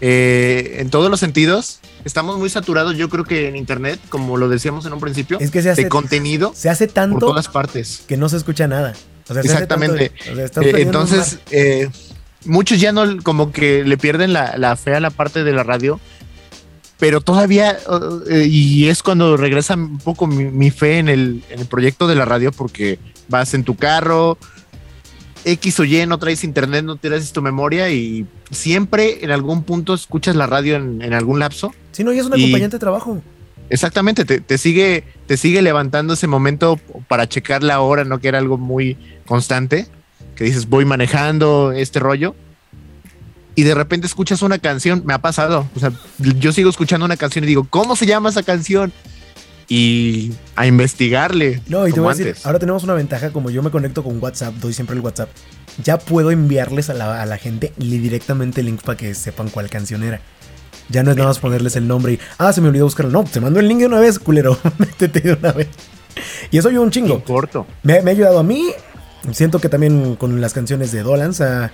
[0.00, 1.80] eh, en todos los sentidos.
[2.04, 5.50] Estamos muy saturados, yo creo que en internet, como lo decíamos en un principio, es
[5.50, 6.52] que se hace, de contenido.
[6.54, 8.94] Se hace tanto por todas partes que no se escucha nada.
[9.28, 10.12] Exactamente.
[10.76, 11.88] entonces, eh,
[12.44, 15.62] muchos ya no como que le pierden la, la fe a la parte de la
[15.62, 15.98] radio
[16.98, 17.76] pero todavía,
[18.30, 22.52] eh, y es cuando regresa un poco mi, fe en el, proyecto de la radio,
[22.52, 22.98] porque
[23.28, 24.38] vas en tu carro,
[25.44, 29.94] X o Y, no traes internet, no tienes tu memoria y siempre en algún punto
[29.94, 31.74] escuchas la radio en, algún lapso.
[31.92, 33.22] Sí, no, y es un acompañante de trabajo.
[33.70, 38.18] Exactamente, te, sigue, te sigue levantando ese momento para checar la hora, ¿no?
[38.18, 39.86] Que era algo muy constante,
[40.36, 42.34] que dices, voy manejando este rollo
[43.54, 47.16] y de repente escuchas una canción, me ha pasado, o sea, yo sigo escuchando una
[47.16, 48.92] canción y digo, ¿cómo se llama esa canción?
[49.68, 51.62] Y a investigarle.
[51.68, 54.22] No, y te voy a decir, ahora tenemos una ventaja, como yo me conecto con
[54.22, 55.30] WhatsApp, doy siempre el WhatsApp,
[55.82, 59.70] ya puedo enviarles a la, a la gente directamente el link para que sepan cuál
[59.70, 60.20] canción era.
[60.88, 63.10] Ya no es nada más ponerles el nombre y, ah, se me olvidó buscarlo.
[63.10, 64.58] No, te mando el link de una vez, culero.
[64.78, 65.68] Métete de una vez.
[66.50, 67.22] Y eso yo un chingo.
[67.24, 67.66] Corto.
[67.82, 68.70] Me, me, ha ayudado a mí.
[69.32, 71.72] Siento que también con las canciones de Dolans a,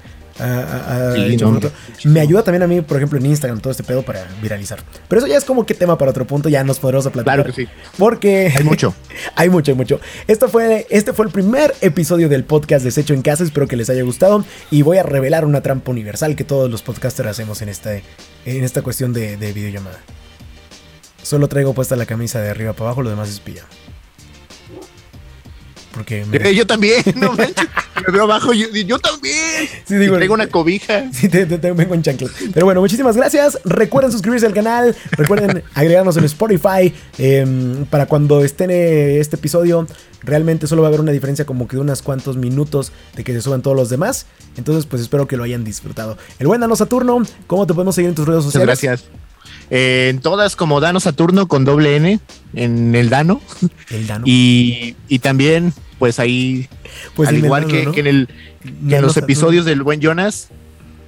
[2.05, 4.81] me ayuda también a mí, por ejemplo, en Instagram, todo este pedo para viralizar.
[5.09, 7.25] Pero eso ya es como que tema para otro punto, ya nos podremos platicar.
[7.25, 7.69] Claro que sí.
[7.99, 8.95] Porque hay mucho.
[9.37, 10.01] hay mucho, hay mucho.
[10.27, 13.45] Esto fue, este fue el primer episodio del podcast Desecho en Casa.
[13.45, 14.45] Espero que les haya gustado.
[14.71, 18.65] Y voy a revelar una trampa universal que todos los podcasters hacemos en esta, en
[18.65, 19.99] esta cuestión de, de videollamada.
[21.23, 23.65] Solo traigo puesta la camisa de arriba para abajo, lo demás es pilla.
[25.93, 27.67] Porque eh, yo también, no manches.
[28.07, 29.69] me veo abajo, yo, yo también.
[29.85, 31.11] Sí, digo, traigo una cobija.
[31.13, 32.33] Sí, te, vengo en chanclas.
[32.53, 33.59] Pero bueno, muchísimas gracias.
[33.65, 34.95] Recuerden suscribirse al canal.
[35.13, 36.95] Recuerden agregarnos en Spotify.
[37.19, 39.87] Em, para cuando estén este episodio,
[40.23, 43.33] realmente solo va a haber una diferencia como que de unos cuantos minutos de que
[43.33, 44.27] se suban todos los demás.
[44.57, 46.17] Entonces, pues espero que lo hayan disfrutado.
[46.39, 48.69] El buen Dano Saturno, ¿cómo te podemos seguir en tus redes sociales?
[48.69, 49.30] Muchas gracias.
[49.71, 52.21] Eh, en todas como Dano Saturno con doble N
[52.55, 53.41] en el Dano.
[53.91, 54.25] El Dano.
[54.27, 56.69] Y, también, pues ahí,
[57.15, 58.29] pues al igual que, en, el,
[58.65, 60.49] en los episodios del buen Jonas,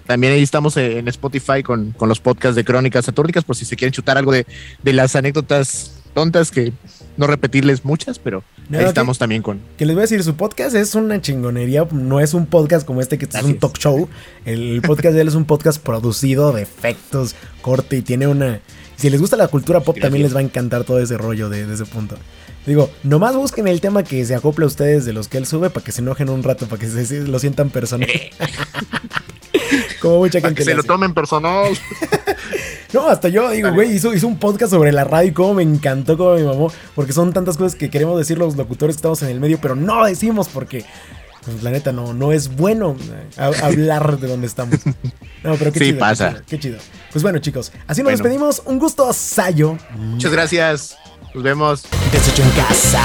[0.06, 3.92] también ahí estamos en Spotify con, los podcasts de Crónicas Satúrnicas, por si se quieren
[3.92, 4.46] chutar algo de,
[4.82, 6.72] de las anécdotas tontas que
[7.16, 9.60] no repetirles muchas, pero ahí estamos también con.
[9.76, 13.00] Que les voy a decir, su podcast es una chingonería, no es un podcast como
[13.00, 14.08] este que es un talk show.
[14.44, 18.60] El podcast de él es un podcast producido de efectos, corte y tiene una.
[18.96, 21.72] Si les gusta la cultura pop, también les va a encantar todo ese rollo de,
[21.72, 22.16] ese punto.
[22.66, 25.70] Digo, nomás busquen el tema que se acopla a ustedes de los que él sube
[25.70, 28.08] para que se enojen un rato, para que se, lo sientan personal.
[30.00, 30.54] Como mucha gente.
[30.56, 31.72] que se lo tomen personal.
[32.92, 35.62] no, hasta yo digo, güey, hizo, hizo un podcast sobre la radio y cómo me
[35.62, 36.72] encantó, como me mamó.
[36.94, 39.74] Porque son tantas cosas que queremos decir los locutores que estamos en el medio, pero
[39.74, 40.84] no decimos porque
[41.44, 42.96] pues la neta no, no es bueno
[43.36, 44.78] hablar de donde estamos.
[45.42, 45.98] No, pero qué sí, chido.
[45.98, 46.42] pasa.
[46.46, 46.78] Qué chido,
[47.10, 48.62] Pues bueno, chicos, así nos despedimos.
[48.64, 49.76] Un gusto, Sayo.
[49.96, 50.96] Muchas gracias.
[51.34, 51.82] Nos vemos.
[52.12, 53.02] Deshecho en casa.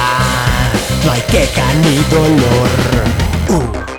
[1.03, 2.69] No hay queja ni dolor.
[3.49, 3.96] Uh.